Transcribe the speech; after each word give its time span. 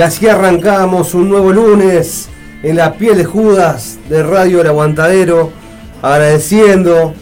Y 0.00 0.02
así 0.02 0.26
arrancamos 0.28 1.12
un 1.12 1.28
nuevo 1.28 1.52
lunes 1.52 2.30
en 2.62 2.76
la 2.76 2.94
piel 2.94 3.22
Judas 3.26 3.98
de 4.08 4.22
Radio 4.22 4.62
El 4.62 4.68
Aguantadero, 4.68 5.52
agradeciendo 6.00 7.12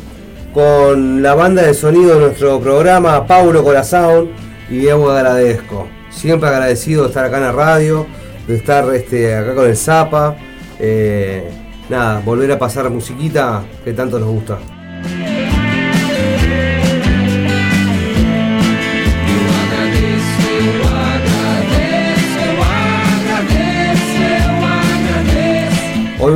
con 0.54 1.20
la 1.20 1.34
banda 1.34 1.62
de 1.62 1.74
sonido 1.74 2.14
de 2.14 2.20
nuestro 2.20 2.60
programa, 2.60 3.26
Paulo 3.26 3.64
Corazón, 3.64 4.28
y 4.70 4.76
Diego 4.76 5.10
agradezco. 5.10 5.88
Siempre 6.10 6.50
agradecido 6.50 7.02
de 7.02 7.08
estar 7.08 7.24
acá 7.24 7.38
en 7.38 7.42
la 7.42 7.52
radio, 7.52 8.06
de 8.46 8.54
estar 8.54 8.94
este, 8.94 9.34
acá 9.34 9.56
con 9.56 9.66
el 9.66 9.76
Zapa. 9.76 10.36
Eh, 10.78 11.50
nada, 11.88 12.22
volver 12.24 12.52
a 12.52 12.60
pasar 12.60 12.88
musiquita 12.90 13.64
que 13.84 13.92
tanto 13.92 14.20
nos 14.20 14.28
gusta. 14.28 14.56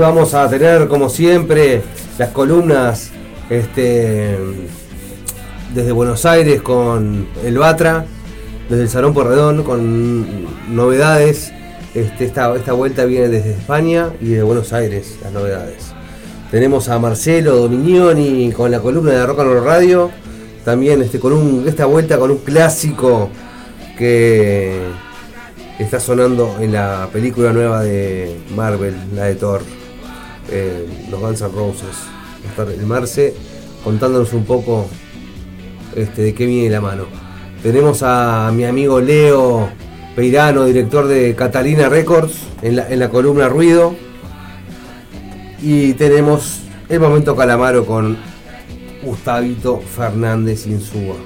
Vamos 0.03 0.35
a 0.35 0.49
tener, 0.49 0.89
como 0.89 1.09
siempre, 1.09 1.81
las 2.19 2.31
columnas 2.31 3.11
este, 3.49 4.37
desde 5.73 5.93
Buenos 5.93 6.27
Aires 6.27 6.61
con 6.61 7.29
el 7.45 7.57
Batra, 7.57 8.05
desde 8.69 8.83
el 8.83 8.89
Salón 8.89 9.15
Porredón 9.15 9.63
con 9.63 10.75
novedades. 10.75 11.53
Este, 11.95 12.25
esta, 12.25 12.55
esta 12.57 12.73
vuelta 12.73 13.05
viene 13.05 13.29
desde 13.29 13.53
España 13.53 14.11
y 14.21 14.31
de 14.31 14.43
Buenos 14.43 14.73
Aires, 14.73 15.19
las 15.23 15.33
novedades. 15.33 15.93
Tenemos 16.51 16.89
a 16.89 16.99
Marcelo 16.99 17.57
Dominioni 17.57 18.51
con 18.51 18.73
la 18.73 18.81
columna 18.81 19.13
de 19.13 19.25
Rock 19.25 19.41
and 19.41 19.65
Radio. 19.65 20.11
También 20.65 21.01
este, 21.01 21.21
con 21.21 21.65
esta 21.69 21.87
vuelta 21.87 22.19
con 22.19 22.33
un 22.33 22.39
clásico 22.39 23.31
que 23.97 24.81
está 25.79 26.01
sonando 26.01 26.57
en 26.61 26.73
la 26.73 27.09
película 27.13 27.53
nueva 27.53 27.83
de 27.83 28.37
Marvel, 28.57 28.97
la 29.15 29.27
de 29.27 29.37
Thor. 29.37 29.82
Eh, 30.55 30.87
los 31.11 31.19
Guns 31.19 31.41
N' 31.41 31.49
Roses. 31.49 31.97
El 32.79 32.87
Marce 32.87 33.33
contándonos 33.83 34.35
un 34.35 34.45
poco 34.45 34.87
este, 35.97 36.21
de 36.21 36.35
qué 36.35 36.45
viene 36.45 36.69
la 36.69 36.83
mano. 36.83 37.07
Tenemos 37.63 38.03
a 38.03 38.51
mi 38.53 38.65
amigo 38.65 39.01
Leo 39.01 39.71
Peirano, 40.15 40.67
director 40.67 41.09
de 41.09 41.35
Catalina 41.35 41.89
Records, 41.89 42.35
en 42.61 42.77
la, 42.77 42.91
en 42.91 42.99
la 42.99 43.09
columna 43.09 43.49
Ruido. 43.49 43.95
Y 45.63 45.95
tenemos 45.95 46.65
el 46.91 47.01
momento 47.01 47.35
Calamaro 47.35 47.87
con 47.87 48.19
Gustavito 49.03 49.81
Fernández 49.81 50.67
Insúa. 50.67 51.17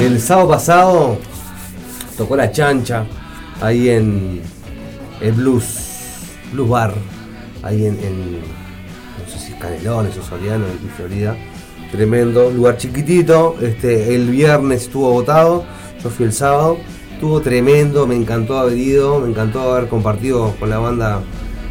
El 0.00 0.20
sábado 0.20 0.48
pasado 0.48 1.18
tocó 2.16 2.34
la 2.34 2.50
chancha 2.50 3.06
ahí 3.60 3.88
en 3.88 4.40
el 5.20 5.32
Blues, 5.32 5.64
Blues 6.52 6.68
Bar, 6.68 6.94
ahí 7.62 7.86
en, 7.86 7.96
no 7.96 9.32
sé 9.32 9.38
si 9.38 9.52
es 9.52 9.58
Canelones 9.58 10.16
o 10.16 10.22
Soriano, 10.22 10.66
en 10.66 10.90
Florida. 10.90 11.36
Tremendo, 11.90 12.50
lugar 12.50 12.76
chiquitito. 12.76 13.56
Este, 13.60 14.14
el 14.14 14.28
viernes 14.28 14.82
estuvo 14.82 15.10
votado, 15.10 15.64
yo 16.02 16.10
fui 16.10 16.26
el 16.26 16.32
sábado. 16.32 16.78
Estuvo 17.12 17.40
tremendo, 17.40 18.06
me 18.06 18.14
encantó 18.14 18.58
haber 18.58 18.78
ido, 18.78 19.18
me 19.18 19.30
encantó 19.30 19.72
haber 19.72 19.88
compartido 19.88 20.54
con 20.60 20.70
la 20.70 20.78
banda 20.78 21.22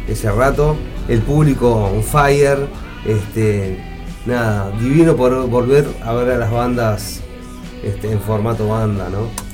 ese 0.06 0.30
rato. 0.30 0.76
El 1.08 1.22
público 1.22 1.72
on 1.72 2.02
fire, 2.02 2.66
este, 3.06 3.78
nada, 4.26 4.70
divino 4.78 5.16
por 5.16 5.48
volver 5.48 5.86
a 6.04 6.12
ver 6.12 6.32
a 6.32 6.38
las 6.38 6.50
bandas 6.50 7.22
este, 7.82 8.12
en 8.12 8.20
formato 8.20 8.68
banda, 8.68 9.08
¿no? 9.08 9.47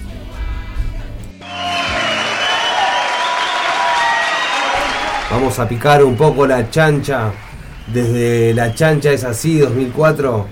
Vamos 5.34 5.58
a 5.58 5.68
picar 5.68 6.04
un 6.04 6.16
poco 6.16 6.46
la 6.46 6.70
chancha. 6.70 7.32
Desde 7.88 8.54
La 8.54 8.72
chancha 8.72 9.10
es 9.10 9.24
así, 9.24 9.58
2004. 9.58 10.46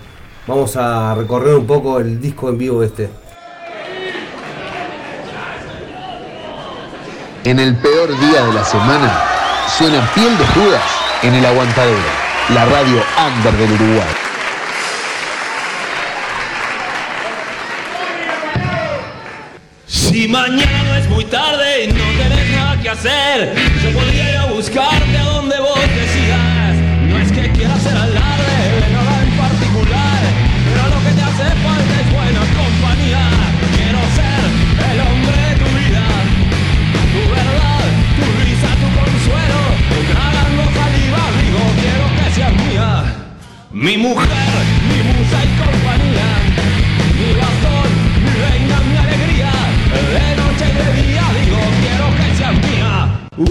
Vamos 0.48 0.74
a 0.74 1.14
recorrer 1.14 1.54
un 1.54 1.68
poco 1.68 2.00
el 2.00 2.20
disco 2.20 2.48
en 2.48 2.58
vivo 2.58 2.82
este. 2.82 3.08
En 7.44 7.60
el 7.60 7.76
peor 7.76 8.08
día 8.18 8.44
de 8.44 8.52
la 8.52 8.64
semana, 8.64 9.22
suena 9.78 10.04
piel 10.14 10.36
de 10.36 10.46
Judas 10.46 10.82
en 11.22 11.34
el 11.34 11.46
aguantadero, 11.46 11.98
la 12.52 12.64
radio 12.64 13.04
under 13.24 13.56
del 13.56 13.72
Uruguay. 13.74 14.08
Si 19.86 20.26
mañana 20.26 20.98
es 20.98 21.08
muy 21.08 21.24
tarde 21.26 21.84
y 21.84 21.92
no 21.92 22.11
que 22.82 22.88
hacer, 22.88 23.54
yo 23.82 23.92
podría 23.92 24.30
ir 24.30 24.36
a 24.36 24.46
buscarte 24.46 25.16
a 25.16 25.22
donde 25.22 25.58
vos 25.60 25.78
decidas. 25.94 26.74
No 27.06 27.18
es 27.18 27.30
que 27.30 27.52
quiera 27.52 27.74
hacer 27.74 27.96
alarde 27.96 28.56
de 28.80 28.92
nada 28.92 29.22
en 29.22 29.30
particular, 29.38 30.20
pero 30.66 30.88
lo 30.88 30.98
que 31.04 31.12
te 31.14 31.22
hace 31.22 31.46
falta 31.62 31.92
es 32.00 32.12
buena 32.12 32.40
compañía. 32.58 33.24
Quiero 33.76 34.00
ser 34.18 34.42
el 34.90 35.00
hombre 35.00 35.36
de 35.46 35.54
tu 35.62 35.68
vida, 35.78 36.04
tu 37.12 37.22
verdad, 37.30 37.86
tu 38.18 38.24
risa, 38.42 38.70
tu 38.82 38.88
consuelo. 38.98 39.60
Tragando 40.10 40.62
saliva, 40.74 41.22
digo, 41.40 41.62
quiero 41.82 42.06
que 42.18 42.34
seas 42.34 42.52
mía. 42.66 42.90
Mi 43.70 43.96
mujer, 43.96 44.52
¡Uh! 53.38 53.46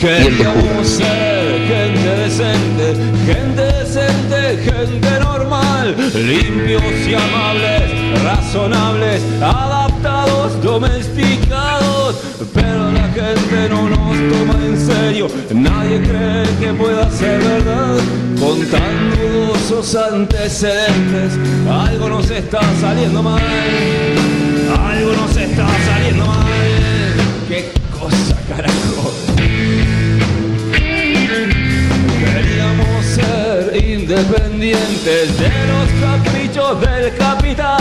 Queríamos 0.00 0.88
ser 0.88 1.60
gente 1.68 2.16
decente, 2.16 2.94
gente 3.24 3.62
decente, 3.62 4.58
gente 4.64 5.20
normal, 5.20 5.94
limpios 6.12 6.82
y 7.06 7.14
amables, 7.14 8.22
razonables, 8.24 9.22
adaptados, 9.40 10.60
domesticados, 10.60 11.93
pero 12.52 12.90
la 12.90 13.08
gente 13.08 13.68
no 13.70 13.88
nos 13.88 14.16
toma 14.32 14.66
en 14.66 14.78
serio, 14.78 15.28
nadie 15.52 16.00
cree 16.02 16.44
que 16.60 16.72
pueda 16.74 17.10
ser 17.10 17.40
verdad, 17.40 17.98
con 18.38 18.60
tan 18.66 19.14
antecedentes, 20.12 21.38
algo 21.70 22.08
nos 22.08 22.30
está 22.30 22.60
saliendo 22.80 23.22
mal, 23.22 23.40
algo 24.78 25.12
nos 25.12 25.36
está 25.36 25.66
saliendo 25.86 26.26
mal, 26.26 26.48
qué 27.48 27.72
cosa 27.98 28.36
carajo. 28.48 29.33
Independientes 34.04 35.38
de 35.38 35.48
los 35.66 35.88
caprichos 35.98 36.80
del 36.80 37.16
capital. 37.16 37.80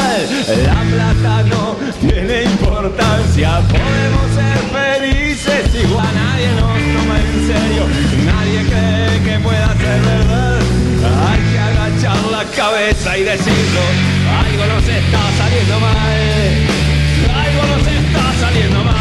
La 0.64 0.82
plata 0.90 1.44
no 1.44 1.76
tiene 2.00 2.44
importancia, 2.44 3.60
podemos 3.68 4.28
ser 4.34 4.58
felices 4.72 5.84
igual 5.84 6.08
nadie 6.16 6.48
nos 6.56 6.78
toma 6.96 7.20
en 7.20 7.48
serio, 7.48 7.84
nadie 8.26 8.60
cree 8.70 9.24
que 9.26 9.40
pueda 9.44 9.68
ser 9.76 10.02
verdad. 10.02 10.60
Hay 11.28 11.42
que 11.52 11.60
agachar 11.60 12.24
la 12.32 12.44
cabeza 12.56 13.18
y 13.18 13.24
decirlo, 13.24 13.84
algo 14.46 14.66
nos 14.74 14.88
está 14.88 15.22
saliendo 15.38 15.80
mal, 15.82 15.94
algo 17.36 17.62
nos 17.76 17.88
está 17.88 18.34
saliendo 18.40 18.84
mal. 18.86 18.93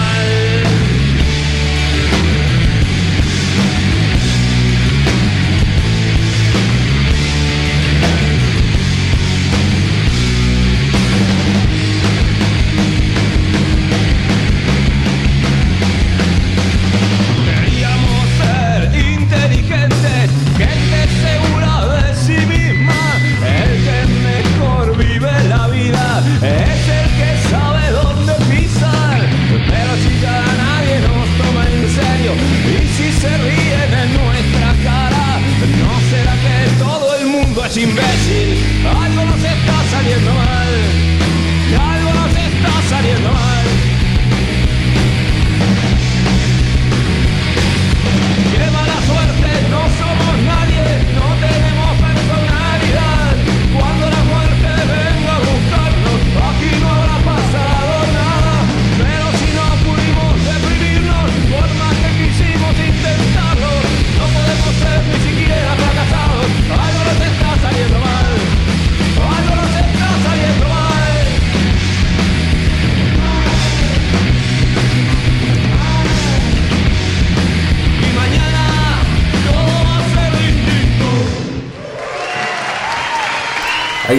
Imbécil? 37.77 38.87
Algo 38.87 39.25
nos 39.25 39.45
está 39.45 39.85
saliendo 39.91 40.33
mal. 40.33 41.12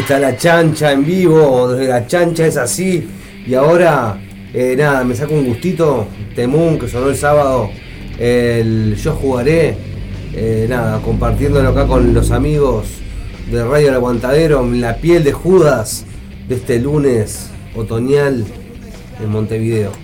está 0.04 0.20
la 0.20 0.36
chancha 0.36 0.92
en 0.92 1.06
vivo, 1.06 1.72
desde 1.72 1.88
la 1.88 2.06
chancha 2.06 2.46
es 2.46 2.58
así. 2.58 3.08
Y 3.48 3.54
ahora, 3.54 4.20
eh, 4.54 4.76
nada, 4.78 5.02
me 5.06 5.16
saco 5.16 5.34
un 5.34 5.46
gustito. 5.46 6.08
Temun, 6.36 6.78
que 6.78 6.90
sonó 6.90 7.08
el 7.08 7.16
sábado, 7.16 7.70
el 8.20 8.98
Yo 8.98 9.14
Jugaré. 9.14 9.78
Eh, 10.36 10.66
nada, 10.68 11.02
compartiéndolo 11.02 11.70
acá 11.70 11.88
con 11.88 12.14
los 12.14 12.32
amigos 12.32 12.88
de 13.50 13.64
Radio 13.64 13.90
El 13.90 13.96
Aguantadero, 13.96 14.70
la 14.74 14.98
piel 14.98 15.24
de 15.24 15.32
Judas 15.32 16.06
de 16.50 16.56
este 16.56 16.80
lunes 16.80 17.50
otoñal 17.74 18.44
en 19.24 19.30
Montevideo. 19.30 20.03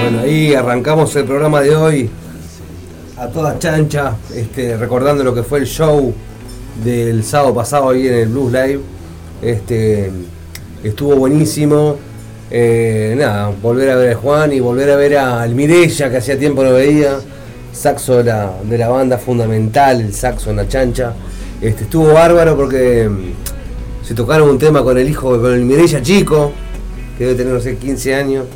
Bueno, 0.00 0.20
ahí 0.24 0.54
arrancamos 0.54 1.14
el 1.14 1.24
programa 1.24 1.60
de 1.60 1.76
hoy 1.76 2.10
a 3.16 3.28
toda 3.28 3.60
chancha, 3.60 4.16
este, 4.34 4.76
recordando 4.76 5.22
lo 5.22 5.32
que 5.32 5.44
fue 5.44 5.60
el 5.60 5.66
show 5.66 6.12
del 6.82 7.22
sábado 7.22 7.54
pasado 7.54 7.90
ahí 7.90 8.08
en 8.08 8.14
el 8.14 8.28
Blues 8.28 8.52
Live. 8.52 8.80
Este, 9.40 10.10
estuvo 10.82 11.14
buenísimo. 11.14 11.96
Eh, 12.50 13.14
nada, 13.16 13.52
volver 13.62 13.90
a 13.90 13.94
ver 13.94 14.16
a 14.16 14.16
Juan 14.16 14.52
y 14.52 14.58
volver 14.58 14.90
a 14.90 14.96
ver 14.96 15.16
a 15.16 15.46
Mirella, 15.46 16.10
que 16.10 16.16
hacía 16.16 16.36
tiempo 16.36 16.64
no 16.64 16.72
veía. 16.72 17.20
Saxo 17.72 18.16
de 18.16 18.24
la, 18.24 18.52
de 18.64 18.78
la 18.78 18.88
banda 18.88 19.18
fundamental, 19.18 20.00
el 20.00 20.12
saxo 20.12 20.50
en 20.50 20.56
la 20.56 20.66
chancha. 20.66 21.12
Este, 21.60 21.84
estuvo 21.84 22.12
bárbaro 22.12 22.56
porque 22.56 23.08
mm, 23.08 24.04
se 24.04 24.14
tocaron 24.14 24.48
un 24.48 24.58
tema 24.58 24.82
con 24.82 24.98
el 24.98 25.08
hijo, 25.08 25.40
con 25.40 25.54
el 25.54 25.64
Mirella 25.64 26.02
chico, 26.02 26.52
que 27.16 27.24
debe 27.24 27.36
tener, 27.36 27.54
no 27.54 27.60
sé, 27.60 27.76
15 27.76 28.14
años. 28.14 28.46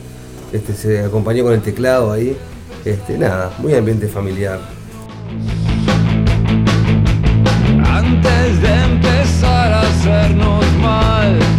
Este, 0.52 0.72
se 0.72 1.04
acompañó 1.04 1.44
con 1.44 1.52
el 1.52 1.60
teclado 1.60 2.12
ahí. 2.12 2.36
Este, 2.84 3.18
nada, 3.18 3.52
muy 3.58 3.74
ambiente 3.74 4.08
familiar. 4.08 4.60
Antes 7.84 8.62
de 8.62 8.84
empezar 8.84 9.72
a 9.72 9.80
hacernos 9.82 10.64
mal. 10.80 11.57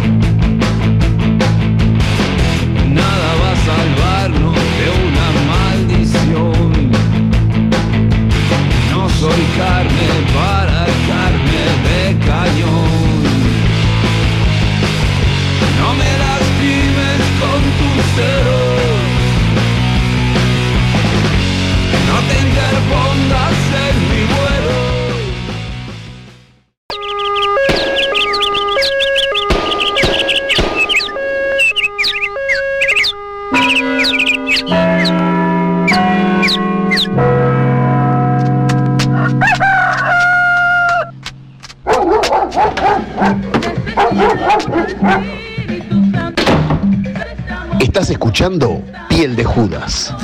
Escuchando 48.20 48.82
Piel 49.08 49.34
de 49.34 49.44
Judas. 49.44 50.14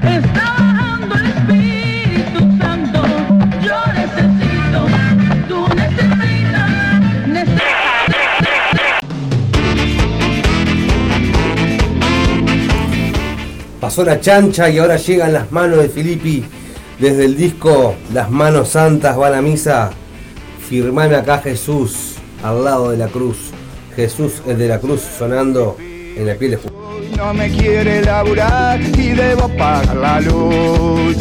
El. 0.00 0.22
Pasó 13.78 14.04
la 14.04 14.18
chancha 14.18 14.70
y 14.70 14.78
ahora 14.78 14.96
llegan 14.96 15.34
las 15.34 15.52
manos 15.52 15.80
de 15.80 15.90
Filippi 15.90 16.42
desde 16.98 17.26
el 17.26 17.36
disco 17.36 17.94
Las 18.14 18.30
manos 18.30 18.70
santas 18.70 19.20
va 19.20 19.36
a 19.36 19.42
misa. 19.42 19.90
Firmame 20.66 21.14
acá 21.14 21.40
Jesús 21.40 22.14
al 22.42 22.64
lado 22.64 22.90
de 22.90 22.96
la 22.96 23.08
cruz. 23.08 23.50
Jesús 23.94 24.40
es 24.46 24.56
de 24.56 24.66
la 24.66 24.80
cruz 24.80 25.02
sonando 25.02 25.76
en 25.78 26.26
la 26.26 26.36
piel 26.36 26.52
de. 26.52 26.83
No 27.24 27.32
me 27.32 27.48
quiere 27.48 28.02
laburar 28.02 28.78
y 28.82 29.12
debo 29.12 29.48
pagar 29.56 29.96
la 29.96 30.20
luz. 30.20 31.16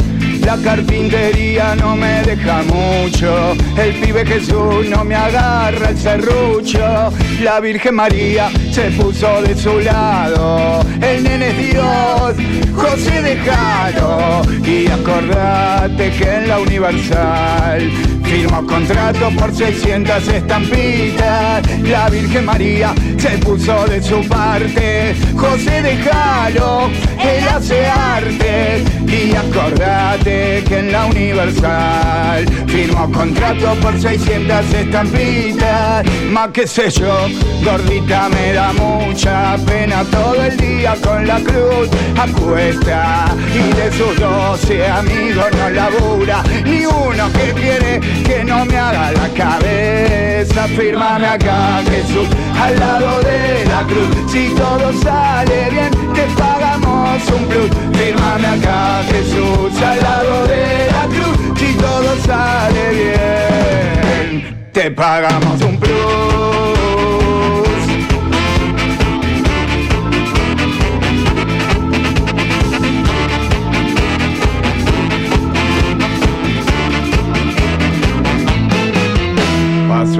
La 0.45 0.57
carpintería 0.57 1.75
no 1.75 1.95
me 1.95 2.21
deja 2.23 2.63
mucho. 2.63 3.53
El 3.77 3.93
pibe 3.95 4.25
Jesús 4.25 4.87
no 4.89 5.03
me 5.05 5.15
agarra 5.15 5.89
el 5.89 5.97
serrucho. 5.97 7.11
La 7.41 7.59
Virgen 7.59 7.95
María 7.95 8.49
se 8.71 8.91
puso 8.91 9.41
de 9.41 9.55
su 9.55 9.79
lado. 9.79 10.81
El 11.01 11.23
nene 11.23 11.49
es 11.49 11.57
Dios, 11.57 12.33
José 12.75 13.21
déjalo. 13.21 14.41
Y 14.65 14.87
acordate 14.87 16.11
que 16.11 16.35
en 16.35 16.47
la 16.49 16.59
Universal 16.59 17.89
firmó 18.23 18.65
contrato 18.65 19.29
por 19.37 19.53
600 19.53 20.27
estampitas. 20.27 21.63
La 21.83 22.09
Virgen 22.09 22.45
María 22.45 22.93
se 23.17 23.37
puso 23.39 23.85
de 23.85 24.01
su 24.01 24.27
parte. 24.27 25.15
José 25.35 25.81
déjalo, 25.81 26.89
él 27.19 27.47
hace 27.47 27.85
arte. 27.87 28.83
Y 29.07 29.35
acordate 29.35 30.32
que 30.67 30.79
en 30.79 30.91
la 30.91 31.05
Universal 31.05 32.45
firmó 32.67 33.11
contrato 33.11 33.75
por 33.81 33.99
600 33.99 34.73
estampitas. 34.73 36.05
Más 36.31 36.49
que 36.49 36.65
sé 36.65 36.89
yo, 36.89 37.27
gordita 37.63 38.29
me 38.29 38.53
da 38.53 38.73
mucha 38.73 39.55
pena 39.65 40.03
todo 40.05 40.43
el 40.43 40.57
día 40.57 40.95
con 41.03 41.27
la 41.27 41.39
cruz 41.39 41.89
acuesta. 42.17 43.25
Y 43.53 43.75
de 43.75 43.91
sus 43.91 44.19
12 44.19 44.87
amigos 44.87 45.45
no 45.57 45.69
labura 45.69 46.43
ni 46.65 46.85
uno 46.85 47.31
que 47.33 47.53
quiere 47.53 47.99
que 48.23 48.43
no 48.43 48.65
me 48.65 48.77
haga 48.77 49.11
la 49.11 49.29
cabeza. 49.29 50.67
Fírmame 50.75 51.27
acá, 51.27 51.81
Jesús, 51.85 52.27
al 52.59 52.79
lado 52.79 53.19
de 53.21 53.65
la 53.65 53.81
cruz. 53.83 54.31
Si 54.31 54.49
todo 54.55 54.93
sale 55.01 55.69
bien, 55.69 55.91
te 56.13 56.23
pagamos 56.37 57.21
un 57.29 57.45
plus. 57.45 57.69
Fírmame 57.97 58.47
acá, 58.47 59.03
Jesús, 59.07 59.81
al 59.81 60.01
de 60.47 60.87
la 60.91 61.05
cruz. 61.13 61.37
Si 61.59 61.73
todo 61.75 62.15
sale 62.25 62.89
bien, 62.89 64.69
te 64.71 64.91
pagamos 64.91 65.61
un 65.61 65.77
plus. 65.79 66.92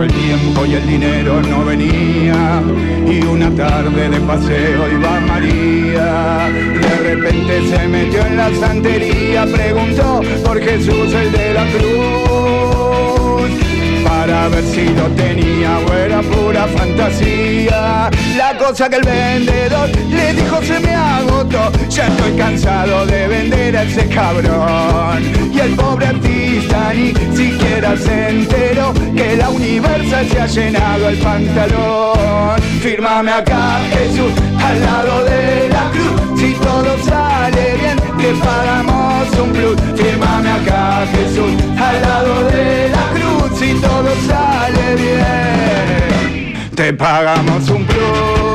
El 0.02 0.12
tiempo 0.12 0.66
y 0.66 0.74
el 0.74 0.88
dinero 0.88 1.40
no 1.44 1.64
venía. 1.64 2.64
Y 3.08 3.24
una 3.26 3.52
tarde 3.52 4.10
de 4.10 4.20
paseo 4.22 4.92
iba 4.92 5.20
María. 5.22 6.50
De 6.50 7.16
repente 7.16 7.70
se 7.70 7.88
metió 7.88 8.26
en 8.26 8.38
la 8.38 8.50
santería 8.56 9.46
Preguntó 9.46 10.22
por 10.44 10.60
Jesús 10.60 11.14
el 11.14 11.32
de 11.32 11.54
la 11.54 11.66
cruz 11.72 12.83
Para 14.54 14.62
ver 14.62 14.72
si 14.72 14.86
lo 14.90 15.08
tenía 15.16 15.80
o 15.80 15.94
era 15.94 16.22
pura 16.22 16.68
fantasía. 16.68 18.12
La 18.38 18.56
cosa 18.56 18.88
que 18.88 18.98
el 18.98 19.04
vendedor 19.04 19.90
le 20.10 20.34
dijo 20.34 20.62
se 20.62 20.80
me 20.80 20.94
agotó 20.94 21.72
Ya 21.90 22.08
estoy 22.08 22.34
cansado 22.34 23.06
de 23.08 23.28
vender 23.28 23.78
a 23.78 23.84
ese 23.84 24.08
cabrón 24.10 25.24
Y 25.52 25.60
el 25.60 25.76
pobre 25.76 26.08
artista 26.08 26.94
ni 26.94 27.14
siquiera 27.36 27.96
se 27.98 28.30
enteró 28.30 28.94
Que 29.16 29.38
la 29.38 29.50
universal 29.50 30.28
se 30.30 30.40
ha 30.40 30.46
llenado 30.46 31.10
el 31.10 31.18
pantalón. 31.18 32.62
Fírmame 32.82 33.32
acá 33.32 33.80
Jesús 33.92 34.34
al 34.64 34.82
lado 34.82 35.24
de 35.26 35.70
la 35.70 35.90
cruz. 35.92 36.40
Si 36.40 36.54
todo 36.54 36.98
sale 37.04 37.76
bien 37.80 37.98
te 38.18 38.34
pagamos 38.36 39.40
un 39.40 39.52
plus. 39.52 39.76
Fírmame 39.96 40.52
acá 40.52 41.06
Jesús 41.12 41.54
al 41.80 42.02
lado 42.02 42.44
de 42.50 42.90
la 42.90 43.20
cruz 43.20 43.43
todo 43.84 44.12
sale 44.28 44.96
bien. 44.96 46.70
Te 46.76 46.94
pagamos 46.94 47.70
un 47.70 47.86
plus 47.86 48.53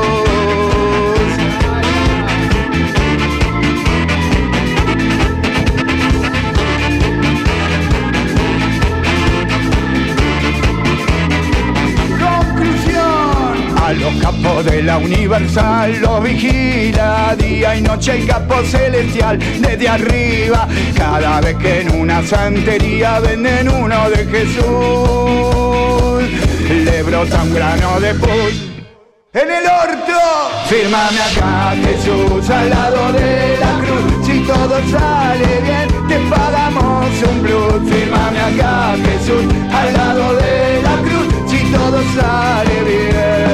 Capos 14.28 14.62
de 14.66 14.82
la 14.82 14.98
Universal 14.98 16.00
los 16.02 16.22
vigila 16.22 17.34
día 17.38 17.76
y 17.76 17.80
noche 17.80 18.18
el 18.18 18.26
capo 18.26 18.62
celestial 18.62 19.38
desde 19.38 19.88
arriba. 19.88 20.68
Cada 20.94 21.40
vez 21.40 21.56
que 21.56 21.80
en 21.80 21.98
una 21.98 22.22
santería 22.22 23.20
venden 23.20 23.70
uno 23.70 24.10
de 24.10 24.26
Jesús, 24.26 24.64
le 26.68 27.02
brota 27.04 27.42
un 27.42 27.54
grano 27.54 28.00
de 28.00 28.14
pus. 28.16 28.68
En 29.32 29.50
el 29.50 29.64
orto, 29.64 30.20
fírmame 30.66 31.20
acá 31.20 31.74
Jesús 31.82 32.50
al 32.50 32.68
lado 32.68 33.12
de 33.14 33.56
la 33.58 33.80
cruz. 33.82 34.26
Si 34.26 34.40
todo 34.40 34.78
sale 34.90 35.60
bien, 35.62 35.88
te 36.06 36.18
pagamos 36.28 37.06
un 37.30 37.40
plus. 37.40 37.90
Firmame 37.90 38.40
acá, 38.40 38.94
Jesús, 39.06 39.44
al 39.72 39.92
lado 39.94 40.34
de 40.34 40.82
la 40.82 40.96
cruz. 41.00 41.50
Si 41.50 41.58
todo 41.72 42.02
sale 42.14 42.84
bien, 42.84 43.47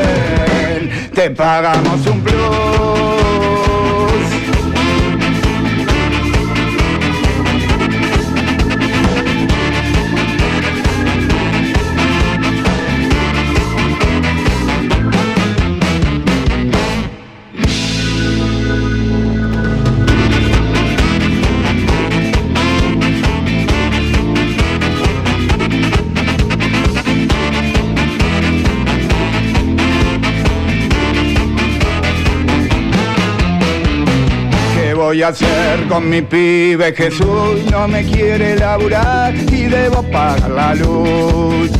te 1.15 1.31
pagamos 1.31 2.07
un 2.07 2.21
plus. 2.21 3.24
Voy 35.15 35.23
hacer 35.23 35.87
con 35.89 36.11
mi 36.11 36.23
pibe? 36.23 36.93
Jesús 36.93 37.65
no 37.71 37.87
me 37.87 38.05
quiere 38.05 38.57
laburar 38.57 39.33
y 39.37 39.67
debo 39.67 40.03
pagar 40.03 40.51
la 40.51 40.75
luz. 40.75 41.71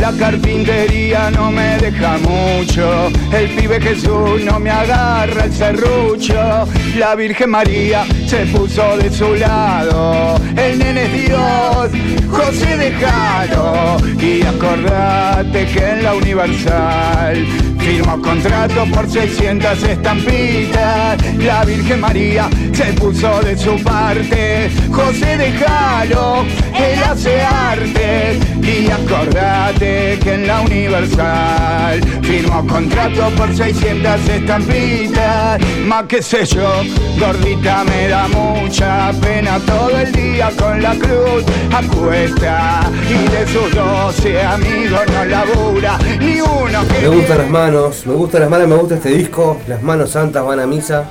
La 0.00 0.12
carpintería 0.12 1.30
no 1.30 1.50
me 1.50 1.78
deja 1.78 2.18
mucho, 2.18 3.08
el 3.32 3.48
pibe 3.56 3.80
Jesús 3.80 4.44
no 4.44 4.60
me 4.60 4.70
agarra 4.70 5.44
el 5.44 5.52
serrucho. 5.52 6.68
La 6.96 7.16
Virgen 7.16 7.50
María 7.50 8.04
se 8.26 8.46
puso 8.46 8.96
de 8.96 9.10
su 9.10 9.34
lado, 9.34 10.36
el 10.56 10.78
nene 10.78 11.04
es 11.04 11.26
Dios, 11.26 11.90
José 12.30 12.76
déjalo. 12.76 13.96
Y 14.20 14.42
acordate 14.42 15.66
que 15.66 15.90
en 15.90 16.02
la 16.04 16.14
Universal 16.14 17.44
Firmo 17.84 18.18
contrato 18.22 18.86
por 18.94 19.10
600 19.10 19.82
estampitas. 19.82 21.18
La 21.38 21.64
Virgen 21.66 22.00
María 22.00 22.48
se 22.72 22.84
puso 22.94 23.40
de 23.42 23.58
su 23.58 23.76
parte. 23.82 24.70
José 24.90 25.36
déjalo, 25.36 26.44
él 26.74 27.02
hace 27.04 27.42
arte. 27.42 28.38
Y 28.62 28.90
acordate 28.90 30.18
que 30.22 30.32
en 30.32 30.46
la 30.46 30.62
Universal 30.62 32.00
firmo 32.22 32.66
contrato 32.66 33.28
por 33.36 33.54
600 33.54 34.28
estampitas. 34.30 35.60
Más 35.86 36.04
que 36.04 36.22
sé 36.22 36.46
yo, 36.46 36.82
gordita 37.18 37.84
me 37.84 38.08
da 38.08 38.26
mucha 38.28 39.12
pena 39.20 39.58
todo 39.60 39.90
el 39.90 40.10
día 40.10 40.50
con 40.58 40.82
la 40.82 40.94
cruz 40.94 41.44
a 41.70 41.82
cuesta. 41.94 42.90
Y 43.08 43.28
de 43.30 43.46
sus 43.46 43.74
12 43.74 44.42
amigos 44.42 45.02
no 45.12 45.24
labura 45.26 45.98
ni 46.18 46.40
uno 46.40 46.88
que 46.88 47.00
Me 47.02 47.08
gustan 47.08 47.38
las 47.38 47.50
manos, 47.50 47.73
me 48.06 48.14
gustan 48.14 48.42
las 48.42 48.50
manos, 48.50 48.68
me 48.68 48.76
gusta 48.76 48.94
este 48.94 49.10
disco. 49.10 49.58
Las 49.66 49.82
manos 49.82 50.10
santas 50.10 50.44
van 50.44 50.60
a 50.60 50.66
misa. 50.66 51.10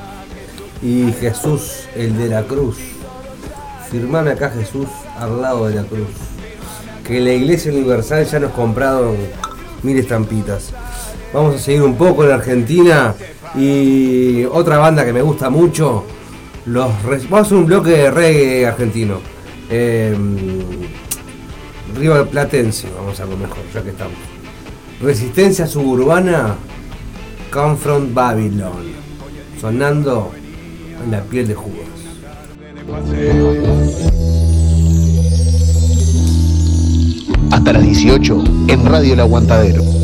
Y 0.82 1.12
Jesús, 1.19 1.88
el 1.95 2.17
de 2.17 2.30
la 2.30 2.43
cruz. 2.43 2.78
Firmame 3.91 4.32
acá 4.32 4.49
Jesús 4.49 4.88
al 5.19 5.41
lado 5.41 5.67
de 5.67 5.76
la 5.76 5.84
cruz. 5.84 6.08
Que 7.06 7.19
la 7.19 7.34
iglesia 7.34 7.71
universal 7.71 8.26
ya 8.26 8.39
nos 8.39 8.52
compraron 8.52 9.17
mil 9.82 9.97
estampitas. 9.97 10.71
Vamos 11.34 11.56
a 11.56 11.60
seguir 11.60 11.82
un 11.82 11.95
poco 11.95 12.23
en 12.23 12.32
Argentina. 12.32 13.13
Y 13.56 14.45
otra 14.45 14.78
banda 14.78 15.04
que 15.04 15.12
me 15.12 15.21
gusta 15.21 15.49
mucho. 15.49 16.06
Los 16.65 16.91
Vamos 17.04 17.34
a 17.34 17.39
hacer 17.39 17.58
un 17.58 17.65
bloque 17.65 17.89
de 17.89 18.10
reggae 18.10 18.65
argentino. 18.65 19.19
Eh, 19.69 20.15
River 21.97 22.26
Platense, 22.28 22.88
vamos 22.95 23.19
a 23.19 23.26
lo 23.26 23.36
mejor, 23.36 23.60
ya 23.73 23.84
que 23.84 23.89
estamos. 23.89 24.33
Resistencia 25.03 25.67
suburbana, 25.67 26.55
Confront 27.51 28.13
Babylon, 28.13 28.71
sonando 29.59 30.31
en 31.03 31.11
la 31.11 31.21
piel 31.23 31.45
de 31.45 31.55
Judas. 31.55 31.89
Hasta 37.51 37.73
las 37.73 37.83
18 37.83 38.43
en 38.69 38.85
Radio 38.85 39.13
El 39.15 39.19
Aguantadero. 39.19 40.02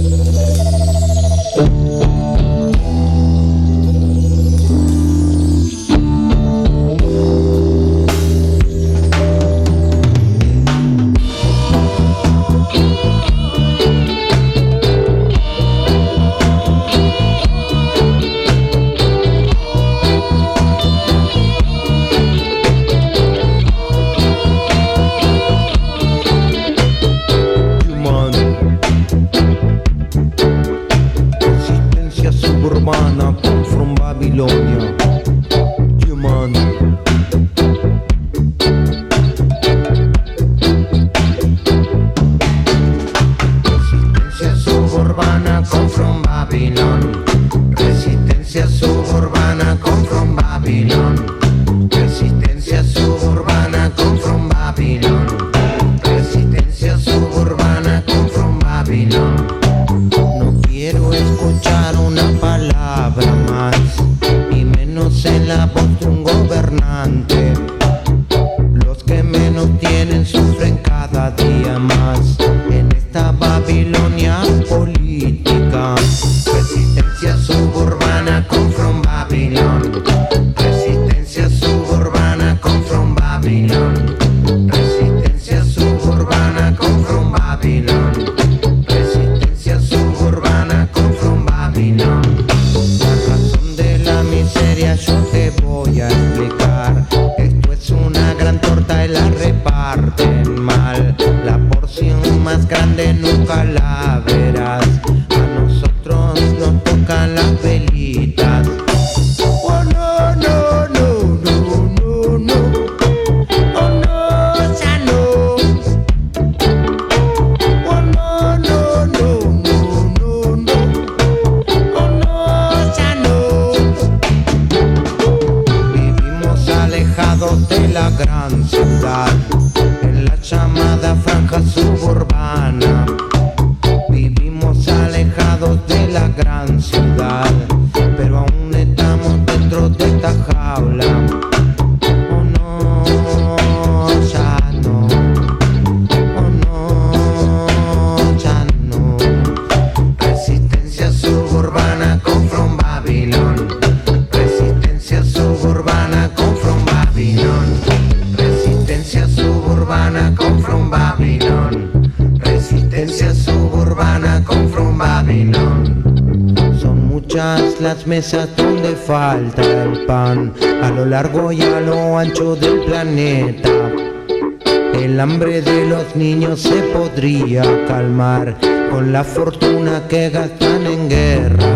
Podría 176.93 177.63
calmar 177.87 178.55
con 178.89 179.11
la 179.11 179.23
fortuna 179.23 180.07
que 180.07 180.29
gastan 180.29 180.85
en 180.87 181.09
guerras. 181.09 181.68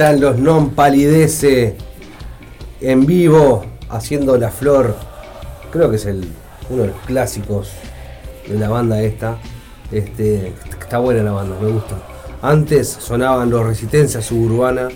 Están 0.00 0.18
los 0.18 0.38
non 0.38 0.72
palidece 0.72 1.76
en 2.80 3.04
vivo 3.04 3.66
haciendo 3.90 4.38
la 4.38 4.48
flor. 4.48 4.96
Creo 5.70 5.90
que 5.90 5.96
es 5.96 6.06
el, 6.06 6.24
uno 6.70 6.84
de 6.84 6.88
los 6.88 7.00
clásicos 7.04 7.68
de 8.48 8.58
la 8.58 8.70
banda 8.70 9.02
esta. 9.02 9.36
Este, 9.92 10.54
está 10.80 11.00
buena 11.00 11.22
la 11.22 11.32
banda, 11.32 11.54
me 11.60 11.68
gusta. 11.68 11.96
Antes 12.40 12.88
sonaban 12.88 13.50
los 13.50 13.66
Resistencia 13.66 14.22
Suburbana, 14.22 14.88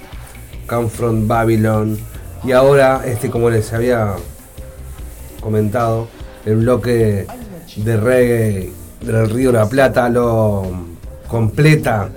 Come 0.67 0.89
from 0.89 1.29
Babylon. 1.29 1.99
Y 2.43 2.53
ahora, 2.53 3.03
este, 3.05 3.29
como 3.29 3.51
les 3.51 3.75
había 3.75 4.15
comentado, 5.39 6.09
el 6.47 6.57
bloque 6.57 7.27
de 7.77 7.97
reggae 7.99 8.73
del 9.03 9.29
Río 9.29 9.53
la 9.53 9.69
Plata 9.69 10.09
lo 10.09 10.65
completa 11.29 12.09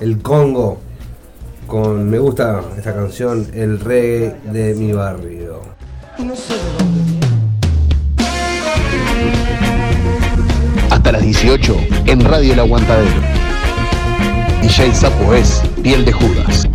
el 0.00 0.20
Congo 0.20 0.89
con 1.70 2.10
me 2.10 2.18
gusta 2.18 2.62
esta 2.76 2.92
canción 2.92 3.46
el 3.54 3.78
reggae 3.78 4.34
de 4.52 4.74
mi 4.74 4.92
barrio 4.92 5.62
Hasta 10.90 11.12
las 11.12 11.22
18 11.22 11.76
en 12.06 12.24
Radio 12.24 12.54
El 12.54 12.60
Aguantadero. 12.60 13.20
DJ 14.60 14.92
Sapo 14.92 15.32
es 15.32 15.62
Piel 15.82 16.04
de 16.04 16.12
Judas. 16.12 16.69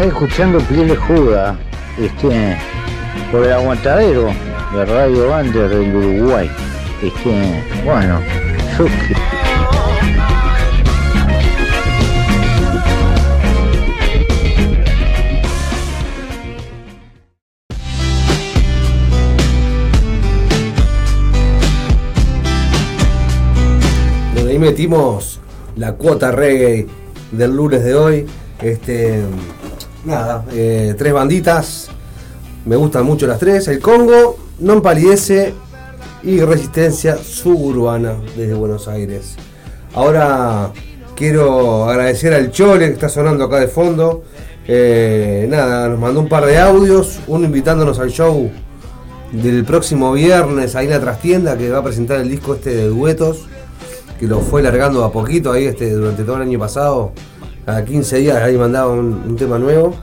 Estás 0.00 0.14
escuchando 0.14 0.58
Piel 0.60 0.88
de 0.88 0.96
Juda, 0.96 1.58
este, 1.98 2.56
por 3.30 3.44
el 3.44 3.52
aguantadero 3.52 4.30
de 4.72 4.86
Radio 4.86 5.36
Under 5.36 5.68
del 5.68 5.94
Uruguay. 5.94 6.50
Este, 7.02 7.62
bueno, 7.84 8.18
yo 24.34 24.58
metimos 24.58 25.40
la 25.76 25.92
cuota 25.92 26.32
reggae 26.32 26.86
del 27.32 27.54
lunes 27.54 27.84
de 27.84 27.94
hoy. 27.94 28.26
Este, 28.62 29.22
nada, 30.04 30.44
eh, 30.52 30.94
tres 30.96 31.12
banditas. 31.12 31.88
Me 32.64 32.76
gustan 32.76 33.04
mucho 33.06 33.26
las 33.26 33.38
tres. 33.38 33.68
El 33.68 33.80
Congo, 33.80 34.36
Non 34.60 34.82
Palidece 34.82 35.54
y 36.22 36.40
Resistencia 36.40 37.16
Suburbana 37.16 38.16
desde 38.36 38.54
Buenos 38.54 38.88
Aires. 38.88 39.36
Ahora 39.94 40.70
quiero 41.16 41.88
agradecer 41.88 42.34
al 42.34 42.50
Chole 42.50 42.88
que 42.88 42.92
está 42.94 43.08
sonando 43.08 43.44
acá 43.44 43.60
de 43.60 43.68
fondo. 43.68 44.22
Eh, 44.68 45.46
nada, 45.48 45.88
nos 45.88 45.98
mandó 45.98 46.20
un 46.20 46.28
par 46.28 46.44
de 46.44 46.58
audios, 46.58 47.18
uno 47.26 47.46
invitándonos 47.46 47.98
al 47.98 48.10
show 48.10 48.50
del 49.32 49.64
próximo 49.64 50.12
viernes 50.12 50.74
ahí 50.76 50.86
en 50.86 50.92
la 50.92 51.00
trastienda 51.00 51.56
que 51.56 51.70
va 51.70 51.78
a 51.78 51.84
presentar 51.84 52.20
el 52.20 52.28
disco 52.28 52.54
este 52.54 52.74
de 52.74 52.88
duetos 52.88 53.46
que 54.18 54.26
lo 54.26 54.40
fue 54.40 54.62
largando 54.62 55.04
a 55.04 55.12
poquito 55.12 55.52
ahí 55.52 55.66
este 55.66 55.92
durante 55.92 56.24
todo 56.24 56.36
el 56.36 56.42
año 56.42 56.58
pasado 56.58 57.12
a 57.76 57.84
15 57.84 58.18
días 58.18 58.42
ahí 58.42 58.56
mandaba 58.56 58.92
un, 58.92 59.22
un 59.26 59.36
tema 59.36 59.58
nuevo. 59.58 59.94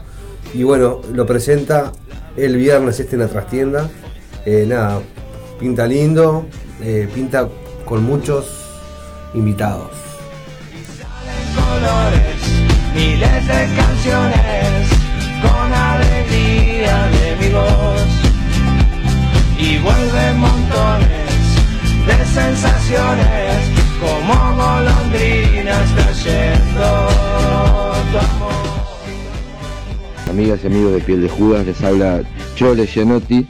Y 0.54 0.64
bueno 0.64 1.02
lo 1.14 1.26
presenta 1.26 1.92
el 2.36 2.56
viernes 2.56 3.00
este 3.00 3.16
en 3.16 3.22
la 3.22 3.28
trastienda. 3.28 3.90
Eh, 4.46 4.66
nada 4.68 5.02
pinta 5.60 5.86
lindo 5.88 6.46
eh, 6.82 7.10
pinta 7.14 7.50
con 7.86 8.04
muchos 8.04 8.46
invitados. 9.34 9.92
Colores, 11.56 12.38
miles 12.94 13.48
de 13.48 13.76
canciones, 13.76 14.90
con 15.42 15.74
alegría 15.74 17.08
de 17.08 17.36
mi 17.36 17.48
amigos 17.48 18.02
y 19.58 19.80
vuelve 19.80 20.34
montones 20.34 21.32
de 22.06 22.26
sensaciones 22.26 23.56
como 24.00 24.56
golondrinas 24.56 25.92
amor. 25.92 27.37
Amigas 30.30 30.60
y 30.64 30.68
amigos 30.68 30.94
de 30.94 31.00
Piel 31.00 31.22
de 31.22 31.30
Judas, 31.30 31.66
les 31.66 31.82
habla 31.84 32.22
Chole 32.56 32.86
Gianotti 32.86 33.48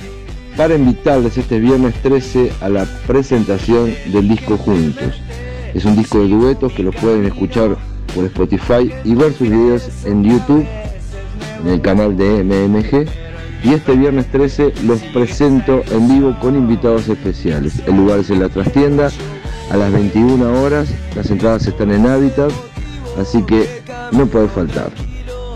para 0.55 0.75
invitarles 0.75 1.37
este 1.37 1.59
viernes 1.59 1.93
13 2.01 2.51
a 2.61 2.69
la 2.69 2.85
presentación 3.05 3.93
del 4.11 4.27
disco 4.27 4.57
Juntos. 4.57 5.21
Es 5.73 5.85
un 5.85 5.95
disco 5.95 6.19
de 6.19 6.29
duetos 6.29 6.73
que 6.73 6.83
los 6.83 6.95
pueden 6.95 7.25
escuchar 7.25 7.77
por 8.13 8.25
Spotify 8.25 8.91
y 9.03 9.15
ver 9.15 9.33
sus 9.33 9.49
videos 9.49 9.89
en 10.05 10.23
YouTube, 10.23 10.65
en 11.63 11.67
el 11.67 11.81
canal 11.81 12.15
de 12.15 12.43
MMG. 12.43 13.07
Y 13.63 13.73
este 13.73 13.95
viernes 13.95 14.27
13 14.31 14.73
los 14.83 15.01
presento 15.13 15.81
en 15.91 16.07
vivo 16.07 16.37
con 16.39 16.55
invitados 16.55 17.09
especiales. 17.09 17.81
El 17.87 17.97
lugar 17.97 18.19
es 18.19 18.29
en 18.29 18.39
la 18.39 18.49
trastienda 18.49 19.09
a 19.71 19.77
las 19.77 19.91
21 19.91 20.61
horas. 20.61 20.87
Las 21.15 21.29
entradas 21.31 21.65
están 21.65 21.91
en 21.91 22.05
Habitat, 22.05 22.51
así 23.19 23.43
que 23.43 23.67
no 24.11 24.27
puede 24.27 24.47
faltar. 24.47 24.91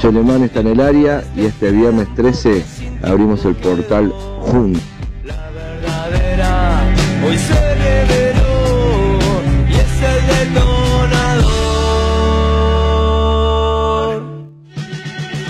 Cholemán 0.02 0.44
está 0.44 0.62
en 0.62 0.68
el 0.68 0.82
área 0.82 1.24
y 1.36 1.46
este 1.46 1.70
viernes 1.70 2.08
13 2.16 2.66
abrimos 3.04 3.46
el 3.46 3.54
portal 3.54 4.12
juntos. 4.40 4.82
verdadera 5.24 6.92
hoy 7.24 7.38
se 7.38 7.54
reveló 7.76 9.20
y 9.70 9.74
es 9.74 10.02
el 10.02 10.26
detonador. 10.50 11.44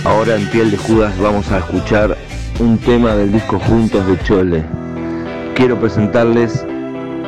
Ahora 0.04 0.36
en 0.36 0.46
Piel 0.48 0.72
de 0.72 0.78
Judas 0.78 1.18
vamos 1.18 1.50
a 1.50 1.60
escuchar 1.60 2.18
un 2.60 2.78
tema 2.78 3.16
del 3.16 3.32
disco 3.32 3.58
Juntos 3.58 4.06
de 4.06 4.20
Chole. 4.20 4.66
Quiero 5.56 5.80
presentarles 5.80 6.66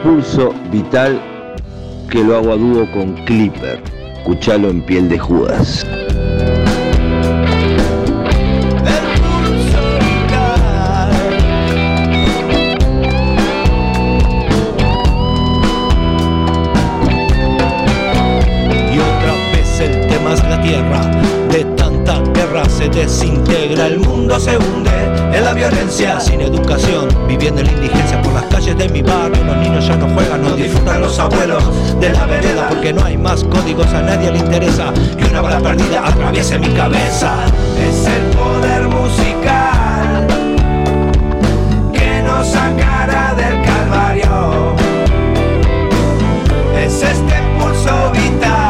Pulso 0.03 0.53
Vital 0.73 1.21
que 2.09 2.21
lo 2.21 2.35
hago 2.35 2.51
a 2.51 2.57
dúo 2.57 2.91
con 2.91 3.13
Clipper. 3.23 3.81
Escuchalo 4.17 4.69
en 4.69 4.85
Piel 4.85 5.07
de 5.07 5.19
Judas. 5.19 5.85
Desintegra, 23.03 23.87
el 23.87 23.99
mundo 23.99 24.39
se 24.39 24.57
hunde 24.57 24.91
en 25.33 25.43
la 25.43 25.53
violencia, 25.53 26.21
sin 26.21 26.39
educación, 26.39 27.09
viviendo 27.27 27.59
en 27.59 27.67
la 27.67 27.73
indigencia 27.73 28.21
por 28.21 28.31
las 28.33 28.45
calles 28.45 28.77
de 28.77 28.87
mi 28.87 29.01
barrio. 29.01 29.43
Los 29.43 29.57
niños 29.57 29.85
ya 29.85 29.97
no 29.97 30.07
juegan, 30.13 30.41
no 30.41 30.55
disfrutan 30.55 31.01
los 31.01 31.19
abuelos 31.19 31.63
de 31.99 32.09
la 32.11 32.25
vereda, 32.25 32.69
porque 32.69 32.93
no 32.93 33.03
hay 33.03 33.17
más 33.17 33.43
códigos, 33.43 33.87
a 33.87 34.01
nadie 34.01 34.31
le 34.31 34.39
interesa 34.39 34.93
que 35.17 35.25
una 35.25 35.41
bala 35.41 35.59
perdida 35.59 36.07
atraviese 36.07 36.57
mi 36.59 36.69
cabeza. 36.69 37.43
Es 37.77 38.07
el 38.07 38.23
poder 38.37 38.87
musical 38.87 40.27
que 41.91 42.23
nos 42.23 42.47
sacará 42.47 43.35
del 43.35 43.61
calvario. 43.65 44.75
Es 46.79 47.03
este 47.03 47.35
pulso 47.59 48.11
vital, 48.13 48.62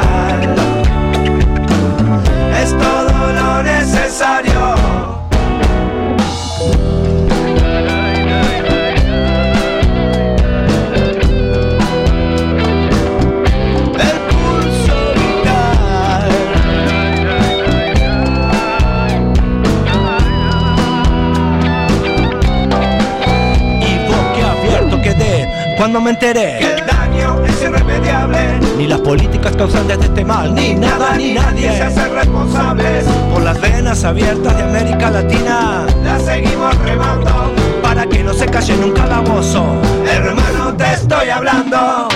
cuando 25.83 25.99
me 25.99 26.11
enteré 26.11 26.59
que 26.59 26.75
el 26.75 26.85
daño 26.85 27.43
es 27.45 27.61
irremediable. 27.61 28.57
Ni 28.77 28.87
las 28.87 29.01
políticas 29.01 29.53
causantes 29.53 29.99
de 29.99 30.05
este 30.05 30.23
mal, 30.23 30.55
ni 30.55 30.75
nada 30.75 31.17
ni 31.17 31.33
nadie 31.33 31.75
se 31.75 31.83
hacen 31.83 32.15
responsables 32.15 33.03
por 33.33 33.41
las 33.41 33.59
venas 33.59 34.01
abiertas 34.05 34.55
de 34.55 34.63
América 34.63 35.11
Latina. 35.11 35.85
Las 36.05 36.23
seguimos 36.23 36.73
remando 36.85 37.53
para 37.81 38.05
que 38.05 38.23
no 38.23 38.33
se 38.33 38.45
calle 38.45 38.75
en 38.75 38.83
un 38.85 38.91
calabozo. 38.93 39.75
Hermano, 40.09 40.73
te 40.77 40.93
estoy 40.93 41.29
hablando. 41.29 42.07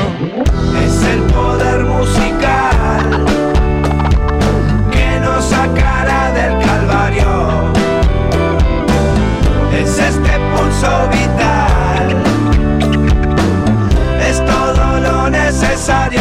Es 0.85 1.03
el 1.03 1.23
poder 1.23 1.83
musical 1.83 3.25
que 4.91 5.19
nos 5.19 5.43
sacará 5.43 6.31
del 6.31 6.65
calvario. 6.65 7.73
Es 9.77 9.99
este 9.99 10.31
pulso 10.55 11.09
vital. 11.11 11.56
Lo 15.77 16.16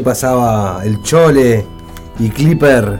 pasaba 0.00 0.82
el 0.84 1.02
Chole 1.02 1.64
y 2.18 2.28
Clipper. 2.30 2.98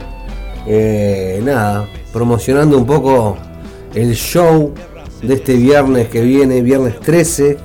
eh, 0.66 1.40
nada, 1.42 1.88
promocionando 2.12 2.76
un 2.76 2.86
poco 2.86 3.36
el 3.94 4.14
show 4.14 4.72
de 5.22 5.34
este 5.34 5.54
viernes 5.54 6.08
que 6.08 6.20
viene, 6.22 6.62
viernes 6.62 7.00
13, 7.00 7.58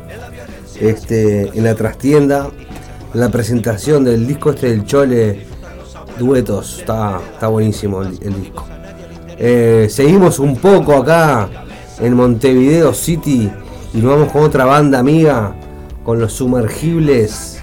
este, 0.82 1.50
en 1.58 1.64
la 1.64 1.76
trastienda. 1.76 2.50
La 3.14 3.30
presentación 3.30 4.04
del 4.04 4.28
disco 4.28 4.50
este 4.50 4.70
del 4.72 4.86
Chole 4.86 5.46
Duetos. 6.20 6.80
Está, 6.80 7.20
está 7.34 7.48
buenísimo 7.48 8.02
el, 8.02 8.18
el 8.22 8.42
disco. 8.42 8.66
Eh, 9.38 9.88
seguimos 9.90 10.40
un 10.40 10.58
poco 10.58 10.94
acá 10.96 11.50
en 12.00 12.14
Montevideo 12.14 12.94
City 12.94 13.50
y 13.94 13.98
nos 13.98 14.12
vamos 14.18 14.32
con 14.34 14.44
otra 14.44 14.66
banda 14.66 15.00
amiga, 15.00 15.56
con 16.04 16.20
los 16.20 16.34
sumergibles 16.34 17.55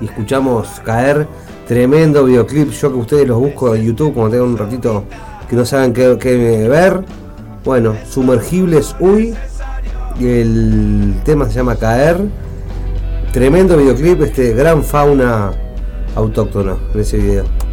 y 0.00 0.06
escuchamos 0.06 0.80
caer 0.84 1.26
tremendo 1.66 2.24
videoclip. 2.24 2.70
Yo 2.70 2.92
que 2.92 2.98
ustedes 2.98 3.28
los 3.28 3.38
busco 3.38 3.74
en 3.74 3.84
YouTube 3.84 4.14
cuando 4.14 4.32
tengan 4.32 4.48
un 4.48 4.58
ratito 4.58 5.04
que 5.48 5.56
no 5.56 5.64
saben 5.64 5.92
qué, 5.92 6.16
qué 6.20 6.68
ver. 6.68 7.04
Bueno, 7.64 7.94
sumergibles 8.08 8.96
Uy. 9.00 9.34
Y 10.18 10.26
el 10.26 11.14
tema 11.24 11.46
se 11.46 11.54
llama 11.54 11.76
Caer. 11.76 12.18
Tremendo 13.32 13.76
videoclip, 13.76 14.22
este 14.22 14.52
gran 14.52 14.82
fauna 14.82 15.52
autóctona 16.16 16.76
en 16.94 17.00
ese 17.00 17.18
video. 17.18 17.67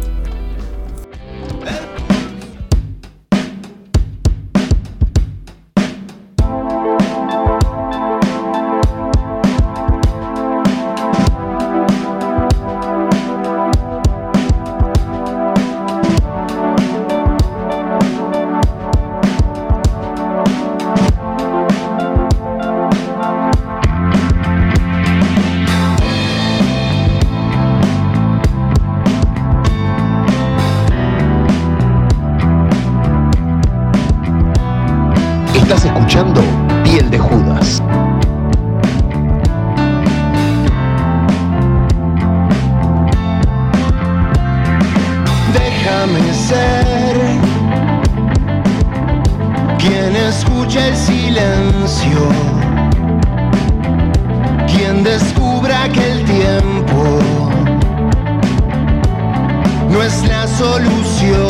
Solución. 60.56 61.45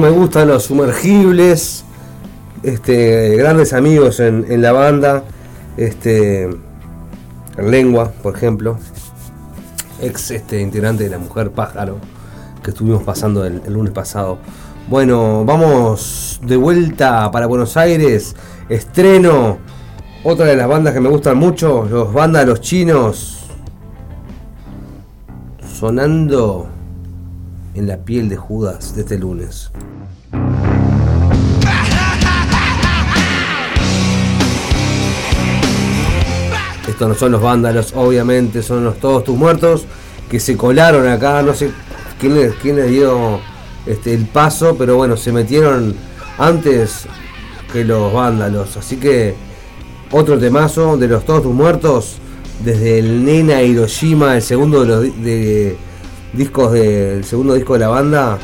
Me 0.00 0.10
gustan 0.10 0.48
los 0.48 0.64
sumergibles. 0.64 1.84
Este, 2.62 3.36
grandes 3.36 3.72
amigos 3.72 4.20
en, 4.20 4.62
la 4.62 4.72
banda. 4.72 5.24
Este. 5.76 6.44
en 6.44 7.70
Lengua, 7.70 8.12
por 8.22 8.34
ejemplo. 8.34 8.78
Ex 10.00 10.30
este, 10.30 10.60
integrante 10.60 11.04
de 11.04 11.10
la 11.10 11.18
Mujer 11.18 11.50
Pájaro. 11.50 11.98
Que 12.62 12.70
estuvimos 12.70 13.02
pasando 13.02 13.44
el, 13.44 13.62
el 13.66 13.72
lunes 13.72 13.92
pasado. 13.92 14.38
Bueno, 14.88 15.44
vamos 15.44 16.40
de 16.42 16.56
vuelta 16.56 17.30
para 17.30 17.46
Buenos 17.46 17.76
Aires. 17.76 18.34
Estreno. 18.68 19.58
Otra 20.24 20.46
de 20.46 20.56
las 20.56 20.68
bandas 20.68 20.94
que 20.94 21.00
me 21.00 21.08
gustan 21.08 21.38
mucho. 21.38 21.86
Los 21.88 22.12
bandas 22.12 22.46
Los 22.46 22.60
Chinos. 22.60 23.44
Sonando 25.78 26.79
en 27.80 27.86
la 27.86 27.96
piel 27.96 28.28
de 28.28 28.36
Judas 28.36 28.94
de 28.94 29.00
este 29.00 29.18
lunes. 29.18 29.70
Estos 36.88 37.08
no 37.08 37.14
son 37.14 37.32
los 37.32 37.40
vándalos, 37.42 37.92
obviamente, 37.94 38.62
son 38.62 38.84
los 38.84 38.98
todos 38.98 39.24
tus 39.24 39.36
muertos 39.36 39.84
que 40.28 40.40
se 40.40 40.56
colaron 40.56 41.06
acá. 41.08 41.42
No 41.42 41.54
sé 41.54 41.70
quién 42.20 42.34
les, 42.34 42.54
quién 42.56 42.76
les 42.76 42.90
dio 42.90 43.40
este, 43.86 44.12
el 44.12 44.26
paso, 44.26 44.76
pero 44.76 44.96
bueno, 44.96 45.16
se 45.16 45.32
metieron 45.32 45.94
antes 46.38 47.06
que 47.72 47.84
los 47.84 48.12
vándalos. 48.12 48.76
Así 48.76 48.96
que 48.96 49.34
otro 50.10 50.38
temazo 50.38 50.96
de 50.96 51.08
los 51.08 51.24
todos 51.24 51.44
tus 51.44 51.54
muertos, 51.54 52.16
desde 52.64 52.98
el 52.98 53.24
Nena 53.24 53.62
Hiroshima, 53.62 54.34
el 54.36 54.42
segundo 54.42 54.80
de 54.80 54.86
los 54.86 55.02
de- 55.22 55.76
discos 56.32 56.72
del 56.72 57.24
segundo 57.24 57.54
disco 57.54 57.74
de 57.74 57.78
la 57.80 57.88
banda. 57.88 58.38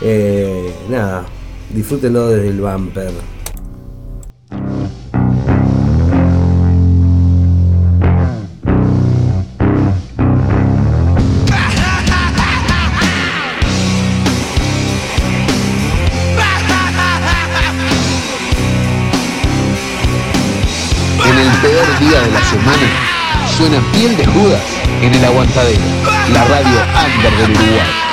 Eh, 0.00 0.72
nada, 0.88 1.24
disfrútenlo 1.70 2.28
desde 2.28 2.48
el 2.48 2.60
bumper. 2.60 3.10
En 21.24 21.36
el 21.36 21.60
peor 21.60 21.98
día 22.00 22.20
de 22.22 22.30
la 22.30 22.44
semana 22.44 23.08
suena 23.56 23.80
piel 23.92 24.16
de 24.16 24.26
Judas 24.26 24.62
en 25.02 25.14
el 25.14 25.24
aguantadero 25.24 26.17
la 26.32 26.44
radio 26.44 26.78
under 27.04 27.36
del 27.38 27.50
Uruguay. 27.50 28.07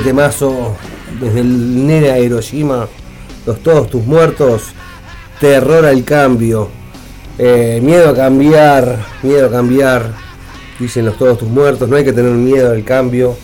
este 0.00 0.12
temazo 0.12 0.76
desde 1.20 1.40
el 1.40 1.86
Nena 1.86 2.18
Hiroshima, 2.18 2.88
los 3.44 3.62
todos 3.62 3.90
tus 3.90 4.02
muertos, 4.02 4.62
terror 5.38 5.84
al 5.84 6.04
cambio, 6.04 6.70
eh, 7.36 7.80
miedo 7.82 8.08
a 8.08 8.14
cambiar, 8.14 8.98
miedo 9.22 9.48
a 9.48 9.50
cambiar, 9.50 10.14
dicen 10.78 11.04
los 11.04 11.18
todos 11.18 11.36
tus 11.36 11.50
muertos, 11.50 11.86
no 11.90 11.96
hay 11.96 12.04
que 12.04 12.14
tener 12.14 12.32
miedo 12.32 12.70
al 12.70 12.82
cambio, 12.82 13.36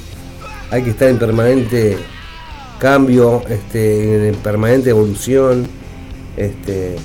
hay 0.71 0.83
que 0.83 0.91
estar 0.91 1.09
en 1.09 1.19
permanente 1.19 1.99
cambio, 2.79 3.43
este, 3.51 4.29
en 4.29 4.37
permanente 4.37 4.89
evolución, 4.89 5.69
este, 6.39 6.97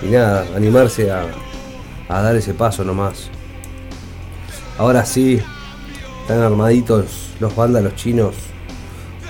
y 0.00 0.12
nada, 0.12 0.46
animarse 0.54 1.10
a, 1.10 1.26
a 2.08 2.22
dar 2.22 2.36
ese 2.36 2.54
paso 2.54 2.84
nomás. 2.84 3.30
Ahora 4.78 5.04
sí, 5.04 5.40
están 6.20 6.40
armaditos 6.40 7.30
los 7.40 7.56
vándalos 7.56 7.96
chinos 7.96 8.51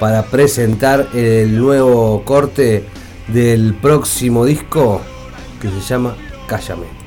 para 0.03 0.25
presentar 0.25 1.11
el 1.15 1.57
nuevo 1.57 2.25
corte 2.25 2.83
del 3.29 3.73
próximo 3.73 4.45
disco 4.45 5.01
que 5.61 5.69
se 5.69 5.79
llama 5.79 6.17
Cállame. 6.49 7.02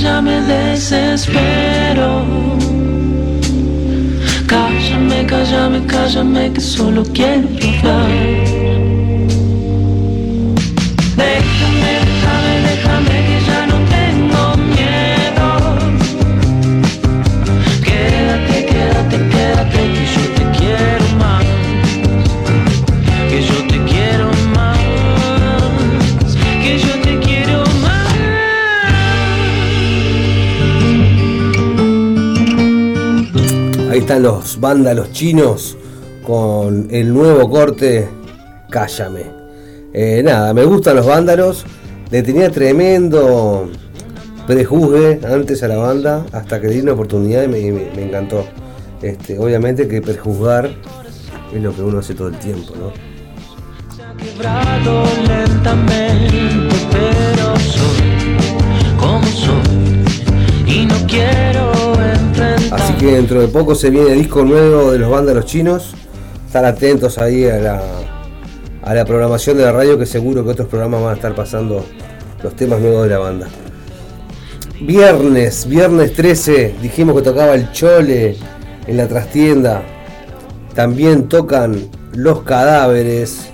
Ya 0.00 0.22
me 0.22 0.40
desespero. 0.40 2.24
Cállame, 4.46 5.26
cállame, 5.26 5.86
cállame 5.86 6.52
que 6.52 6.60
solo 6.60 7.02
quiero 7.12 7.48
hablar. 7.84 8.49
Están 34.10 34.24
los 34.24 34.58
vándalos 34.58 35.12
chinos 35.12 35.76
con 36.26 36.88
el 36.90 37.14
nuevo 37.14 37.48
corte 37.48 38.08
Cállame. 38.68 39.26
Eh, 39.92 40.20
nada, 40.24 40.52
me 40.52 40.64
gustan 40.64 40.96
los 40.96 41.06
vándalos. 41.06 41.64
Le 42.10 42.20
tenía 42.24 42.50
tremendo 42.50 43.70
prejuzgue 44.48 45.20
antes 45.24 45.62
a 45.62 45.68
la 45.68 45.76
banda 45.76 46.26
hasta 46.32 46.60
que 46.60 46.66
le 46.66 46.74
di 46.74 46.80
una 46.80 46.94
oportunidad 46.94 47.44
y 47.44 47.46
me, 47.46 48.04
encantó. 48.04 48.44
Este, 49.00 49.38
obviamente 49.38 49.86
que 49.86 50.02
prejuzgar 50.02 50.68
es 51.54 51.62
lo 51.62 51.72
que 51.72 51.82
uno 51.82 52.00
hace 52.00 52.14
todo 52.14 52.28
el 52.30 52.38
tiempo, 52.40 52.74
¿no? 52.74 52.92
y 60.66 60.86
no 60.86 60.94
quiero. 61.06 61.89
Así 62.70 62.92
que 62.94 63.06
dentro 63.06 63.40
de 63.40 63.48
poco 63.48 63.74
se 63.74 63.90
viene 63.90 64.12
disco 64.12 64.44
nuevo 64.44 64.92
de 64.92 64.98
los 64.98 65.10
vándalos 65.10 65.44
chinos. 65.44 65.94
Estar 66.46 66.64
atentos 66.64 67.18
ahí 67.18 67.44
a 67.44 67.58
la, 67.58 67.82
a 68.82 68.94
la 68.94 69.04
programación 69.04 69.56
de 69.56 69.64
la 69.64 69.72
radio 69.72 69.98
que 69.98 70.06
seguro 70.06 70.44
que 70.44 70.50
otros 70.50 70.68
programas 70.68 71.02
van 71.02 71.10
a 71.10 71.16
estar 71.16 71.34
pasando 71.34 71.84
los 72.42 72.54
temas 72.54 72.80
nuevos 72.80 73.04
de 73.04 73.10
la 73.10 73.18
banda. 73.18 73.48
Viernes, 74.80 75.66
viernes 75.66 76.12
13, 76.14 76.76
dijimos 76.80 77.16
que 77.16 77.22
tocaba 77.22 77.54
el 77.54 77.72
Chole 77.72 78.36
en 78.86 78.96
la 78.96 79.08
trastienda. 79.08 79.82
También 80.74 81.28
tocan 81.28 81.88
Los 82.14 82.42
Cadáveres 82.42 83.50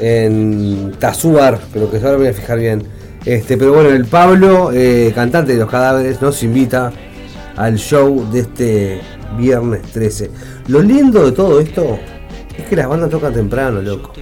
en 0.00 0.92
Tazuar, 0.98 1.58
pero 1.72 1.90
que 1.90 1.96
ahora 1.96 2.12
me 2.12 2.18
voy 2.18 2.28
a 2.28 2.32
fijar 2.32 2.58
bien. 2.58 2.84
Este, 3.24 3.58
pero 3.58 3.74
bueno, 3.74 3.90
el 3.90 4.06
Pablo, 4.06 4.70
eh, 4.72 5.12
cantante 5.12 5.52
de 5.52 5.58
Los 5.58 5.68
Cadáveres, 5.68 6.22
nos 6.22 6.42
invita 6.42 6.92
al 7.58 7.76
show 7.76 8.24
de 8.30 8.40
este 8.40 9.00
viernes 9.36 9.82
13. 9.92 10.30
Lo 10.68 10.80
lindo 10.80 11.24
de 11.24 11.32
todo 11.32 11.60
esto 11.60 11.98
es 12.56 12.64
que 12.66 12.76
las 12.76 12.88
bandas 12.88 13.10
tocan 13.10 13.34
temprano, 13.34 13.82
loco. 13.82 14.12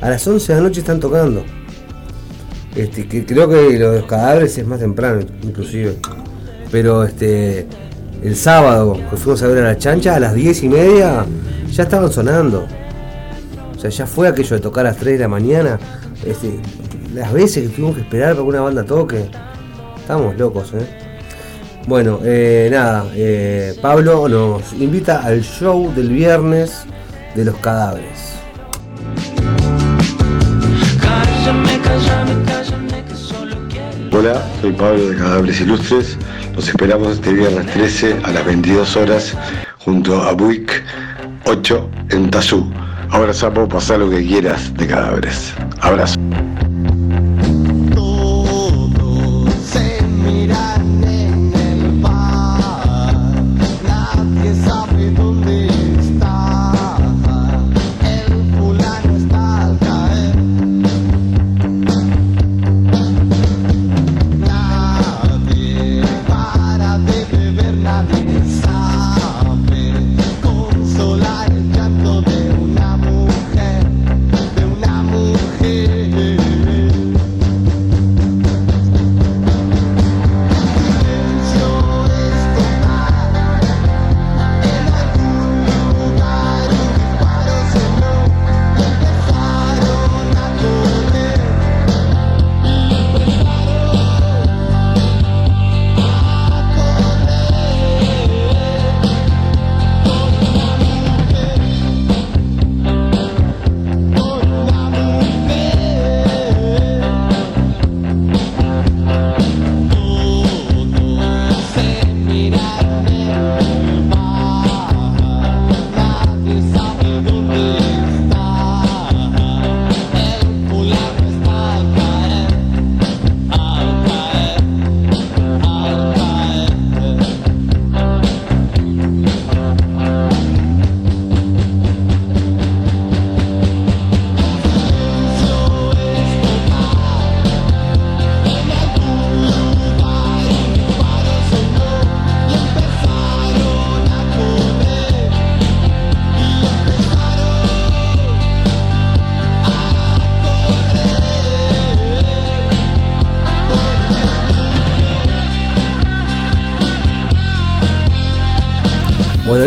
A 0.00 0.08
las 0.08 0.26
11 0.26 0.52
de 0.52 0.60
la 0.60 0.66
noche 0.66 0.80
están 0.80 0.98
tocando. 0.98 1.44
Este, 2.74 3.06
creo 3.26 3.48
que 3.48 3.78
lo 3.78 3.92
de 3.92 3.98
los 4.00 4.06
cadáveres 4.06 4.56
es 4.56 4.66
más 4.66 4.80
temprano, 4.80 5.20
inclusive. 5.42 5.98
Pero 6.70 7.04
este 7.04 7.66
el 8.22 8.36
sábado, 8.36 8.98
que 9.10 9.16
fuimos 9.16 9.42
a 9.42 9.48
ver 9.48 9.58
a 9.58 9.68
la 9.68 9.78
chancha, 9.78 10.14
a 10.14 10.20
las 10.20 10.34
10 10.34 10.62
y 10.64 10.68
media 10.68 11.26
ya 11.70 11.82
estaban 11.82 12.10
sonando. 12.10 12.66
O 13.76 13.78
sea, 13.78 13.90
ya 13.90 14.06
fue 14.06 14.28
aquello 14.28 14.56
de 14.56 14.62
tocar 14.62 14.86
a 14.86 14.90
las 14.90 14.98
3 14.98 15.14
de 15.14 15.20
la 15.20 15.28
mañana. 15.28 15.78
Este, 16.24 16.60
las 17.14 17.32
veces 17.32 17.68
que 17.68 17.74
tuvimos 17.74 17.96
que 17.96 18.02
esperar 18.02 18.30
para 18.30 18.42
que 18.42 18.48
una 18.48 18.60
banda 18.62 18.84
toque. 18.84 19.30
Estamos 19.98 20.36
locos, 20.38 20.72
¿eh? 20.74 20.99
Bueno, 21.86 22.20
eh, 22.22 22.68
nada, 22.70 23.06
eh, 23.14 23.74
Pablo 23.80 24.28
nos 24.28 24.72
invita 24.74 25.24
al 25.24 25.42
show 25.42 25.92
del 25.94 26.10
viernes 26.10 26.84
de 27.34 27.44
los 27.44 27.56
cadáveres. 27.56 28.36
Hola, 34.12 34.42
soy 34.60 34.72
Pablo 34.72 35.08
de 35.08 35.16
Cadáveres 35.16 35.60
Ilustres. 35.60 36.18
Los 36.54 36.68
esperamos 36.68 37.12
este 37.12 37.32
viernes 37.32 37.66
13 37.72 38.16
a 38.24 38.30
las 38.32 38.44
22 38.44 38.96
horas 38.96 39.36
junto 39.78 40.20
a 40.22 40.32
Buick 40.32 40.84
8 41.46 41.90
en 42.10 42.30
Tazú. 42.30 42.70
Ahora 43.08 43.32
sapo, 43.32 43.66
pasar 43.68 44.00
lo 44.00 44.10
que 44.10 44.24
quieras 44.24 44.72
de 44.74 44.86
cadáveres. 44.86 45.54
Abrazo. 45.80 46.20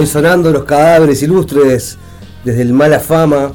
Sonando 0.08 0.52
los 0.52 0.66
cadáveres 0.66 1.22
ilustres 1.24 1.98
desde 2.44 2.62
el 2.62 2.74
Mala 2.74 3.00
Fama. 3.00 3.54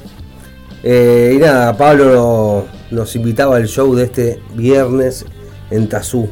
Eh, 0.83 1.35
y 1.37 1.39
nada, 1.39 1.77
Pablo 1.77 2.67
nos 2.91 3.15
invitaba 3.17 3.57
al 3.57 3.67
show 3.67 3.95
de 3.95 4.05
este 4.05 4.41
viernes 4.55 5.25
en 5.71 5.89
Tazú. 5.89 6.29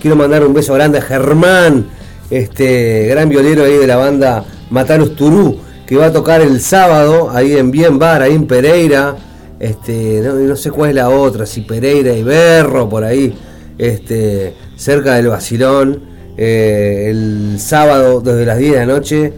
Quiero 0.00 0.16
mandar 0.16 0.44
un 0.44 0.54
beso 0.54 0.74
grande 0.74 0.98
a 0.98 1.02
Germán, 1.02 1.86
este 2.30 3.06
gran 3.08 3.28
violero 3.28 3.64
ahí 3.64 3.76
de 3.76 3.86
la 3.86 3.96
banda 3.96 4.44
Mataros 4.70 5.16
Turú, 5.16 5.58
que 5.86 5.96
va 5.96 6.06
a 6.06 6.12
tocar 6.12 6.40
el 6.40 6.60
sábado 6.60 7.30
ahí 7.30 7.56
en 7.56 7.70
Bien 7.70 7.98
Bar, 7.98 8.22
ahí 8.22 8.34
en 8.34 8.46
Pereira. 8.46 9.16
Este, 9.58 10.20
no, 10.22 10.34
no 10.34 10.56
sé 10.56 10.70
cuál 10.70 10.90
es 10.90 10.96
la 10.96 11.08
otra, 11.08 11.46
si 11.46 11.62
Pereira 11.62 12.12
y 12.12 12.22
Berro, 12.22 12.88
por 12.88 13.04
ahí, 13.04 13.36
este, 13.78 14.54
cerca 14.76 15.14
del 15.14 15.28
Basilón. 15.28 16.16
Eh, 16.38 17.06
el 17.08 17.56
sábado 17.58 18.20
desde 18.20 18.44
las 18.44 18.58
10 18.58 18.72
de 18.72 18.78
la 18.78 18.86
noche. 18.86 19.32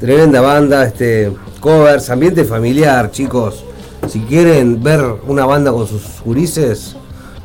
Tremenda 0.00 0.40
banda, 0.40 0.84
este, 0.84 1.32
covers, 1.58 2.08
ambiente 2.10 2.44
familiar, 2.44 3.10
chicos. 3.10 3.64
Si 4.06 4.20
quieren 4.20 4.80
ver 4.80 5.04
una 5.26 5.44
banda 5.44 5.72
con 5.72 5.88
sus 5.88 6.20
gurises, 6.24 6.94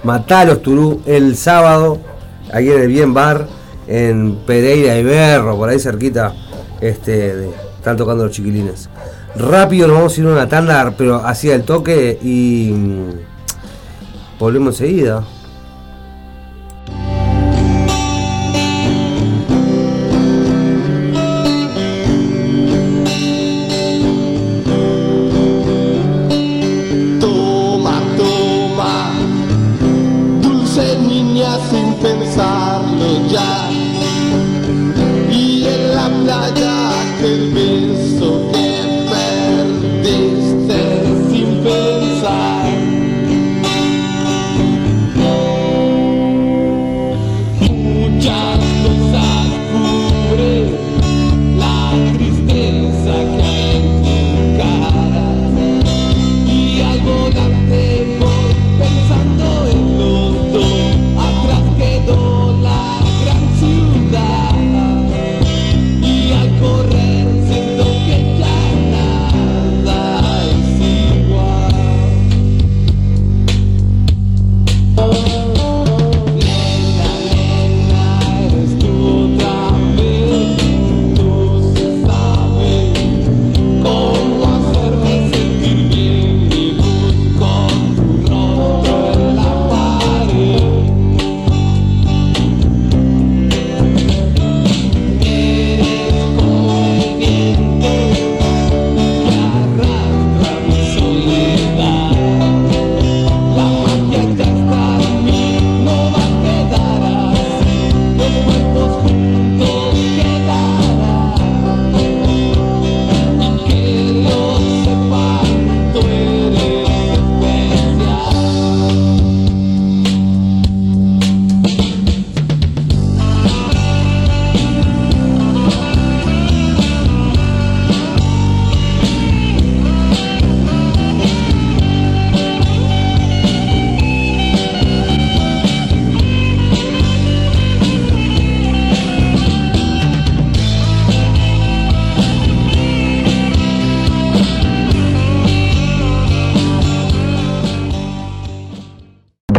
Matalos 0.04 0.62
Turú 0.62 1.02
el 1.08 1.36
sábado, 1.36 1.98
ahí 2.52 2.70
en 2.70 2.82
el 2.82 2.88
Bien 2.90 3.12
Bar, 3.12 3.48
en 3.88 4.36
Pereira 4.46 4.96
y 5.00 5.04
Berro, 5.04 5.58
por 5.58 5.70
ahí 5.70 5.80
cerquita, 5.80 6.36
este, 6.80 7.50
están 7.78 7.98
tocando 7.98 8.26
los 8.26 8.36
chiquilines. 8.36 8.88
Rápido 9.36 9.88
nos 9.88 9.98
vamos 9.98 10.16
a 10.16 10.22
ir 10.22 10.28
a 10.28 10.32
una 10.32 10.48
tanda, 10.48 10.94
pero 10.96 11.26
hacia 11.26 11.56
el 11.56 11.64
toque 11.64 12.20
y 12.22 12.72
mm, 12.72 14.40
volvemos 14.40 14.80
enseguida. 14.80 15.24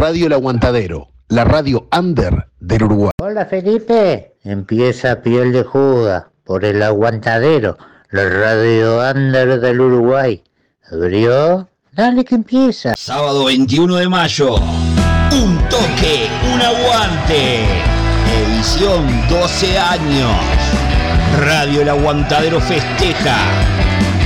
Radio 0.05 0.27
El 0.27 0.33
Aguantadero, 0.33 1.09
la 1.29 1.45
radio 1.45 1.87
under 1.91 2.45
del 2.59 2.83
Uruguay. 2.83 3.11
Hola 3.19 3.47
Felipe, 3.47 4.35
empieza 4.43 5.23
Piel 5.23 5.51
de 5.51 5.63
Juda 5.63 6.29
por 6.43 6.63
el 6.63 6.83
aguantadero, 6.83 7.79
la 8.11 8.29
radio 8.29 8.99
under 8.99 9.59
del 9.59 9.81
Uruguay. 9.81 10.43
¿Abrió? 10.91 11.67
Dale 11.91 12.23
que 12.23 12.35
empieza. 12.35 12.93
Sábado 12.95 13.45
21 13.45 13.95
de 13.95 14.07
mayo. 14.07 14.57
Un 14.57 15.57
toque, 15.69 16.29
un 16.53 16.61
aguante. 16.61 17.65
Edición 18.45 19.07
12 19.27 19.79
años. 19.79 20.31
Radio 21.39 21.81
El 21.81 21.89
Aguantadero 21.89 22.61
festeja. 22.61 23.37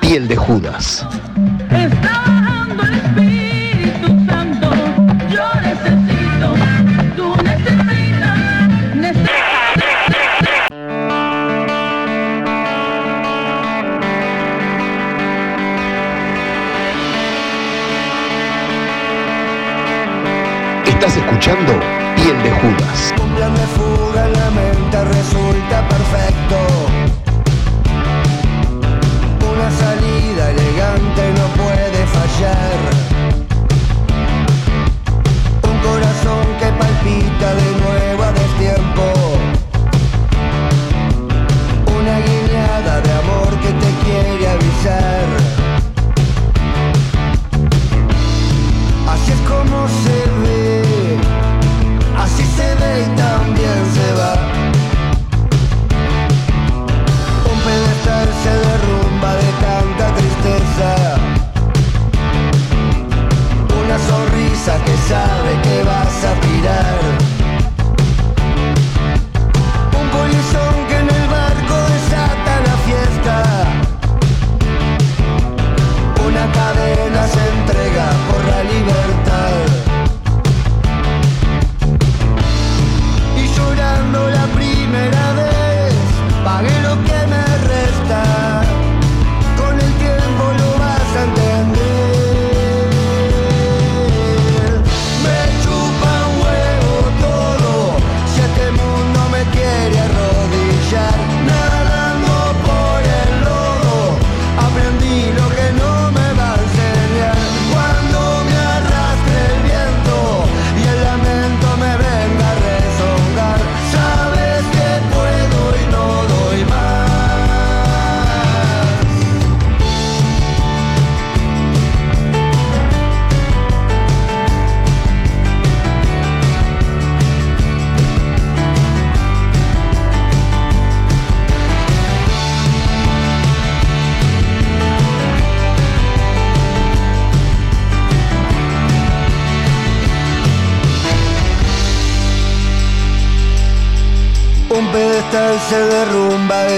Piel 0.00 0.28
de 0.28 0.34
Judas. 0.34 1.04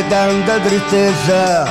tanta 0.05 0.63
tristeza. 0.63 1.65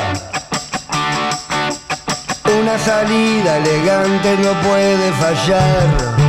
Una 2.61 2.77
salida 2.79 3.57
elegante 3.57 4.37
no 4.37 4.53
puede 4.67 5.11
fallar. 5.13 6.26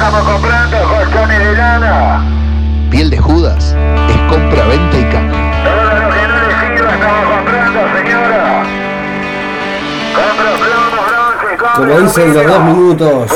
estamos 0.00 0.26
comprando 0.26 0.76
colchones 0.88 1.38
de 1.38 1.52
lana. 1.56 2.24
Piel 2.90 3.10
de 3.10 3.18
Judas 3.18 3.76
es 4.08 4.16
compra, 4.32 4.66
venta 4.66 4.98
y 4.98 5.04
canje. 5.10 5.40
Todo 5.62 5.84
lo 5.84 6.14
que 6.14 6.26
no 6.26 6.36
le 6.40 6.94
estamos 6.94 7.36
comprando, 7.36 7.80
señora. 7.98 8.62
Compro 10.16 10.50
plomo, 10.56 11.02
bronce, 11.06 11.56
compro 11.58 11.82
Como 11.84 12.00
dicen 12.00 12.34
los 12.34 12.46
dos 12.46 12.64
minutos, 12.64 13.30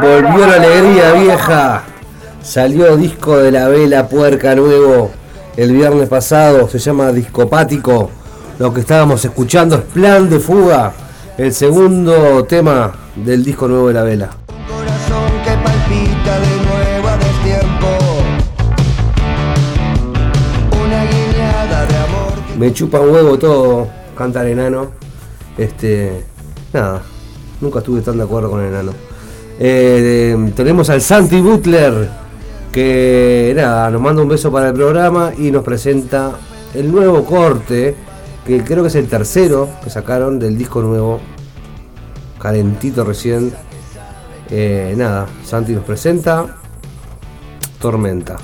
volvió 0.00 0.46
la 0.46 0.54
alegría 0.54 1.12
vieja. 1.14 1.82
Salió 2.42 2.96
disco 2.96 3.36
de 3.36 3.50
la 3.50 3.66
vela 3.66 4.06
puerca 4.06 4.54
nuevo 4.54 5.10
el 5.56 5.72
viernes 5.72 6.08
pasado, 6.08 6.68
se 6.68 6.78
llama 6.78 7.10
Discopático. 7.10 8.12
Lo 8.60 8.72
que 8.72 8.80
estábamos 8.80 9.24
escuchando 9.24 9.74
es 9.74 9.82
Plan 9.82 10.30
de 10.30 10.38
Fuga, 10.38 10.92
el 11.36 11.52
segundo 11.52 12.44
tema 12.44 12.92
del 13.16 13.44
disco 13.44 13.66
nuevo 13.66 13.88
de 13.88 13.94
la 13.94 14.02
vela. 14.04 14.37
Me 22.58 22.72
chupa 22.72 22.98
un 22.98 23.10
huevo 23.10 23.38
todo, 23.38 23.88
canta 24.16 24.42
el 24.42 24.48
enano. 24.48 24.90
Este, 25.56 26.24
nada, 26.72 27.02
nunca 27.60 27.78
estuve 27.78 28.00
tan 28.00 28.16
de 28.16 28.24
acuerdo 28.24 28.50
con 28.50 28.60
el 28.60 28.66
enano. 28.66 28.92
Eh, 29.60 30.52
tenemos 30.56 30.90
al 30.90 31.00
Santi 31.00 31.40
Butler, 31.40 32.08
que 32.72 33.52
nada, 33.54 33.90
nos 33.90 34.02
manda 34.02 34.22
un 34.22 34.28
beso 34.28 34.50
para 34.50 34.68
el 34.70 34.74
programa 34.74 35.32
y 35.38 35.52
nos 35.52 35.62
presenta 35.62 36.32
el 36.74 36.90
nuevo 36.90 37.24
corte, 37.24 37.94
que 38.44 38.64
creo 38.64 38.82
que 38.82 38.88
es 38.88 38.96
el 38.96 39.06
tercero 39.06 39.68
que 39.84 39.88
sacaron 39.88 40.40
del 40.40 40.58
disco 40.58 40.82
nuevo, 40.82 41.20
calentito 42.40 43.04
recién. 43.04 43.52
Eh, 44.50 44.94
nada, 44.96 45.26
Santi 45.44 45.74
nos 45.74 45.84
presenta 45.84 46.56
Tormenta. 47.80 48.36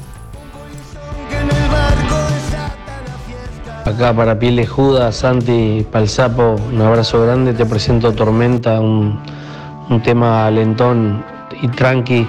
Acá 3.84 4.14
para 4.14 4.38
piel 4.38 4.56
lejuda, 4.56 5.12
Santi, 5.12 5.86
Palsapo, 5.92 6.56
un 6.72 6.80
abrazo 6.80 7.20
grande. 7.20 7.52
Te 7.52 7.66
presento 7.66 8.12
Tormenta, 8.12 8.80
un, 8.80 9.20
un 9.90 10.02
tema 10.02 10.50
lentón 10.50 11.22
y 11.60 11.68
tranqui 11.68 12.26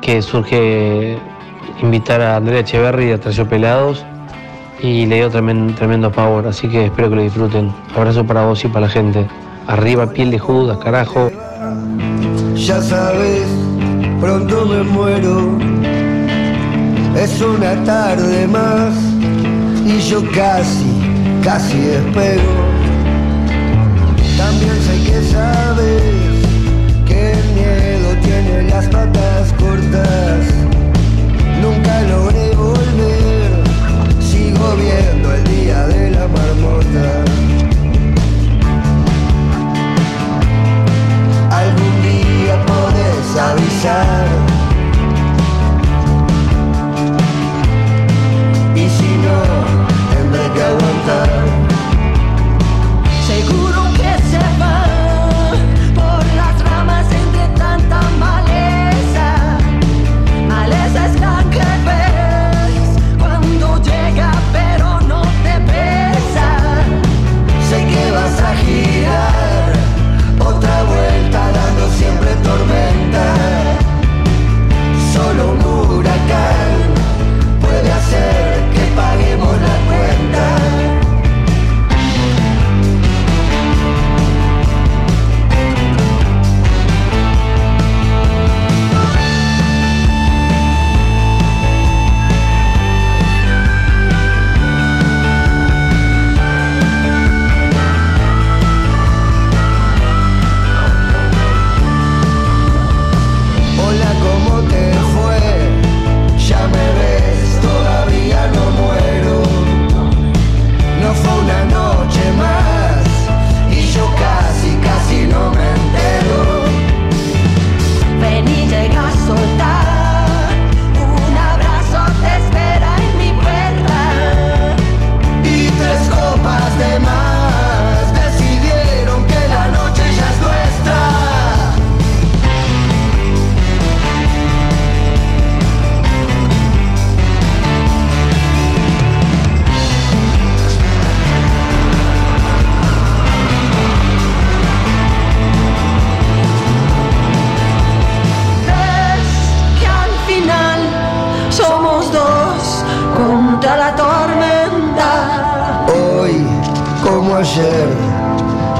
que 0.00 0.20
surge 0.20 1.16
invitar 1.80 2.20
a 2.22 2.36
Andrea 2.36 2.60
Echeverry 2.60 3.12
a 3.12 3.20
Trayo 3.20 3.48
Pelados 3.48 4.04
y 4.80 5.06
le 5.06 5.16
dio 5.16 5.30
tremendo, 5.30 5.74
tremendo 5.74 6.10
pavor. 6.10 6.48
Así 6.48 6.68
que 6.68 6.86
espero 6.86 7.08
que 7.08 7.16
lo 7.16 7.22
disfruten. 7.22 7.72
Abrazo 7.94 8.26
para 8.26 8.44
vos 8.44 8.64
y 8.64 8.68
para 8.68 8.86
la 8.86 8.88
gente. 8.88 9.28
Arriba 9.68 10.06
piel 10.08 10.32
de 10.32 10.40
Judas, 10.40 10.78
carajo. 10.78 11.30
Ya 12.56 12.82
sabes, 12.82 13.46
pronto 14.20 14.66
me 14.66 14.82
muero. 14.82 15.56
Es 17.14 17.40
una 17.40 17.84
tarde 17.84 18.48
más 18.48 19.17
y 19.88 20.00
yo 20.00 20.22
casi, 20.32 20.84
casi 21.42 21.78
despego. 21.78 22.52
También 24.36 24.76
sé 24.82 25.02
que 25.04 25.22
sabes 25.22 26.02
que 27.06 27.32
el 27.32 27.44
miedo 27.54 28.14
tiene 28.22 28.70
las 28.70 28.86
patas 28.88 29.52
cortas. 29.58 30.44
Nunca 31.62 32.02
logré 32.02 32.54
volver, 32.54 33.64
sigo 34.20 34.76
viendo 34.76 35.32
el 35.32 35.44
día 35.44 35.86
de 35.86 36.10
la 36.10 36.28
marmota. 36.28 37.24
Algún 41.50 42.02
día 42.02 42.66
podés 42.66 43.36
avisar. 43.40 44.47
Que 51.08 51.37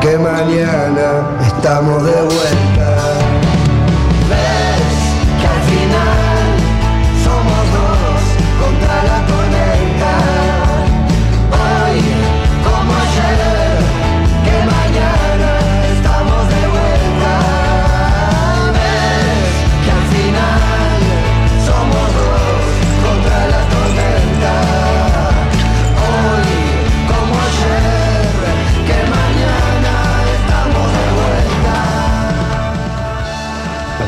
que 0.01 0.19
mañana 0.19 1.37
estamos 1.47 2.05
de 2.05 2.23
vuelta. 2.23 2.68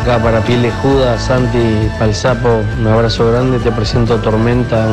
Acá 0.03 0.19
para 0.19 0.41
piel 0.41 0.63
de 0.63 0.71
Judas, 0.71 1.23
Santi 1.23 1.91
Palsapo, 1.99 2.63
un 2.81 2.87
abrazo 2.87 3.31
grande. 3.31 3.59
Te 3.59 3.71
presento 3.71 4.17
Tormenta, 4.17 4.87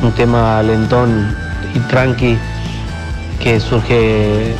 un, 0.00 0.12
tema 0.12 0.62
lentón 0.62 1.34
y 1.74 1.80
tranqui 1.88 2.38
que 3.42 3.58
surge 3.58 4.54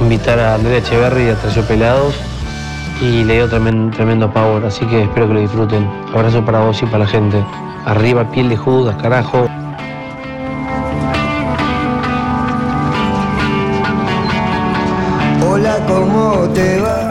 invitar 0.00 0.38
a 0.38 0.54
Andrea 0.54 0.78
Echeverry 0.78 1.30
a 1.30 1.62
Pelados 1.66 2.14
y 3.00 3.24
le 3.24 3.34
dio 3.34 3.48
tremendo, 3.48 3.96
tremendo 3.96 4.32
power, 4.32 4.64
así 4.64 4.86
que 4.86 5.02
espero 5.02 5.26
que 5.26 5.34
lo 5.34 5.40
disfruten. 5.40 5.90
Abrazo 6.14 6.44
para 6.44 6.60
vos 6.60 6.80
y 6.80 6.86
para 6.86 6.98
la 6.98 7.06
gente. 7.08 7.44
Arriba 7.86 8.30
piel 8.30 8.48
de 8.48 8.56
Judas, 8.56 8.94
carajo. 9.02 9.45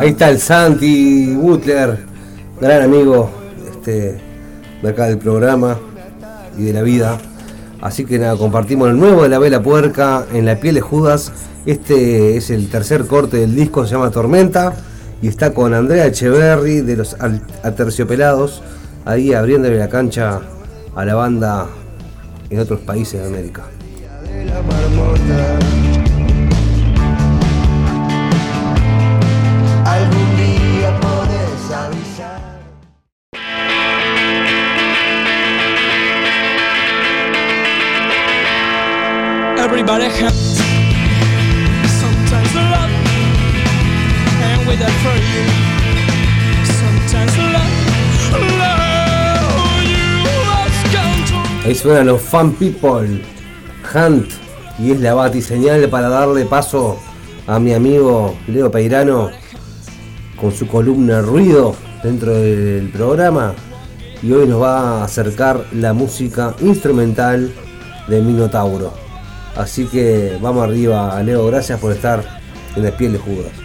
Ahí 0.06 0.12
está 0.12 0.30
el 0.30 0.40
Santi 0.40 1.34
Butler, 1.34 1.98
gran 2.62 2.84
amigo 2.84 3.28
este, 3.68 4.22
de 4.84 4.88
acá 4.88 5.08
del 5.08 5.18
programa 5.18 5.80
y 6.56 6.62
de 6.62 6.74
la 6.74 6.84
vida. 6.84 7.18
Así 7.82 8.06
que 8.06 8.20
nada, 8.20 8.38
compartimos 8.38 8.92
el 8.92 9.00
nuevo 9.00 9.24
de 9.24 9.30
la 9.30 9.40
Vela 9.40 9.64
Puerca 9.64 10.28
en 10.32 10.46
la 10.46 10.60
piel 10.60 10.76
de 10.76 10.82
Judas. 10.82 11.32
Este 11.66 12.38
es 12.38 12.52
el 12.52 12.70
tercer 12.70 13.08
corte 13.08 13.38
del 13.38 13.56
disco, 13.56 13.84
se 13.88 13.96
llama 13.96 14.12
Tormenta. 14.12 14.76
Y 15.24 15.28
está 15.28 15.56
con 15.56 15.74
Andrea 15.74 16.06
Echeverry 16.06 16.82
de 16.82 16.98
los 16.98 17.18
Aterciopelados, 17.64 18.62
ahí 19.06 19.34
abriéndole 19.34 19.80
la 19.80 19.90
cancha 19.90 20.40
a 20.96 21.04
la 21.04 21.16
banda 21.16 21.66
en 22.52 22.60
otros 22.60 22.80
países 22.82 23.22
de 23.22 23.28
América. 23.28 23.64
Suenan 51.86 52.08
los 52.08 52.22
Fan 52.24 52.54
People, 52.54 53.22
Hunt, 53.94 54.32
y 54.80 54.90
es 54.90 55.00
la 55.02 55.14
batiseñal 55.14 55.88
para 55.88 56.10
darle 56.10 56.44
paso 56.46 56.98
a 57.46 57.60
mi 57.60 57.76
amigo 57.76 58.36
Leo 58.48 58.72
Peirano 58.72 59.30
con 60.36 60.52
su 60.52 60.66
columna 60.66 61.22
Ruido 61.22 61.76
dentro 62.02 62.34
del 62.34 62.90
programa. 62.90 63.54
Y 64.24 64.32
hoy 64.32 64.48
nos 64.48 64.64
va 64.64 64.80
a 64.80 65.04
acercar 65.04 65.64
la 65.74 65.94
música 65.94 66.56
instrumental 66.60 67.54
de 68.08 68.20
Minotauro. 68.20 68.92
Así 69.56 69.86
que 69.86 70.40
vamos 70.42 70.64
arriba, 70.64 71.22
Leo, 71.22 71.46
gracias 71.46 71.80
por 71.80 71.92
estar 71.92 72.24
en 72.76 72.84
la 72.84 72.98
piel 72.98 73.12
de 73.12 73.20
Judas. 73.20 73.65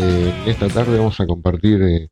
Eh, 0.00 0.34
esta 0.46 0.66
tarde 0.68 0.98
vamos 0.98 1.20
a 1.20 1.26
compartir 1.28 1.80
eh, 1.80 2.08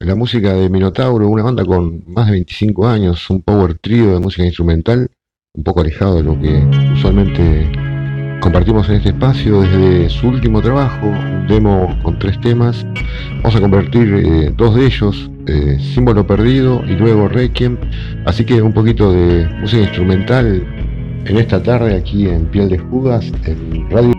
la 0.00 0.14
música 0.14 0.52
de 0.52 0.68
Minotauro, 0.68 1.30
una 1.30 1.42
banda 1.42 1.64
con 1.64 2.04
más 2.06 2.26
de 2.26 2.32
25 2.32 2.86
años, 2.86 3.30
un 3.30 3.40
power 3.40 3.78
trio 3.78 4.12
de 4.12 4.20
música 4.20 4.44
instrumental, 4.44 5.10
un 5.54 5.64
poco 5.64 5.80
alejado 5.80 6.16
de 6.16 6.22
lo 6.24 6.38
que 6.38 6.62
usualmente 6.92 7.72
compartimos 8.42 8.86
en 8.90 8.96
este 8.96 9.08
espacio 9.10 9.62
desde 9.62 10.10
su 10.10 10.28
último 10.28 10.60
trabajo, 10.60 11.06
un 11.06 11.46
demo 11.46 11.98
con 12.02 12.18
tres 12.18 12.38
temas. 12.42 12.84
Vamos 13.36 13.56
a 13.56 13.60
convertir 13.62 14.14
eh, 14.22 14.52
dos 14.54 14.74
de 14.74 14.84
ellos, 14.84 15.30
Símbolo 15.94 16.26
Perdido 16.26 16.84
y 16.84 16.96
luego 16.96 17.28
Requiem. 17.28 17.78
Así 18.26 18.44
que 18.44 18.60
un 18.60 18.74
poquito 18.74 19.10
de 19.10 19.48
música 19.58 19.84
instrumental 19.84 20.66
en 21.24 21.36
esta 21.38 21.62
tarde 21.62 21.96
aquí 21.96 22.28
en 22.28 22.44
Piel 22.44 22.68
de 22.68 22.76
Judas, 22.76 23.32
en 23.46 23.88
Radio. 23.90 24.13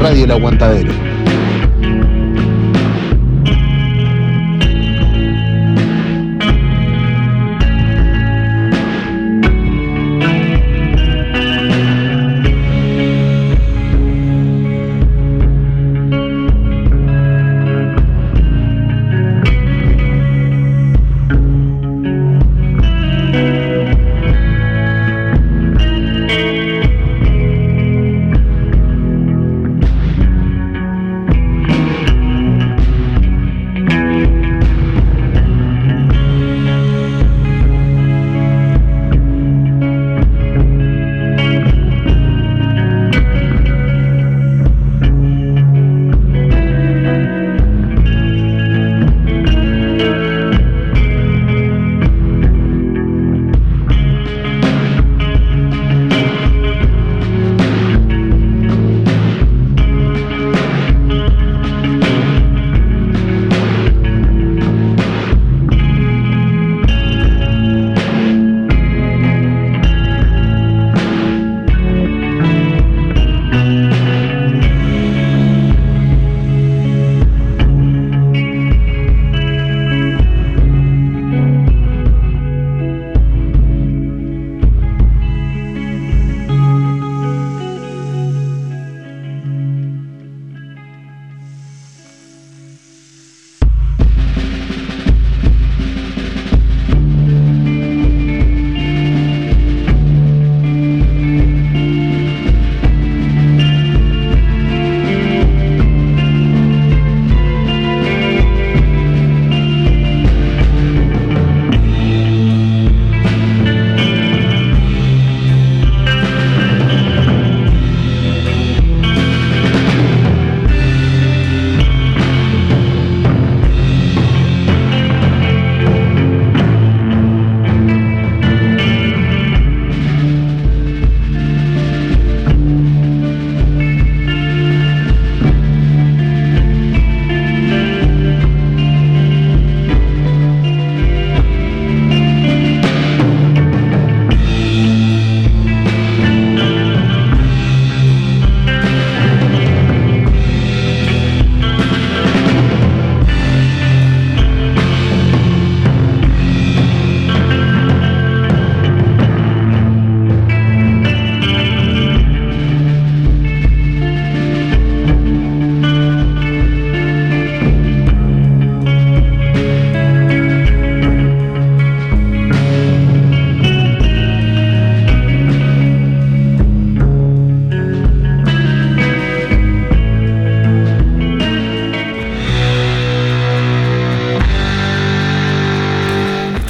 Radio 0.00 0.24
El 0.24 0.30
Aguantadero. 0.30 1.07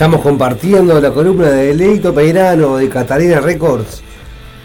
Estamos 0.09 0.25
compartiendo 0.25 0.99
la 1.03 1.11
columna 1.11 1.51
de 1.51 1.75
Leito 1.75 2.15
Peirano 2.15 2.79
de 2.79 2.89
Catalina 2.89 3.41
Records. 3.41 4.03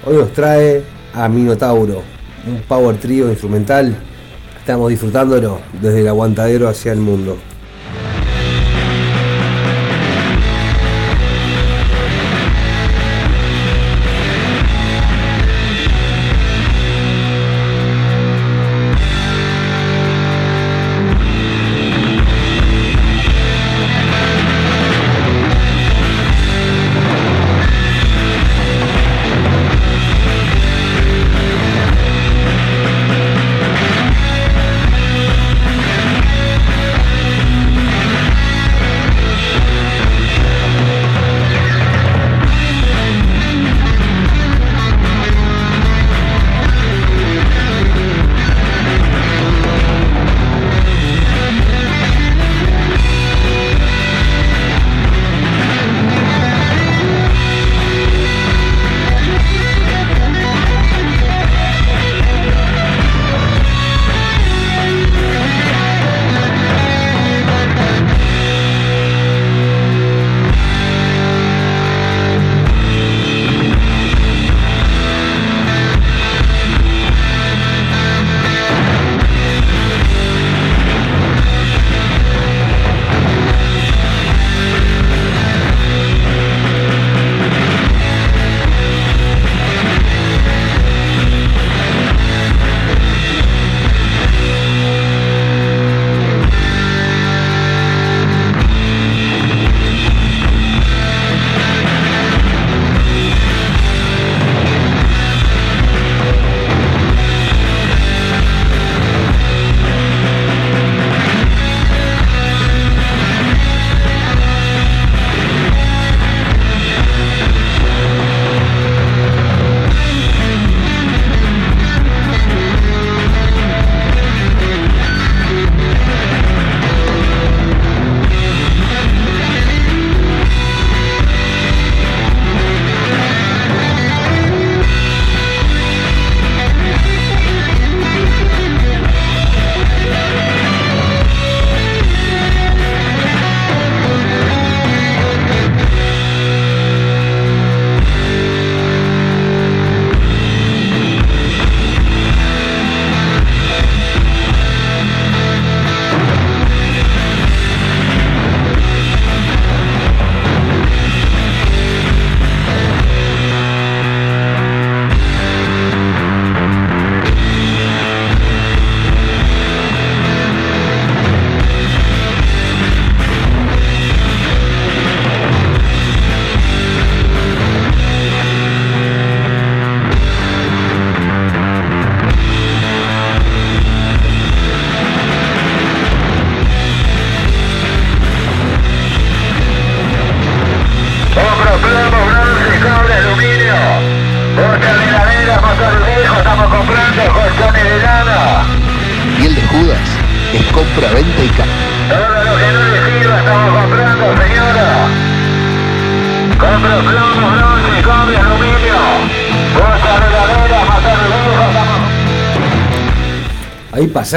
Hoy 0.06 0.16
nos 0.16 0.32
trae 0.32 0.82
a 1.14 1.28
Minotauro, 1.28 2.02
un 2.48 2.62
power 2.62 2.96
trio 2.96 3.28
instrumental. 3.28 3.94
Estamos 4.58 4.90
disfrutándolo 4.90 5.60
desde 5.82 6.00
el 6.00 6.08
aguantadero 6.08 6.70
hacia 6.70 6.94
el 6.94 7.00
mundo. 7.00 7.36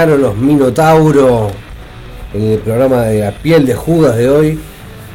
Los 0.05 0.37
Minotauro 0.37 1.49
en 2.35 2.43
el 2.43 2.59
programa 2.59 3.05
de 3.05 3.21
La 3.21 3.31
piel 3.31 3.65
de 3.65 3.75
Judas 3.75 4.15
de 4.15 4.29
hoy, 4.29 4.61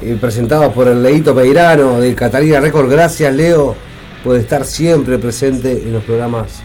eh, 0.01 0.17
presentados 0.19 0.73
por 0.73 0.87
el 0.87 1.03
Leito 1.03 1.35
Peirano 1.35 1.99
de 1.99 2.15
Catalina 2.15 2.59
Record. 2.59 2.89
Gracias, 2.89 3.31
Leo, 3.35 3.75
por 4.23 4.37
estar 4.37 4.65
siempre 4.65 5.19
presente 5.19 5.71
en 5.71 5.93
los 5.93 6.03
programas 6.03 6.63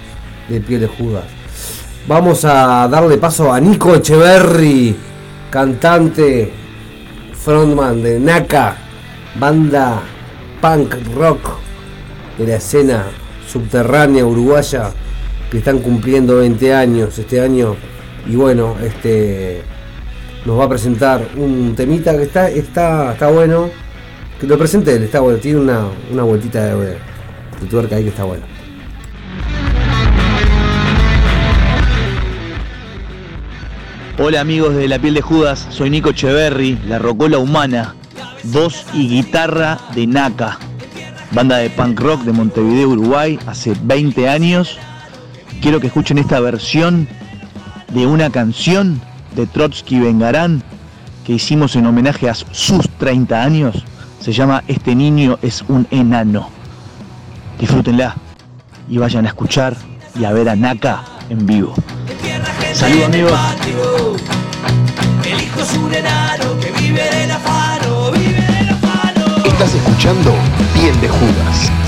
de 0.48 0.60
Piel 0.60 0.80
de 0.80 0.86
Judas. 0.86 1.24
Vamos 2.08 2.46
a 2.46 2.88
darle 2.88 3.18
paso 3.18 3.52
a 3.52 3.60
Nico 3.60 3.94
Echeverry, 3.94 4.96
cantante, 5.50 6.50
frontman 7.34 8.02
de 8.02 8.18
Naka, 8.18 8.78
banda 9.38 10.00
punk 10.62 10.94
rock 11.14 11.50
de 12.38 12.46
la 12.46 12.56
escena 12.56 13.04
subterránea 13.46 14.24
uruguaya 14.24 14.90
que 15.50 15.58
están 15.58 15.80
cumpliendo 15.80 16.38
20 16.38 16.74
años 16.74 17.18
este 17.18 17.42
año 17.42 17.76
y 18.28 18.36
bueno 18.36 18.76
este 18.82 19.62
nos 20.44 20.58
va 20.58 20.64
a 20.64 20.68
presentar 20.68 21.28
un 21.36 21.74
temita 21.76 22.16
que 22.16 22.24
está 22.24 22.50
está 22.50 23.12
está 23.12 23.28
bueno 23.28 23.70
que 24.40 24.46
lo 24.46 24.58
presente 24.58 24.96
está 24.96 25.20
bueno 25.20 25.38
tiene 25.38 25.60
una, 25.60 25.86
una 26.12 26.22
vueltita 26.22 26.76
de, 26.76 26.86
de 26.86 27.66
tuerca 27.68 27.96
ahí 27.96 28.04
que 28.04 28.10
está 28.10 28.24
bueno 28.24 28.44
Hola 34.18 34.40
amigos 34.40 34.74
de 34.74 34.88
La 34.88 34.98
Piel 34.98 35.12
de 35.12 35.20
Judas, 35.20 35.66
soy 35.68 35.90
Nico 35.90 36.08
Echeverry, 36.08 36.78
la 36.86 36.98
rocola 36.98 37.36
humana, 37.36 37.96
voz 38.44 38.86
y 38.94 39.08
guitarra 39.08 39.78
de 39.94 40.06
Naka, 40.06 40.58
banda 41.32 41.58
de 41.58 41.68
punk 41.68 42.00
rock 42.00 42.22
de 42.22 42.32
Montevideo, 42.32 42.88
Uruguay, 42.88 43.38
hace 43.46 43.74
20 43.82 44.26
años. 44.26 44.78
Quiero 45.60 45.80
que 45.80 45.88
escuchen 45.88 46.16
esta 46.16 46.40
versión 46.40 47.06
de 47.96 48.06
una 48.06 48.28
canción 48.28 49.00
de 49.34 49.46
Trotsky 49.46 49.98
Vengarán 49.98 50.62
que 51.24 51.32
hicimos 51.32 51.76
en 51.76 51.86
homenaje 51.86 52.28
a 52.28 52.34
sus 52.34 52.90
30 52.98 53.42
años. 53.42 53.84
Se 54.20 54.34
llama 54.34 54.62
Este 54.68 54.94
niño 54.94 55.38
es 55.40 55.64
un 55.66 55.86
enano. 55.90 56.50
Disfrútenla 57.58 58.14
y 58.90 58.98
vayan 58.98 59.24
a 59.24 59.28
escuchar 59.28 59.74
y 60.14 60.24
a 60.24 60.32
ver 60.32 60.50
a 60.50 60.56
Naka 60.56 61.04
en 61.30 61.46
vivo. 61.46 61.74
Saludos 62.74 63.06
amigos. 63.06 63.32
Estás 69.46 69.74
escuchando 69.74 70.34
Piel 70.74 71.00
de 71.00 71.08
Judas. 71.08 71.85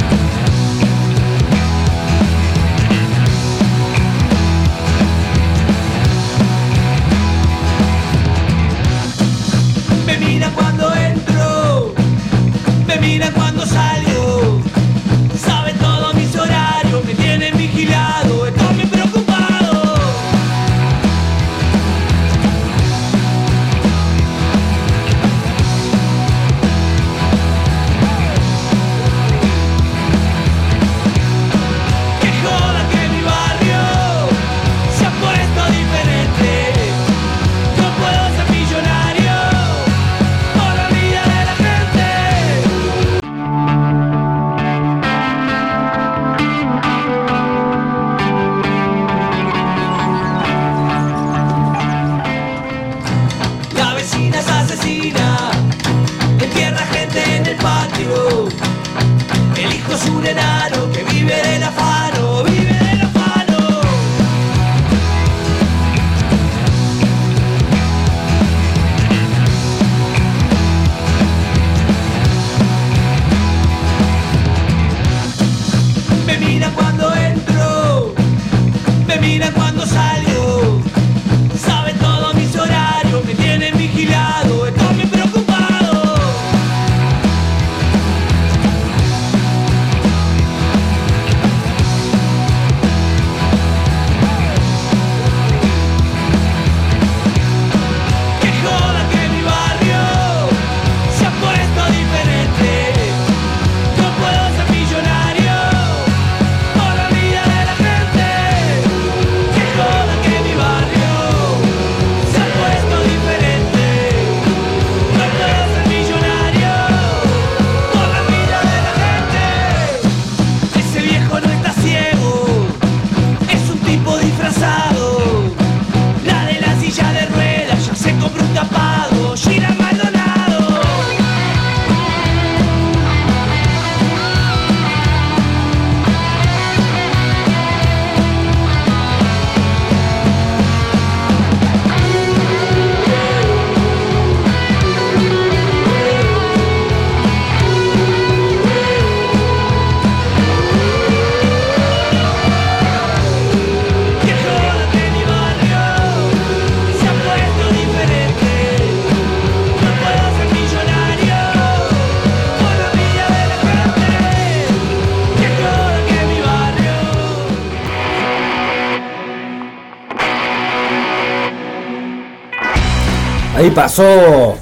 Pasó 173.75 174.57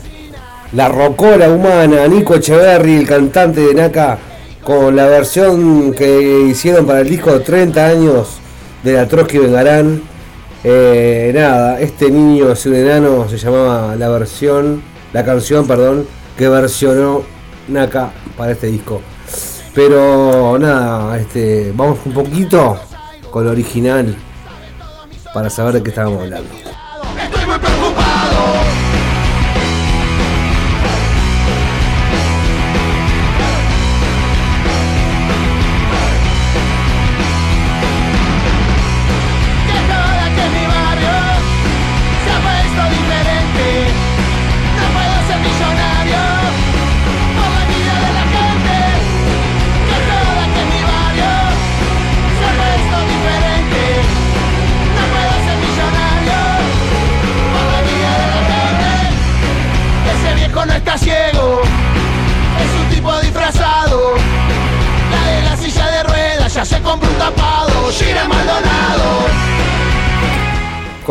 la 0.73 0.89
rocola 0.89 1.49
humana, 1.49 2.07
Nico 2.09 2.35
Echeverry, 2.35 2.97
el 2.97 3.07
cantante 3.07 3.61
de 3.61 3.75
Naka, 3.75 4.19
con 4.63 4.97
la 4.97 5.07
versión 5.07 5.95
que 5.95 6.47
hicieron 6.49 6.87
para 6.87 7.01
el 7.01 7.09
disco 7.09 7.33
de 7.33 7.41
30 7.41 7.87
años 7.87 8.39
de 8.83 8.95
la 8.95 9.07
Trotsky 9.07 9.39
Vengarán. 9.39 10.03
Eh, 10.65 11.31
nada, 11.35 11.81
este 11.81 12.11
niño 12.11 12.51
es 12.53 12.67
enano, 12.67 13.29
se 13.29 13.39
llamaba 13.39 13.95
la 13.97 14.09
versión, 14.09 14.83
la 15.13 15.25
canción, 15.25 15.67
perdón, 15.67 16.07
que 16.37 16.49
versionó 16.49 17.23
Naka 17.69 18.11
para 18.37 18.53
este 18.53 18.67
disco. 18.67 19.01
Pero 19.75 20.59
nada, 20.59 21.19
este, 21.19 21.73
vamos 21.75 22.01
un 22.05 22.13
poquito 22.13 22.79
con 23.31 23.45
lo 23.45 23.53
original 23.53 24.17
para 25.33 25.49
saber 25.49 25.75
de 25.75 25.83
qué 25.83 25.91
estábamos 25.91 26.23
hablando. 26.23 26.66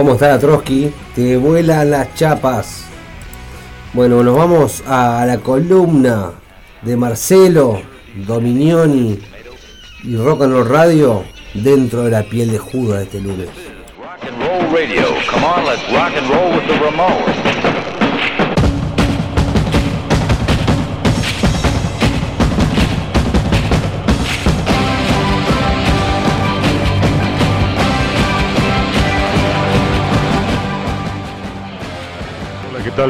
¿Cómo 0.05 0.13
está 0.13 0.27
la 0.27 0.39
Trotsky? 0.39 0.93
Te 1.15 1.35
vuelan 1.35 1.89
las 1.89 2.13
chapas. 2.13 2.85
Bueno, 3.91 4.21
nos 4.21 4.37
vamos 4.37 4.83
a 4.85 5.25
la 5.25 5.39
columna 5.39 6.29
de 6.83 6.95
Marcelo 6.95 7.81
Dominioni 8.13 9.19
y 10.03 10.15
Rock 10.15 10.43
and 10.43 10.53
Roll 10.53 10.69
Radio 10.69 11.23
dentro 11.55 12.03
de 12.03 12.11
la 12.11 12.21
piel 12.21 12.51
de 12.51 12.59
Judas 12.59 13.01
este 13.01 13.19
lunes. 13.19 13.49
Roll 14.39 14.71
radio. 14.71 15.07
Come 15.31 15.43
on, 15.43 15.65
let's 15.65 15.81
rock 15.91 16.15
and 16.15 16.29
roll 16.29 16.53
with 16.53 16.67
the 16.67 16.75
Ramones. 16.75 17.54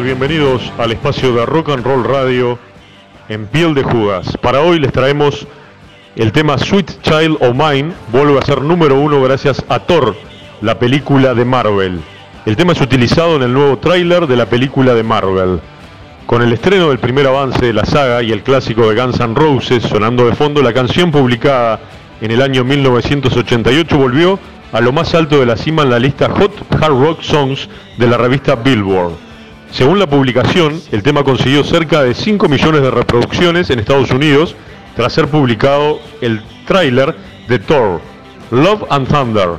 Bienvenidos 0.04 0.74
al 0.78 0.92
espacio 0.92 1.34
de 1.34 1.46
Rock 1.46 1.70
and 1.70 1.86
Roll 1.86 2.04
Radio 2.04 2.60
en 3.30 3.48
piel 3.48 3.74
de 3.74 3.84
Judas. 3.84 4.38
Para 4.42 4.60
hoy 4.60 4.78
les 4.80 4.92
traemos 4.92 5.48
el 6.18 6.32
tema 6.34 6.58
Sweet 6.58 7.02
Child 7.02 7.38
of 7.40 7.56
Mine, 7.56 7.94
vuelve 8.12 8.38
a 8.38 8.46
ser 8.46 8.62
número 8.62 9.00
uno 9.00 9.22
gracias 9.22 9.64
a 9.70 9.80
Thor, 9.80 10.16
la 10.62 10.78
película 10.80 11.34
de 11.34 11.46
Marvel. 11.46 12.02
El 12.46 12.58
tema 12.58 12.74
es 12.74 12.82
utilizado 12.82 13.38
en 13.38 13.44
el 13.44 13.54
nuevo 13.54 13.78
tráiler 13.78 14.28
de 14.28 14.36
la 14.36 14.48
película 14.48 14.94
de 14.94 15.04
Marvel. 15.04 15.62
Con 16.26 16.42
el 16.42 16.52
estreno 16.52 16.90
del 16.90 17.00
primer 17.00 17.26
avance 17.28 17.66
de 17.66 17.74
la 17.74 17.86
saga 17.86 18.22
y 18.22 18.32
el 18.32 18.44
clásico 18.44 18.90
de 18.90 19.02
Guns 19.02 19.20
N' 19.20 19.34
Roses 19.34 19.84
sonando 19.84 20.26
de 20.26 20.36
fondo, 20.36 20.62
la 20.62 20.74
canción 20.74 21.10
publicada 21.10 21.80
en 22.20 22.32
el 22.32 22.42
año 22.42 22.64
1988 22.66 23.98
volvió 23.98 24.40
a 24.74 24.82
lo 24.82 24.92
más 24.92 25.16
alto 25.16 25.40
de 25.40 25.46
la 25.46 25.56
cima 25.56 25.84
en 25.84 25.90
la 25.90 26.00
lista 26.00 26.30
Hot 26.30 26.52
Hard 26.82 27.00
Rock 27.00 27.22
Songs 27.22 27.70
de 27.98 28.08
la 28.08 28.18
revista 28.18 28.56
Billboard. 28.56 29.25
Según 29.76 30.00
la 30.00 30.08
publicación, 30.08 30.82
el 30.94 31.04
tema 31.04 31.26
consiguió 31.26 31.62
cerca 31.66 32.02
de 32.02 32.14
5 32.14 32.48
millones 32.48 32.82
de 32.82 32.92
reproducciones 32.92 33.70
en 33.70 33.80
Estados 33.80 34.10
Unidos 34.10 34.56
tras 34.96 35.12
ser 35.12 35.28
publicado 35.28 36.00
el 36.22 36.42
tráiler 36.66 37.14
de 37.50 37.60
Thor, 37.60 38.00
Love 38.52 38.86
and 38.90 39.06
Thunder. 39.06 39.50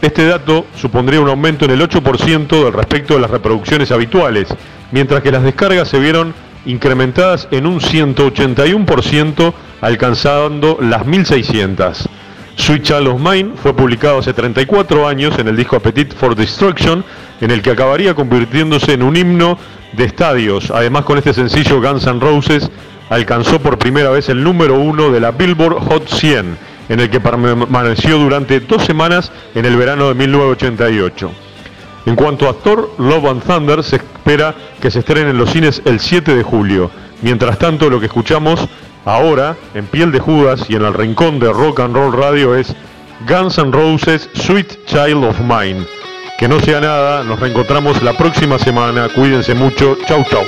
Este 0.00 0.24
dato 0.24 0.64
supondría 0.74 1.20
un 1.20 1.28
aumento 1.28 1.66
en 1.66 1.72
el 1.72 1.82
8% 1.82 2.64
del 2.64 2.72
respecto 2.72 3.12
de 3.12 3.20
las 3.20 3.30
reproducciones 3.30 3.90
habituales, 3.92 4.48
mientras 4.90 5.22
que 5.22 5.32
las 5.32 5.42
descargas 5.42 5.88
se 5.88 5.98
vieron 5.98 6.32
incrementadas 6.64 7.46
en 7.50 7.66
un 7.66 7.80
181%, 7.80 9.52
alcanzando 9.82 10.78
las 10.80 11.04
1600. 11.04 12.08
Sweet 12.56 12.82
Child 12.84 13.06
of 13.06 13.20
Mine 13.20 13.50
fue 13.62 13.76
publicado 13.76 14.18
hace 14.18 14.32
34 14.32 15.06
años 15.06 15.38
en 15.38 15.46
el 15.46 15.56
disco 15.56 15.76
Appetite 15.76 16.16
for 16.16 16.34
Destruction, 16.34 17.04
en 17.40 17.50
el 17.50 17.62
que 17.62 17.70
acabaría 17.70 18.14
convirtiéndose 18.14 18.92
en 18.92 19.02
un 19.02 19.16
himno 19.16 19.58
de 19.92 20.04
estadios. 20.04 20.70
Además, 20.70 21.04
con 21.04 21.18
este 21.18 21.32
sencillo 21.32 21.80
Guns 21.80 22.06
N' 22.06 22.20
Roses 22.20 22.70
alcanzó 23.10 23.60
por 23.60 23.78
primera 23.78 24.10
vez 24.10 24.28
el 24.28 24.42
número 24.42 24.78
uno 24.78 25.10
de 25.10 25.20
la 25.20 25.30
Billboard 25.30 25.78
Hot 25.88 26.08
100, 26.08 26.58
en 26.88 27.00
el 27.00 27.10
que 27.10 27.20
permaneció 27.20 28.18
durante 28.18 28.60
dos 28.60 28.84
semanas 28.84 29.32
en 29.54 29.64
el 29.64 29.76
verano 29.76 30.08
de 30.08 30.14
1988. 30.14 31.30
En 32.06 32.16
cuanto 32.16 32.48
a 32.48 32.54
Thor, 32.54 32.90
Love 32.98 33.26
and 33.26 33.42
Thunder, 33.42 33.82
se 33.82 33.96
espera 33.96 34.54
que 34.80 34.90
se 34.90 35.00
estrene 35.00 35.30
en 35.30 35.38
los 35.38 35.50
cines 35.50 35.82
el 35.84 36.00
7 36.00 36.34
de 36.34 36.42
julio. 36.42 36.90
Mientras 37.20 37.58
tanto, 37.58 37.90
lo 37.90 38.00
que 38.00 38.06
escuchamos 38.06 38.66
ahora, 39.04 39.56
en 39.74 39.86
Piel 39.86 40.12
de 40.12 40.20
Judas 40.20 40.66
y 40.68 40.76
en 40.76 40.82
el 40.82 40.94
rincón 40.94 41.38
de 41.38 41.52
Rock 41.52 41.80
and 41.80 41.94
Roll 41.94 42.12
Radio, 42.12 42.54
es 42.54 42.74
Guns 43.28 43.58
N' 43.58 43.72
Roses 43.72 44.30
Sweet 44.34 44.86
Child 44.86 45.24
of 45.24 45.40
Mine. 45.40 45.97
Que 46.38 46.46
no 46.46 46.60
sea 46.60 46.80
nada, 46.80 47.24
nos 47.24 47.40
reencontramos 47.40 48.00
la 48.00 48.12
próxima 48.12 48.60
semana. 48.60 49.08
Cuídense 49.08 49.56
mucho. 49.56 49.98
Chau, 50.06 50.24
chau. 50.30 50.44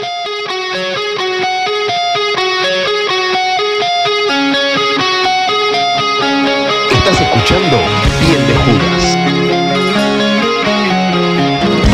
Estás 6.92 7.20
escuchando 7.20 7.76
Piel 8.20 8.46
de 8.46 8.54
Judas. 8.54 9.18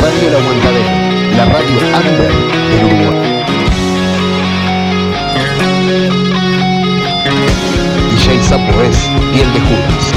Radio 0.02 0.28
El 0.28 0.36
Aguantadero, 0.36 0.90
la 1.38 1.44
radio 1.46 1.78
under 1.96 2.32
del 2.68 2.84
Uruguay. 2.84 3.44
DJ 8.10 8.42
Sapo 8.42 8.82
es 8.82 9.10
Piel 9.32 9.50
de 9.54 9.60
Judas. 9.60 10.12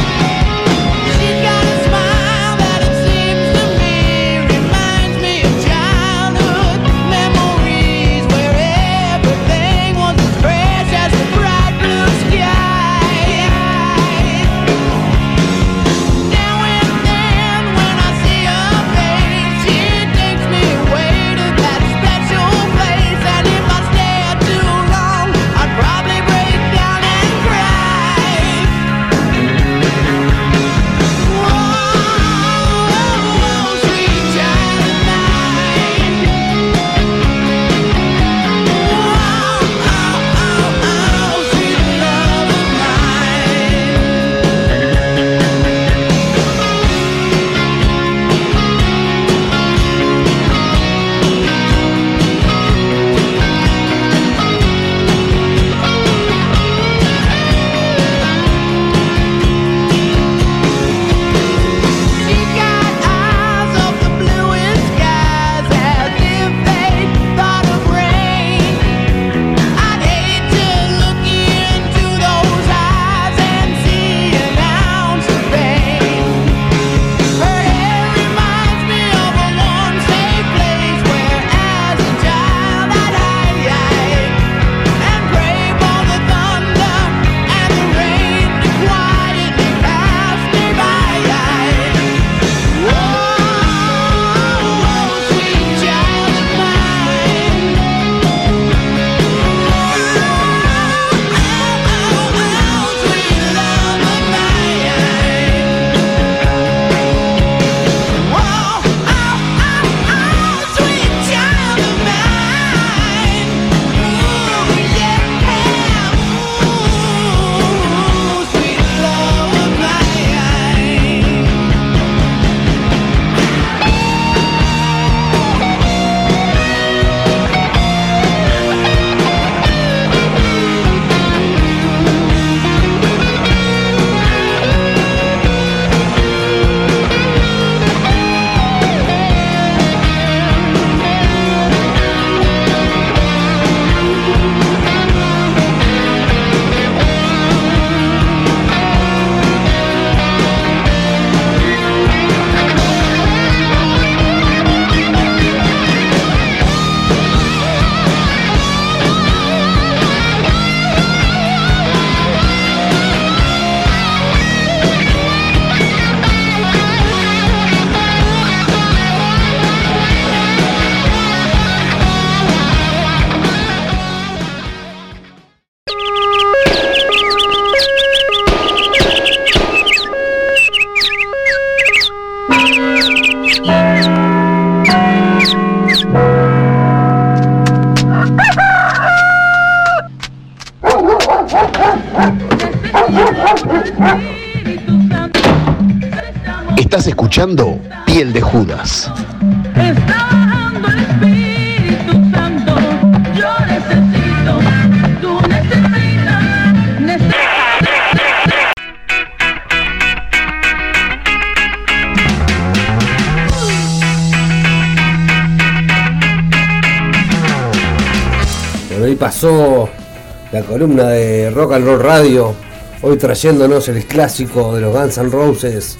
Columna 220.80 221.10
de 221.10 221.49
Rock 221.49 221.73
and 221.73 221.85
Roll 221.85 221.99
Radio, 221.99 222.56
hoy 223.01 223.18
trayéndonos 223.18 223.89
el 223.89 224.06
clásico 224.06 224.73
de 224.73 224.80
los 224.80 224.95
Guns 224.95 225.18
N' 225.18 225.30
Roses, 225.30 225.97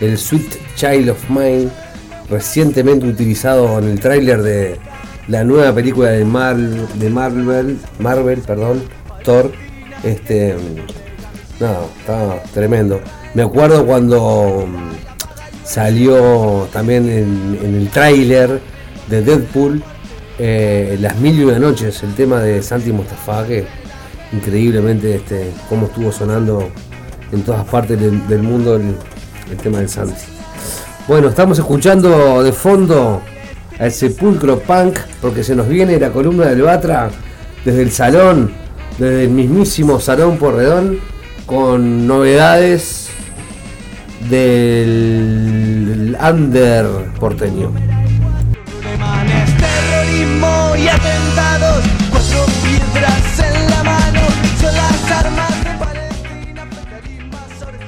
el 0.00 0.16
Sweet 0.16 0.56
Child 0.74 1.10
of 1.10 1.28
Mine, 1.28 1.68
recientemente 2.30 3.06
utilizado 3.06 3.78
en 3.78 3.90
el 3.90 4.00
tráiler 4.00 4.40
de 4.40 4.80
la 5.28 5.44
nueva 5.44 5.74
película 5.74 6.12
de, 6.12 6.24
Mar- 6.24 6.56
de 6.56 7.10
Marvel, 7.10 7.78
Marvel, 7.98 8.38
perdón, 8.38 8.84
Thor. 9.22 9.52
Este, 10.02 10.56
no, 11.60 11.90
está 12.00 12.42
tremendo. 12.54 13.02
Me 13.34 13.42
acuerdo 13.42 13.84
cuando 13.84 14.66
mm, 14.66 15.62
salió 15.62 16.66
también 16.72 17.06
en, 17.10 17.74
el 17.82 17.90
tráiler 17.90 18.62
de 19.10 19.20
Deadpool 19.20 19.82
eh, 20.38 20.96
Las 21.02 21.18
Mil 21.18 21.38
y 21.38 21.44
Una 21.44 21.58
Noches, 21.58 22.02
el 22.02 22.14
tema 22.14 22.40
de 22.40 22.62
Santi 22.62 22.92
Mostafa, 22.92 23.46
que 23.46 23.75
increíblemente 24.36 25.16
este, 25.16 25.52
cómo 25.68 25.86
estuvo 25.86 26.12
sonando 26.12 26.70
en 27.32 27.42
todas 27.42 27.64
partes 27.66 28.00
del, 28.00 28.26
del 28.28 28.42
mundo 28.42 28.76
el, 28.76 28.94
tema 29.62 29.80
de 29.80 29.88
Santi. 29.88 30.22
Bueno, 31.08 31.28
estamos 31.28 31.58
escuchando 31.58 32.42
de 32.42 32.52
fondo 32.52 33.22
al 33.78 33.92
Sepulcro 33.92 34.58
Punk, 34.58 34.98
porque 35.20 35.44
se 35.44 35.54
nos 35.54 35.68
viene 35.68 35.98
la 36.00 36.10
columna 36.10 36.46
del 36.46 36.62
Batra 36.62 37.10
desde 37.64 37.82
el 37.82 37.92
salón, 37.92 38.50
desde 38.98 39.24
el 39.24 39.30
mismísimo 39.30 40.00
Salón 40.00 40.36
Porredón, 40.36 40.98
con 41.46 42.06
novedades 42.06 43.08
del 44.28 46.16
under 46.20 46.86
porteño. 47.20 47.85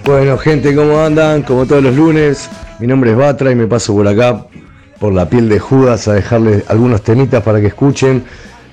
Bueno, 0.09 0.39
gente, 0.39 0.75
¿cómo 0.75 0.99
andan? 1.01 1.43
Como 1.43 1.67
todos 1.67 1.83
los 1.83 1.95
lunes, 1.95 2.49
mi 2.79 2.87
nombre 2.87 3.11
es 3.11 3.17
Batra 3.19 3.53
y 3.53 3.55
me 3.55 3.67
paso 3.67 3.93
por 3.93 4.09
acá, 4.09 4.47
por 4.99 5.13
la 5.13 5.29
piel 5.29 5.51
de 5.51 5.59
Judas, 5.59 6.09
a 6.09 6.15
dejarles 6.15 6.65
algunos 6.69 7.03
temitas 7.03 7.43
para 7.43 7.61
que 7.61 7.67
escuchen, 7.67 8.25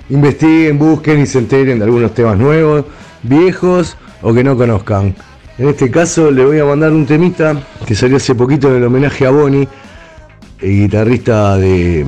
investiguen, 0.10 0.80
busquen 0.80 1.20
y 1.20 1.26
se 1.26 1.40
enteren 1.40 1.80
de 1.80 1.84
algunos 1.84 2.14
temas 2.14 2.38
nuevos, 2.38 2.86
viejos 3.22 3.98
o 4.22 4.34
que 4.34 4.46
no 4.46 4.56
conozcan. 4.56 5.14
En 5.58 5.68
este 5.68 5.92
caso, 5.92 6.32
le 6.32 6.46
voy 6.46 6.60
a 6.60 6.64
mandar 6.64 6.94
un 6.94 7.06
temita 7.06 7.54
que 7.86 7.96
salió 7.96 8.16
hace 8.16 8.34
poquito 8.34 8.70
en 8.70 8.78
el 8.78 8.86
homenaje 8.86 9.26
a 9.26 9.32
Bonnie, 9.32 9.68
el 10.62 10.70
guitarrista 10.84 11.58
de 11.58 12.06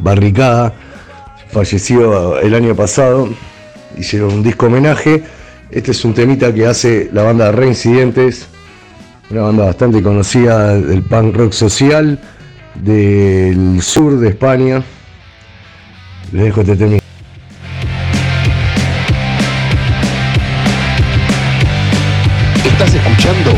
Barricada, 0.00 0.74
falleció 1.50 2.38
el 2.40 2.54
año 2.54 2.74
pasado, 2.74 3.30
hicieron 3.96 4.34
un 4.34 4.42
disco 4.42 4.66
homenaje. 4.66 5.24
Este 5.70 5.90
es 5.90 6.02
un 6.06 6.14
temita 6.14 6.52
que 6.54 6.66
hace 6.66 7.10
la 7.12 7.24
banda 7.24 7.52
Reincidentes, 7.52 8.48
una 9.28 9.42
banda 9.42 9.66
bastante 9.66 10.02
conocida 10.02 10.74
del 10.74 11.02
punk 11.02 11.36
rock 11.36 11.52
social 11.52 12.18
del 12.74 13.82
sur 13.82 14.18
de 14.18 14.30
España. 14.30 14.82
Les 16.32 16.44
dejo 16.44 16.62
este 16.62 16.74
temita. 16.76 17.04
Estás 22.64 22.94
escuchando 22.94 23.57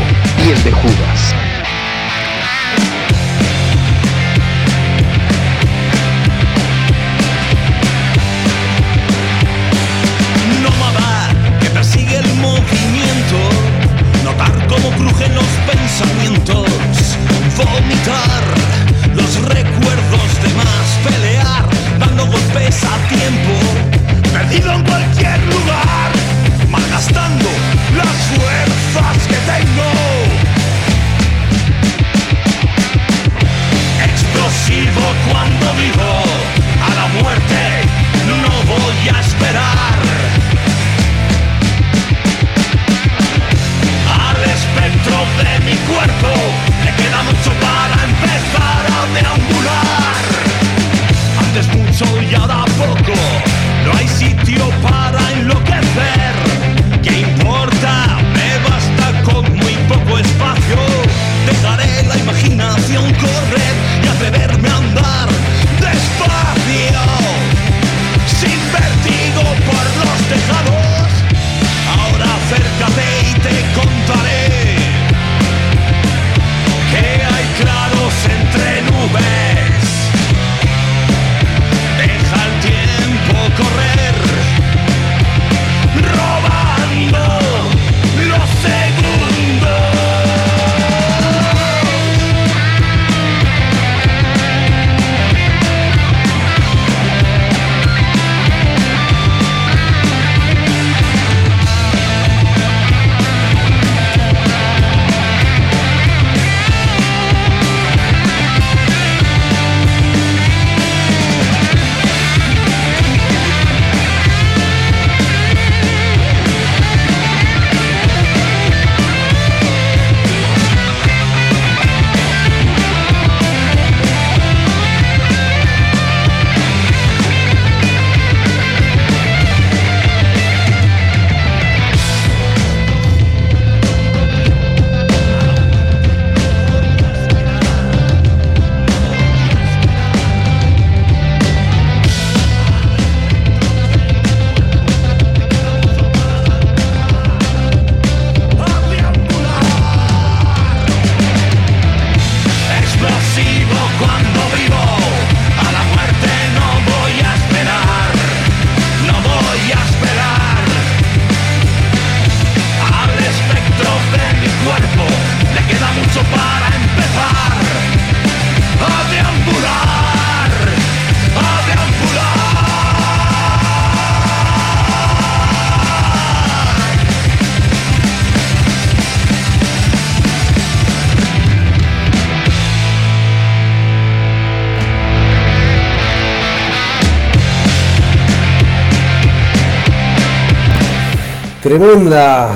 Tremenda 191.85 192.51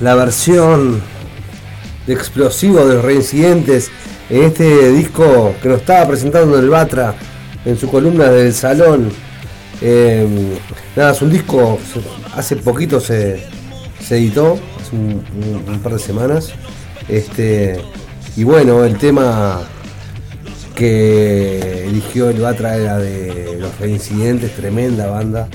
la 0.00 0.16
versión 0.16 1.00
de 2.08 2.12
explosivo 2.12 2.84
de 2.84 2.96
los 2.96 3.04
reincidentes 3.04 3.88
en 4.28 4.42
este 4.42 4.90
disco 4.90 5.54
que 5.62 5.68
nos 5.68 5.78
estaba 5.78 6.08
presentando 6.08 6.58
el 6.58 6.68
Batra 6.70 7.14
en 7.64 7.78
su 7.78 7.88
columna 7.88 8.30
del 8.30 8.52
salón. 8.52 9.12
Eh, 9.80 10.26
nada, 10.96 11.12
es 11.12 11.22
un 11.22 11.30
disco, 11.30 11.78
hace 12.34 12.56
poquito 12.56 12.98
se, 12.98 13.44
se 14.04 14.16
editó, 14.16 14.58
hace 14.80 14.96
un, 14.96 15.24
un- 15.36 15.72
un 15.74 15.78
par 15.78 15.92
de 15.92 16.00
semanas. 16.00 16.48
Este, 17.08 17.80
y 18.36 18.42
bueno, 18.42 18.82
el 18.82 18.98
tema 18.98 19.60
que 20.74 21.84
eligió 21.86 22.28
el 22.28 22.40
Batra 22.40 22.74
era 22.76 22.98
de 22.98 23.56
los 23.56 23.78
reincidentes, 23.78 24.52
tremenda 24.56 25.06
banda. 25.06 25.46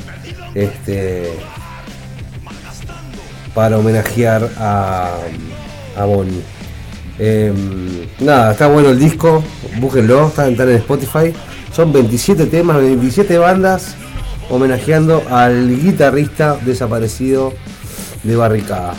Este, 0.56 1.34
para 3.54 3.78
homenajear 3.78 4.50
a, 4.58 5.12
a 5.98 6.06
Bonnie. 6.06 6.42
Em, 7.18 8.08
nada, 8.20 8.54
está 8.54 8.68
bueno 8.68 8.90
el 8.90 9.00
disco, 9.00 9.44
búsquenlo, 9.80 10.28
están 10.28 10.56
en 10.58 10.70
Spotify. 10.78 11.34
Son 11.74 11.92
27 11.92 12.46
temas, 12.46 12.78
27 12.78 13.38
bandas 13.38 13.96
homenajeando 14.50 15.24
al 15.30 15.80
guitarrista 15.80 16.58
desaparecido 16.66 17.54
de 18.24 18.36
Barricada. 18.36 18.94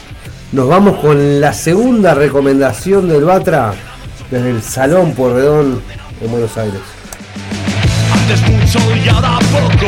Nos 0.53 0.69
vamos 0.69 0.99
con 1.01 1.41
la 1.41 1.53
segunda 1.53 2.15
recomendación 2.15 3.09
del 3.09 3.25
Batra 3.25 3.73
desde 4.31 4.51
el 4.51 4.63
Salón 4.63 5.13
Porredón 5.13 5.81
en 6.21 6.31
Buenos 6.31 6.57
Aires. 6.57 6.81
Antes 8.13 8.41
mucho 8.49 8.79
y 8.97 9.09
poco. 9.09 9.87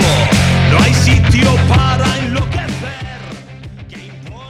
No 0.71 0.79
hay 0.83 0.95
sitio 0.95 1.55
para 1.69 1.82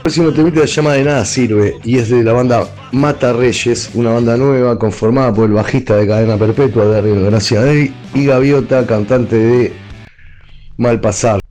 próximo 0.03 0.33
temita 0.33 0.59
se 0.67 0.67
llama 0.67 0.93
De 0.93 1.03
Nada 1.05 1.23
Sirve 1.23 1.77
y 1.85 1.97
es 1.97 2.09
de 2.09 2.23
la 2.23 2.33
banda 2.33 2.67
Mata 2.91 3.31
Reyes, 3.31 3.89
una 3.93 4.11
banda 4.11 4.35
nueva 4.35 4.77
conformada 4.77 5.33
por 5.33 5.45
el 5.45 5.53
bajista 5.53 5.95
de 5.95 6.05
Cadena 6.05 6.37
Perpetua, 6.37 6.85
Darío 6.85 7.23
Gracia 7.23 7.61
y 7.73 8.25
Gaviota, 8.25 8.85
cantante 8.85 9.37
de 9.37 9.73
Malpasar. 10.75 11.42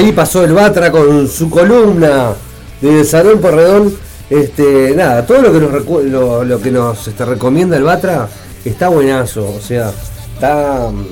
Ahí 0.00 0.12
pasó 0.12 0.42
el 0.44 0.54
Batra 0.54 0.90
con 0.90 1.28
su 1.28 1.50
columna 1.50 2.32
del 2.80 3.04
Salón 3.04 3.38
Porredón. 3.38 3.94
Este, 4.30 4.94
nada, 4.96 5.26
todo 5.26 5.42
lo 5.42 5.52
que 5.52 5.60
nos 5.60 6.46
lo, 6.46 6.60
que 6.60 6.70
nos 6.70 7.06
este, 7.06 7.24
recomienda 7.24 7.76
el 7.76 7.82
Batra 7.82 8.28
está 8.64 8.88
buenazo. 8.88 9.46
O 9.48 9.60
sea, 9.60 9.92
está. 10.34 10.90
mm, 10.90 11.04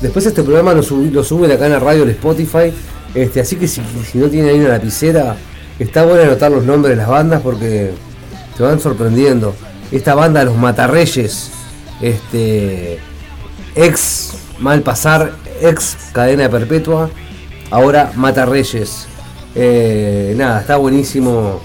Después 0.00 0.26
este 0.26 0.44
programa 0.44 0.74
lo, 0.74 0.82
lo 0.82 1.24
suben 1.24 1.50
acá 1.50 1.66
en 1.66 1.72
la 1.72 1.80
radio, 1.80 2.04
el 2.04 2.10
Spotify. 2.10 2.72
Este, 3.14 3.40
así 3.40 3.56
que 3.56 3.66
si, 3.66 3.80
no 4.14 4.28
tienen 4.28 4.50
ahí 4.50 4.60
una 4.60 4.70
lapicera, 4.70 5.36
está 5.78 6.04
bueno 6.04 6.22
anotar 6.22 6.52
los 6.52 6.64
nombres 6.64 6.96
de 6.96 7.02
las 7.02 7.08
bandas 7.08 7.40
porque 7.42 7.92
te 8.56 8.62
van 8.62 8.80
sorprendiendo. 8.80 9.54
Esta 9.90 10.14
banda, 10.14 10.44
los 10.44 10.56
Matarreyes, 10.56 11.50
este, 12.00 12.98
ex 13.74 14.34
Malpasar, 14.60 15.32
ex 15.60 15.96
Cadena 16.12 16.48
Perpetua, 16.48 17.10
ahora 17.70 18.12
Mata 18.16 18.44
Reyes. 18.46 19.06
Eh, 19.54 20.34
nada, 20.36 20.60
está 20.60 20.76
buenísimo 20.76 21.60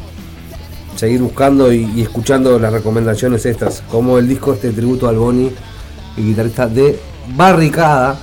seguir 0.96 1.22
buscando 1.22 1.74
y, 1.74 2.02
escuchando 2.02 2.60
las 2.60 2.72
recomendaciones 2.72 3.46
estas, 3.46 3.84
como 3.90 4.18
el 4.18 4.28
disco 4.28 4.54
este 4.54 4.72
tributo 4.72 5.08
al 5.08 5.18
Boni 5.18 5.52
y 6.18 6.22
guitarrista 6.22 6.68
de 6.68 7.00
Barricada, 7.36 8.18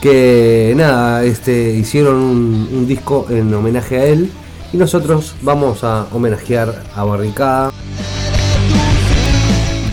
que 0.00 0.74
nada, 0.76 1.24
este, 1.24 1.70
hicieron 1.70 2.16
un, 2.16 2.86
disco 2.86 3.26
en 3.30 3.52
homenaje 3.52 3.98
a 3.98 4.04
él 4.04 4.30
y 4.72 4.76
nosotros 4.76 5.34
vamos 5.42 5.84
a 5.84 6.06
homenajear 6.12 6.82
a 6.94 7.04
Barricada. 7.04 7.72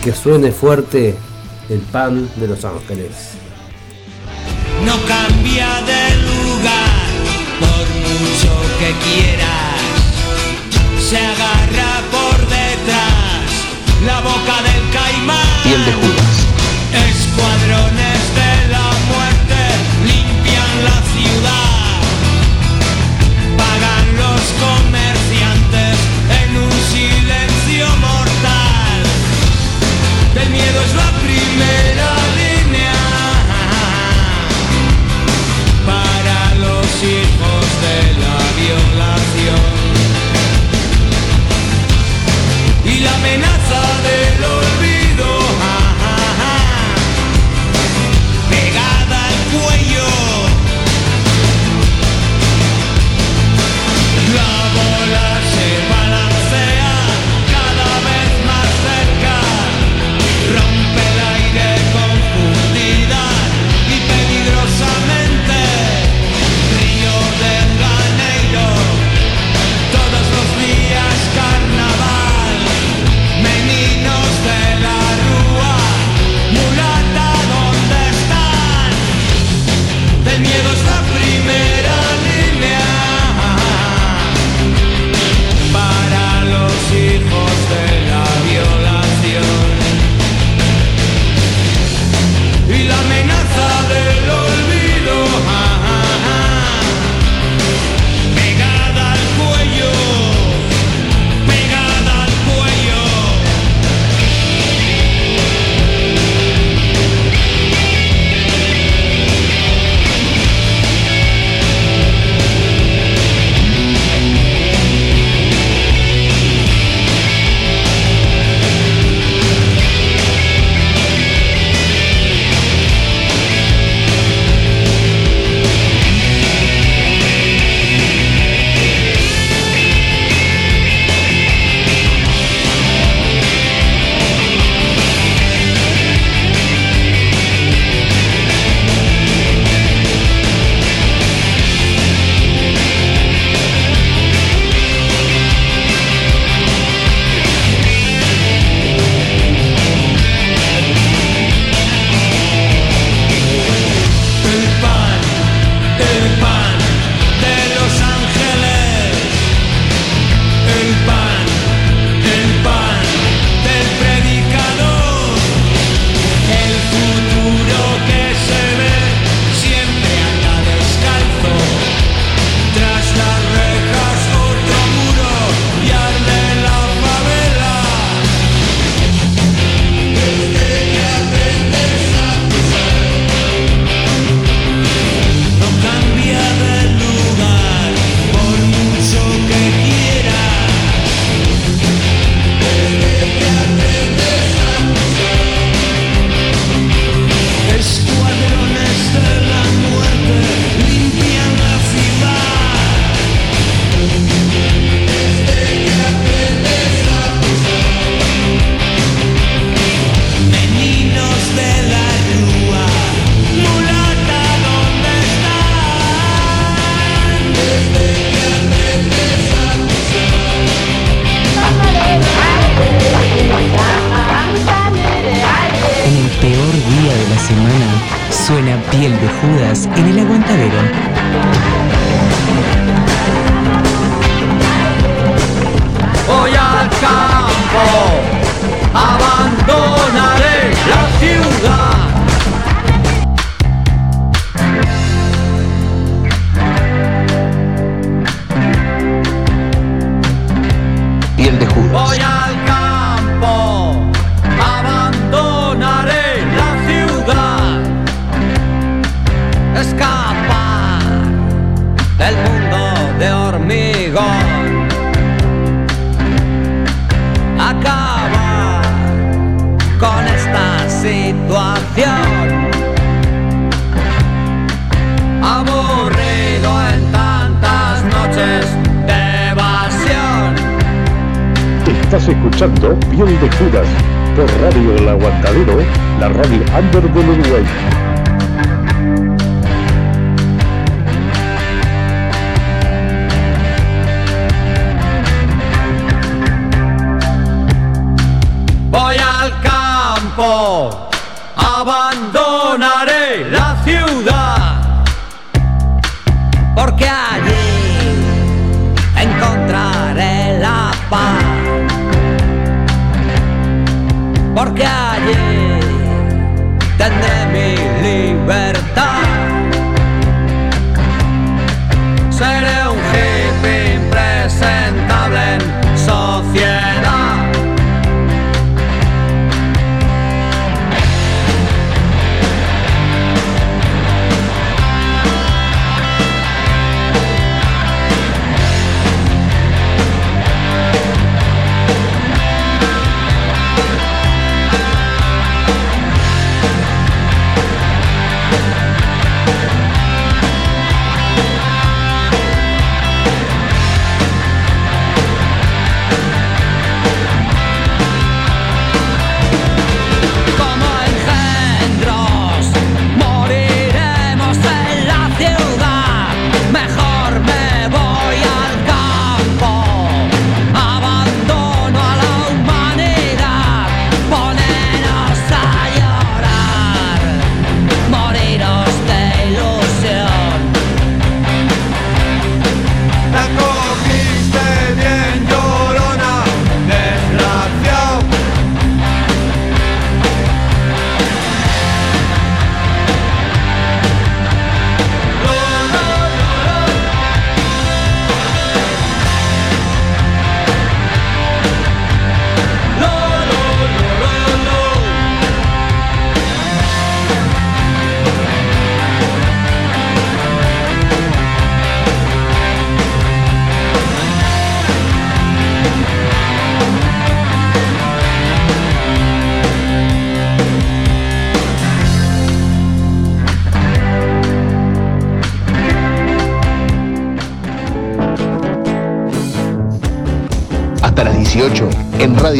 Que 0.02 0.12
suene 0.12 0.50
fuerte 0.50 1.14
el 1.68 1.78
pan 1.78 2.28
de 2.36 2.48
Los 2.48 2.64
Ángeles. 2.64 3.34
se 11.12 11.18
agarra 11.18 12.00
por 12.10 12.40
detrás 12.48 13.50
la 14.06 14.20
boca 14.20 14.62
del 14.62 14.90
caimán. 14.90 15.46
De. 15.64 16.21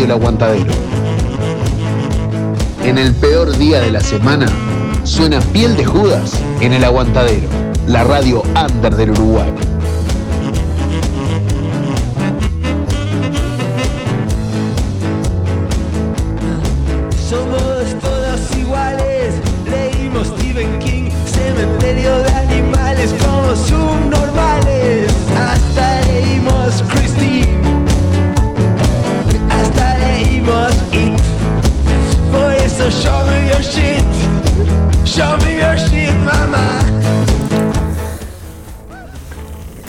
El 0.00 0.10
Aguantadero. 0.10 0.72
En 2.82 2.96
el 2.96 3.14
peor 3.14 3.56
día 3.58 3.80
de 3.80 3.92
la 3.92 4.00
semana 4.00 4.46
suena 5.04 5.38
Piel 5.40 5.76
de 5.76 5.84
Judas 5.84 6.32
en 6.60 6.72
El 6.72 6.82
Aguantadero, 6.82 7.48
la 7.86 8.02
radio 8.02 8.42
under 8.56 8.96
del 8.96 9.10
Uruguay. 9.10 9.52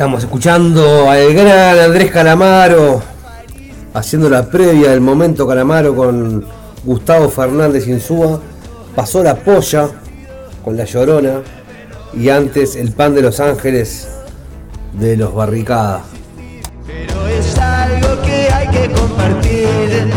Estamos 0.04 0.24
escuchando 0.26 1.10
al 1.10 1.34
gran 1.34 1.80
Andrés 1.80 2.12
Calamaro 2.12 3.02
haciendo 3.94 4.30
la 4.30 4.50
previa 4.50 4.90
del 4.90 5.00
momento 5.00 5.48
Calamaro 5.48 5.96
con 5.96 6.44
Gustavo 6.84 7.30
Fernández 7.30 7.88
Insúa. 7.88 8.38
Pasó 8.98 9.24
la 9.24 9.34
polla 9.36 9.88
con 10.62 10.76
la 10.76 10.84
llorona 10.84 11.42
y 12.14 12.28
antes 12.28 12.76
el 12.76 12.92
pan 12.92 13.16
de 13.16 13.22
los 13.22 13.40
ángeles 13.40 14.10
de 14.92 15.16
los 15.16 15.34
barricadas. 15.34 16.02
Pero 16.86 17.26
es 17.30 17.58
algo 17.58 18.22
que 18.24 18.52
hay 18.52 18.68
que 18.68 18.92
compartir. 18.92 20.12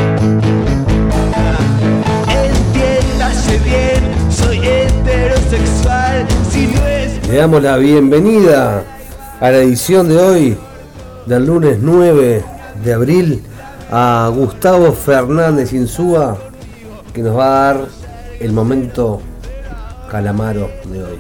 Entiéndase 2.29 3.59
bien, 3.61 4.33
soy 4.33 4.59
heterosexual. 4.67 6.27
Si 6.51 6.67
no 6.67 6.85
es 6.89 7.29
Le 7.29 7.37
damos 7.37 7.63
la 7.63 7.77
bienvenida 7.77 8.83
a 9.41 9.51
la 9.51 9.59
edición 9.59 10.09
de 10.09 10.17
hoy, 10.17 10.57
del 11.27 11.47
lunes 11.47 11.79
9 11.81 12.45
de 12.83 12.93
abril, 12.93 13.43
a 13.91 14.31
Gustavo 14.35 14.93
Fernández 14.93 15.73
Insúa, 15.73 16.39
que 17.13 17.23
nos 17.23 17.37
va 17.37 17.45
a 17.45 17.75
dar 17.75 17.87
el 18.41 18.53
momento 18.53 19.21
calamaro 20.11 20.71
de 20.87 21.05
hoy. 21.05 21.19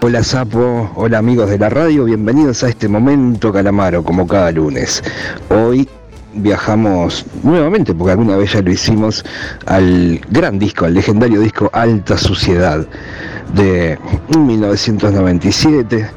Hola 0.00 0.22
Sapo, 0.22 0.90
hola 0.96 1.18
amigos 1.18 1.48
de 1.48 1.58
la 1.58 1.70
radio, 1.70 2.04
bienvenidos 2.04 2.62
a 2.62 2.68
este 2.68 2.88
momento 2.88 3.52
Calamaro, 3.52 4.04
como 4.04 4.26
cada 4.26 4.52
lunes. 4.52 5.02
Hoy 5.48 5.88
viajamos 6.36 7.24
nuevamente, 7.42 7.94
porque 7.94 8.12
alguna 8.12 8.36
vez 8.36 8.52
ya 8.52 8.62
lo 8.62 8.70
hicimos, 8.70 9.24
al 9.66 10.20
gran 10.30 10.58
disco, 10.58 10.84
al 10.84 10.94
legendario 10.94 11.40
disco 11.40 11.70
Alta 11.72 12.16
Suciedad 12.18 12.86
de 13.54 13.98
1997, 14.36 16.08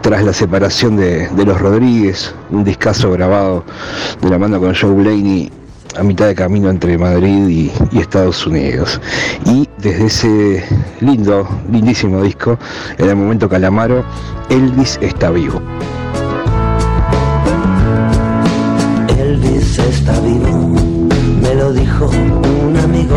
tras 0.00 0.24
la 0.24 0.32
separación 0.32 0.96
de, 0.96 1.28
los 1.44 1.60
Rodríguez, 1.60 2.34
un 2.50 2.64
discazo 2.64 3.12
grabado 3.12 3.64
de 4.20 4.30
la 4.30 4.38
mano 4.38 4.60
con 4.60 4.74
Joe 4.74 4.92
Blaney 4.92 5.50
a 5.96 6.02
mitad 6.02 6.26
de 6.26 6.34
camino 6.34 6.70
entre 6.70 6.98
Madrid 6.98 7.48
y, 7.48 7.72
y 7.92 8.00
Estados 8.00 8.44
Unidos. 8.46 9.00
Y 9.44 9.68
desde 9.78 10.06
ese 10.06 10.64
lindo, 11.00 11.48
lindísimo 11.70 12.22
disco, 12.22 12.58
en 12.98 13.08
el 13.08 13.16
momento 13.16 13.48
Calamaro, 13.48 14.04
Elvis 14.48 14.98
está 15.00 15.30
vivo. 15.30 15.60
Está 19.94 20.12
vivo, 20.20 20.54
me 21.42 21.54
lo 21.54 21.72
dijo 21.72 22.10
un 22.68 22.76
amigo 22.76 23.16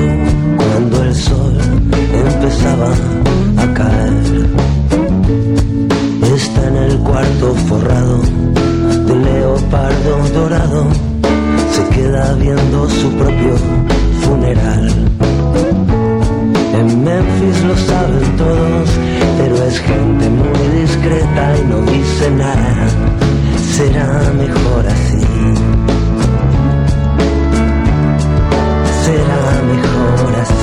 cuando 0.57 1.03
el 1.03 1.15
sol 1.15 1.53
empezaba 2.27 2.91
a 3.63 3.73
caer. 3.73 4.47
Está 6.35 6.67
en 6.67 6.77
el 6.87 6.97
cuarto 6.99 7.45
forrado 7.67 8.21
de 9.07 9.15
leopardo 9.15 10.13
dorado, 10.33 10.87
se 11.75 11.83
queda 11.95 12.33
viendo 12.35 12.89
su 12.89 13.09
propio 13.21 13.53
funeral. 14.23 14.85
En 16.79 17.03
Memphis 17.03 17.63
lo 17.69 17.75
saben 17.89 18.37
todos, 18.37 18.89
pero 19.39 19.55
es 19.69 19.79
gente 19.79 20.25
muy 20.29 20.81
discreta 20.81 21.43
y 21.59 21.63
no 21.71 21.81
dice 21.91 22.31
nada. 22.31 22.73
Será 23.75 24.09
mejor 24.43 24.87
así. 24.87 25.66
Será 29.67 30.56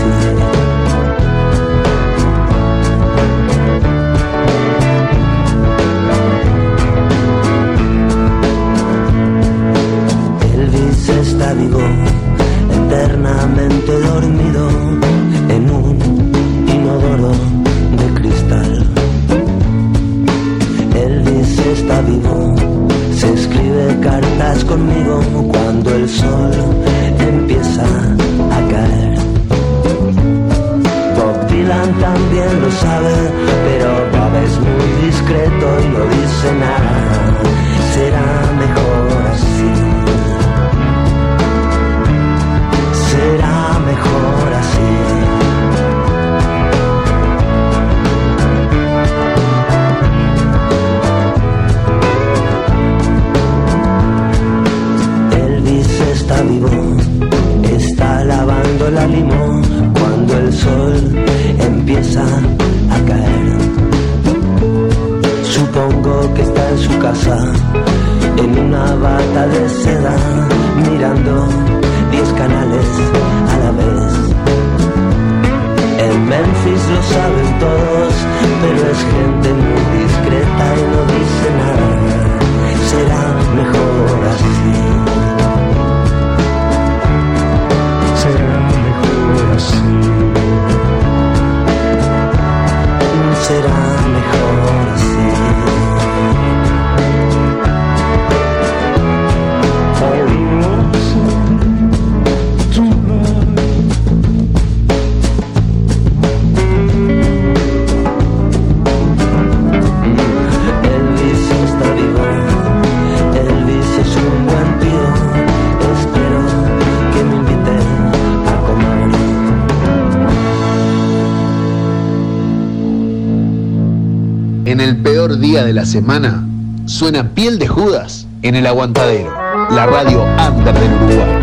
semana, 125.94 126.44
suena 126.86 127.34
Piel 127.34 127.56
de 127.56 127.68
Judas 127.68 128.26
en 128.42 128.56
el 128.56 128.66
Aguantadero, 128.66 129.30
la 129.70 129.86
radio 129.86 130.24
under 130.24 130.74
del 130.74 130.92
Uruguay. 130.92 131.38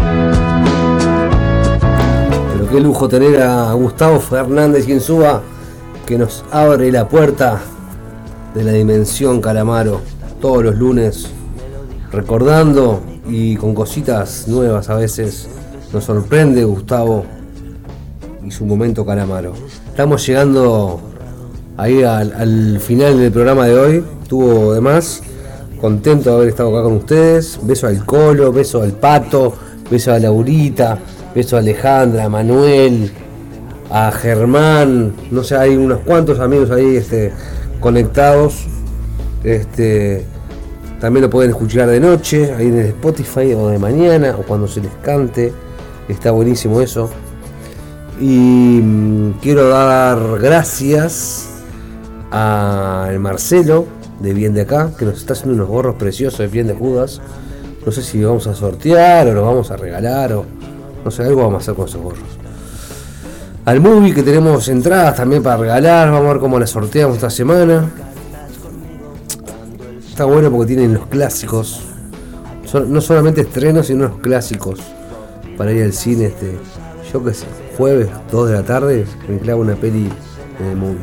Pero 2.52 2.70
qué 2.70 2.82
lujo 2.82 3.08
tener 3.08 3.42
a 3.44 3.72
Gustavo 3.72 4.20
Fernández 4.20 4.90
Insúa 4.90 5.42
que 6.06 6.18
nos 6.18 6.44
abre 6.52 6.92
la 6.92 7.08
puerta 7.08 7.62
de 8.54 8.66
la 8.66 8.74
dimensión 8.74 9.40
Calamaro 9.40 10.02
todos 10.42 10.66
los 10.66 10.76
lunes, 10.76 11.30
recordando 12.12 13.02
y 13.30 13.56
con 13.56 13.74
cositas 13.74 14.50
nuevas 14.50 14.90
a 14.90 14.96
veces. 14.96 15.48
Nos 15.94 16.04
sorprende 16.04 16.66
Gustavo 16.66 17.24
y 18.46 18.52
su 18.52 18.66
momento 18.66 19.06
Calamaro. 19.06 19.54
Estamos 19.88 20.28
llegando 20.28 21.11
ahí 21.82 22.04
al, 22.04 22.32
al 22.34 22.80
final 22.80 23.20
del 23.20 23.32
programa 23.32 23.66
de 23.66 23.76
hoy. 23.76 24.04
Estuvo 24.22 24.74
de 24.74 24.82
más. 24.82 25.22
Contento 25.80 26.30
de 26.30 26.36
haber 26.36 26.50
estado 26.50 26.70
acá 26.70 26.84
con 26.84 26.98
ustedes. 26.98 27.60
Beso 27.64 27.88
al 27.88 28.06
Colo, 28.06 28.52
beso 28.52 28.84
al 28.84 28.92
Pato, 28.92 29.54
beso 29.90 30.14
a 30.14 30.20
Laurita, 30.20 31.00
beso 31.34 31.56
a 31.56 31.60
Alejandra, 31.60 32.26
a 32.26 32.30
Manuel, 32.30 33.12
a 33.90 34.12
Germán. 34.12 35.14
No 35.32 35.44
sé, 35.44 35.58
hay 35.58 35.76
unos 35.76 36.02
cuantos 36.02 36.40
amigos 36.40 36.70
ahí 36.70 36.98
este, 36.98 37.34
conectados. 37.80 38.68
Este, 39.44 40.24
también 41.00 41.24
lo 41.24 41.32
pueden 41.32 41.50
escuchar 41.50 41.90
de 41.90 42.00
noche, 42.00 42.54
ahí 42.54 42.68
en 42.68 42.78
Spotify, 42.78 43.54
o 43.56 43.70
de 43.70 43.80
mañana, 43.80 44.36
o 44.38 44.44
cuando 44.44 44.68
se 44.68 44.82
les 44.82 44.94
cante. 45.02 45.52
Está 46.08 46.30
buenísimo 46.30 46.80
eso. 46.80 47.10
Y 48.20 48.82
mm, 48.84 49.40
quiero 49.42 49.68
dar 49.68 50.40
gracias 50.40 51.51
a 52.32 53.08
el 53.12 53.20
Marcelo 53.20 53.86
de 54.20 54.34
Bien 54.34 54.54
de 54.54 54.62
Acá, 54.62 54.92
que 54.98 55.06
nos 55.06 55.18
está 55.18 55.34
haciendo 55.34 55.56
unos 55.56 55.68
gorros 55.68 55.96
preciosos 55.96 56.40
de 56.40 56.48
Bien 56.48 56.68
de 56.68 56.74
Judas. 56.74 57.22
No 57.86 57.92
sé 57.92 58.02
si 58.04 58.24
vamos 58.24 58.48
a 58.48 58.54
sortear 58.56 59.28
o 59.28 59.34
los 59.34 59.46
vamos 59.46 59.72
a 59.72 59.78
regalar 59.78 60.34
o 60.34 60.46
no 61.04 61.10
sé, 61.12 61.24
algo 61.24 61.42
vamos 61.42 61.56
a 61.56 61.58
hacer 61.64 61.74
con 61.76 61.88
esos 61.88 62.02
gorros. 62.02 62.20
Al 63.66 63.80
movie 63.80 64.14
que 64.14 64.24
tenemos 64.24 64.68
entradas 64.70 65.16
también 65.16 65.42
para 65.44 65.58
regalar, 65.58 66.10
vamos 66.12 66.26
a 66.30 66.34
ver 66.34 66.40
cómo 66.42 66.60
las 66.60 66.70
sorteamos 66.72 67.16
esta 67.16 67.30
semana. 67.30 67.90
Está 70.10 70.26
bueno 70.26 70.52
porque 70.52 70.68
tienen 70.76 70.94
los 70.94 71.08
clásicos. 71.08 71.82
Son- 72.66 72.92
no 72.92 73.02
solamente 73.02 73.42
estrenos, 73.42 73.88
sino 73.88 74.08
los 74.10 74.18
clásicos. 74.20 74.80
Para 75.58 75.72
ir 75.74 75.84
al 75.84 75.94
cine 75.94 76.26
este. 76.26 76.58
Yo 77.12 77.24
que 77.24 77.34
sé, 77.34 77.46
jueves, 77.78 78.08
2 78.32 78.50
de 78.50 78.56
la 78.56 78.64
tarde, 78.64 79.06
me 79.28 79.38
clavo 79.40 79.62
una 79.62 79.76
peli 79.76 80.10
en 80.60 80.66
el 80.66 80.76
movie. 80.78 80.98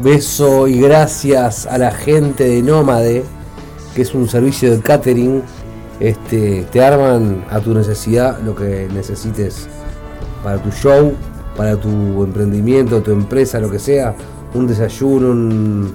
Beso 0.00 0.66
y 0.68 0.80
gracias 0.80 1.66
a 1.66 1.76
la 1.78 1.90
gente 1.90 2.44
de 2.44 2.62
Nómade, 2.62 3.24
que 3.94 4.02
es 4.02 4.14
un 4.14 4.28
servicio 4.28 4.70
de 4.70 4.80
catering. 4.80 5.42
Este, 6.00 6.66
te 6.72 6.82
arman 6.82 7.44
a 7.50 7.60
tu 7.60 7.74
necesidad 7.74 8.40
lo 8.40 8.54
que 8.54 8.88
necesites 8.92 9.68
para 10.42 10.60
tu 10.60 10.70
show, 10.70 11.12
para 11.56 11.76
tu 11.76 12.24
emprendimiento, 12.24 13.02
tu 13.02 13.12
empresa, 13.12 13.60
lo 13.60 13.70
que 13.70 13.78
sea. 13.78 14.14
Un 14.54 14.66
desayuno, 14.66 15.30
un, 15.30 15.94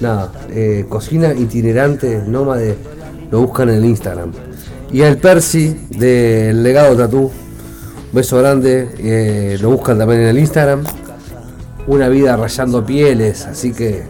nada, 0.00 0.32
eh, 0.50 0.86
cocina 0.88 1.32
itinerante, 1.32 2.22
nómade, 2.26 2.76
lo 3.30 3.42
buscan 3.42 3.68
en 3.68 3.76
el 3.76 3.84
Instagram. 3.84 4.32
Y 4.92 5.02
al 5.02 5.16
Percy 5.18 5.86
del 5.90 6.62
legado 6.62 6.96
Tatú, 6.96 7.30
beso 8.12 8.38
grande, 8.38 8.90
eh, 8.98 9.58
lo 9.60 9.70
buscan 9.70 9.98
también 9.98 10.22
en 10.22 10.28
el 10.28 10.38
Instagram. 10.38 10.82
Una 11.86 12.08
vida 12.08 12.36
rayando 12.36 12.84
pieles, 12.84 13.44
así 13.46 13.72
que 13.72 14.04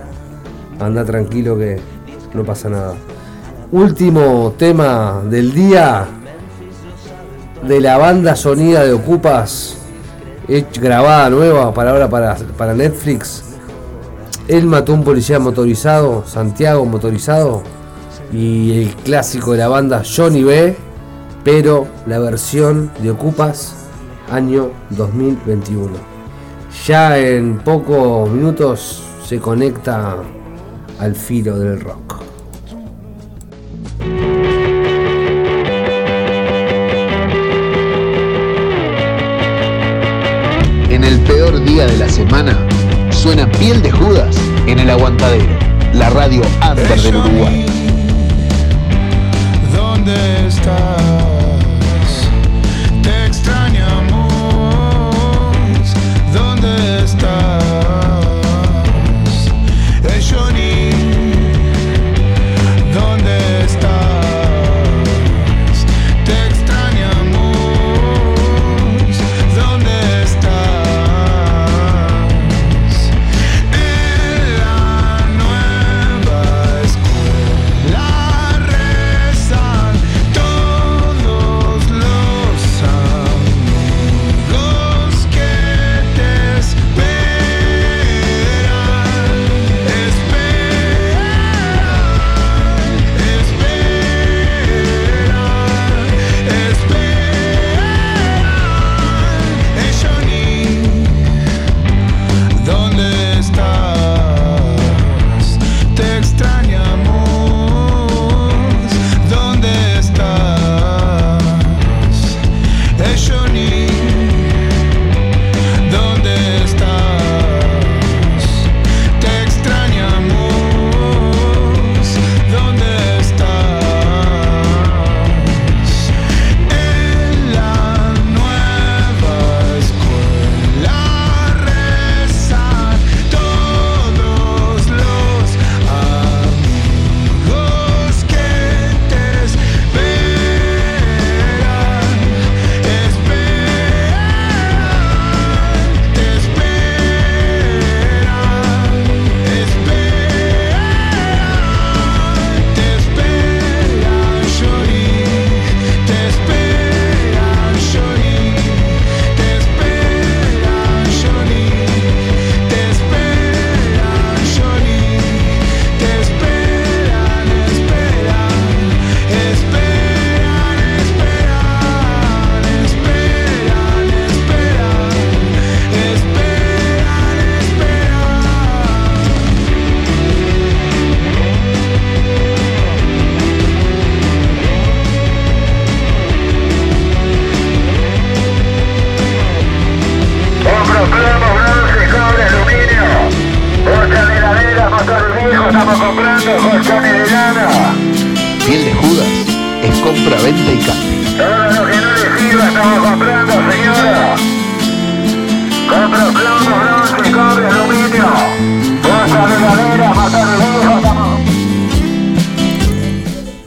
anda 0.79 1.05
tranquilo 1.05 1.57
que 1.57 1.81
no 2.35 2.45
pasa 2.45 2.69
nada. 2.69 2.95
Último 3.71 4.55
tema 4.59 5.23
del 5.25 5.55
día 5.55 6.07
de 7.67 7.81
la 7.81 7.97
banda 7.97 8.37
sonida 8.37 8.85
de 8.85 8.93
Ocupas, 8.93 9.79
grabada 10.81 11.31
nueva 11.31 11.73
para 11.73 11.93
ahora 11.93 12.11
para, 12.11 12.37
para 12.59 12.75
Netflix. 12.75 13.45
Él 14.49 14.67
mató 14.67 14.93
a 14.93 14.97
un 14.97 15.05
policía 15.05 15.39
motorizado, 15.39 16.25
Santiago 16.27 16.85
motorizado, 16.85 17.63
y 18.33 18.83
el 18.83 18.97
clásico 18.97 19.53
de 19.53 19.59
la 19.59 19.69
banda 19.69 20.03
Johnny 20.05 20.43
B, 20.43 20.77
pero 21.45 21.87
la 22.07 22.19
versión 22.19 22.91
de 23.03 23.13
Ocupas 23.13 23.75
año 24.31 24.71
2021. 24.91 26.12
Ya 26.87 27.17
en 27.17 27.59
pocos 27.59 28.29
minutos 28.29 29.03
se 29.25 29.39
conecta 29.39 30.17
al 30.99 31.15
filo 31.15 31.57
del 31.59 31.81
rock. 31.81 32.23
En 40.91 41.05
el 41.05 41.21
peor 41.21 41.65
día 41.65 41.87
de 41.87 41.97
la 41.99 42.09
semana, 42.09 42.59
suena 43.11 43.49
Piel 43.53 43.81
de 43.81 43.93
Judas 43.93 44.37
en 44.67 44.81
el 44.81 44.91
Aguantadero, 44.91 45.57
la 45.95 46.11
radio 46.11 46.43
under 46.69 47.01
del 47.01 47.17
Uruguay. 47.17 47.67
¿Dónde 49.73 50.49
estás? 50.49 51.02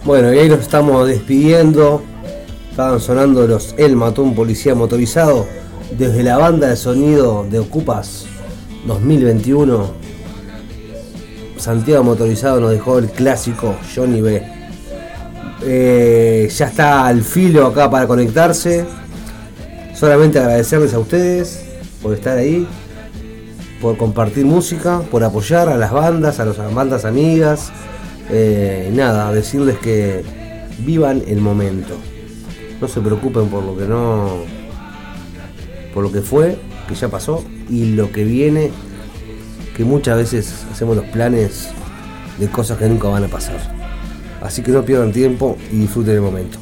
Bueno, 0.04 0.34
y 0.34 0.38
ahí 0.38 0.50
nos 0.50 0.60
estamos 0.60 1.08
despidiendo. 1.08 2.04
Estaban 2.70 3.00
sonando 3.00 3.48
los 3.48 3.74
El 3.78 3.96
Matón 3.96 4.36
Policía 4.36 4.76
Motorizado 4.76 5.48
desde 5.98 6.24
la 6.24 6.38
banda 6.38 6.68
de 6.68 6.76
sonido 6.76 7.46
de 7.50 7.60
Ocupas 7.60 8.26
2021. 8.86 9.92
Santiago 11.58 12.04
Motorizado 12.04 12.60
nos 12.60 12.72
dejó 12.72 13.00
el 13.00 13.10
clásico 13.10 13.76
Johnny 13.96 14.22
B. 14.22 14.44
Eh, 15.64 16.50
ya 16.56 16.68
está 16.68 17.08
al 17.08 17.24
filo 17.24 17.66
acá 17.66 17.90
para 17.90 18.06
conectarse. 18.06 18.86
Solamente 19.96 20.38
agradecerles 20.38 20.94
a 20.94 21.00
ustedes 21.00 21.65
por 22.06 22.14
estar 22.14 22.38
ahí, 22.38 22.68
por 23.82 23.98
compartir 23.98 24.46
música, 24.46 25.02
por 25.10 25.24
apoyar 25.24 25.70
a 25.70 25.76
las 25.76 25.92
bandas, 25.92 26.40
a 26.40 26.46
las 26.46 26.56
bandas 26.72 27.04
amigas. 27.04 27.72
Eh, 28.30 28.92
nada, 28.94 29.32
decirles 29.32 29.80
que 29.80 30.24
vivan 30.78 31.24
el 31.26 31.42
momento. 31.42 31.96
No 32.80 32.88
se 32.88 33.02
preocupen 33.02 33.48
por 33.48 33.64
lo 33.64 33.76
que 33.76 33.86
no. 33.86 34.44
por 35.96 36.04
lo 36.04 36.12
que 36.12 36.22
fue, 36.22 36.60
que 36.88 36.94
ya 36.94 37.10
pasó, 37.10 37.44
y 37.72 37.96
lo 37.96 38.12
que 38.12 38.24
viene, 38.24 38.70
que 39.76 39.84
muchas 39.84 40.16
veces 40.16 40.64
hacemos 40.72 40.96
los 40.96 41.06
planes 41.06 41.70
de 42.38 42.48
cosas 42.50 42.78
que 42.78 42.88
nunca 42.88 43.08
van 43.08 43.24
a 43.24 43.30
pasar. 43.30 43.58
Así 44.44 44.62
que 44.62 44.70
no 44.70 44.86
pierdan 44.86 45.12
tiempo 45.12 45.58
y 45.72 45.78
disfruten 45.78 46.14
el 46.14 46.22
momento. 46.22 46.60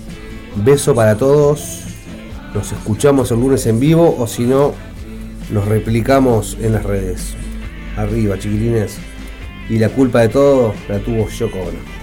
Beso 0.63 0.95
para 0.95 1.17
todos. 1.17 1.81
Nos 2.53 2.71
escuchamos 2.71 3.29
el 3.31 3.41
lunes 3.41 3.65
en 3.65 3.81
vivo 3.81 4.15
o 4.17 4.25
si 4.25 4.43
no, 4.43 4.92
nos 5.53 5.67
replicamos 5.67 6.57
en 6.59 6.73
las 6.73 6.83
redes. 6.83 7.35
Arriba, 7.95 8.37
chiquilines. 8.39 8.97
Y 9.69 9.77
la 9.77 9.89
culpa 9.89 10.21
de 10.21 10.29
todo 10.29 10.73
la 10.89 10.99
tuvo 10.99 11.29
Yoko 11.29 11.59
Ono. 11.59 12.02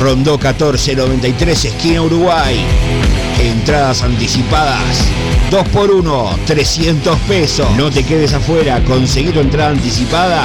Rondó 0.00 0.32
1493, 0.32 1.64
esquina 1.64 2.02
Uruguay. 2.02 2.56
Entradas 3.40 4.02
anticipadas. 4.02 5.08
2 5.50 5.68
por 5.68 5.90
1 5.90 6.38
300 6.44 7.18
pesos. 7.20 7.66
No 7.76 7.90
te 7.90 8.02
quedes 8.02 8.32
afuera, 8.34 8.82
conseguí 8.84 9.30
tu 9.30 9.40
entrada 9.40 9.70
anticipada 9.70 10.44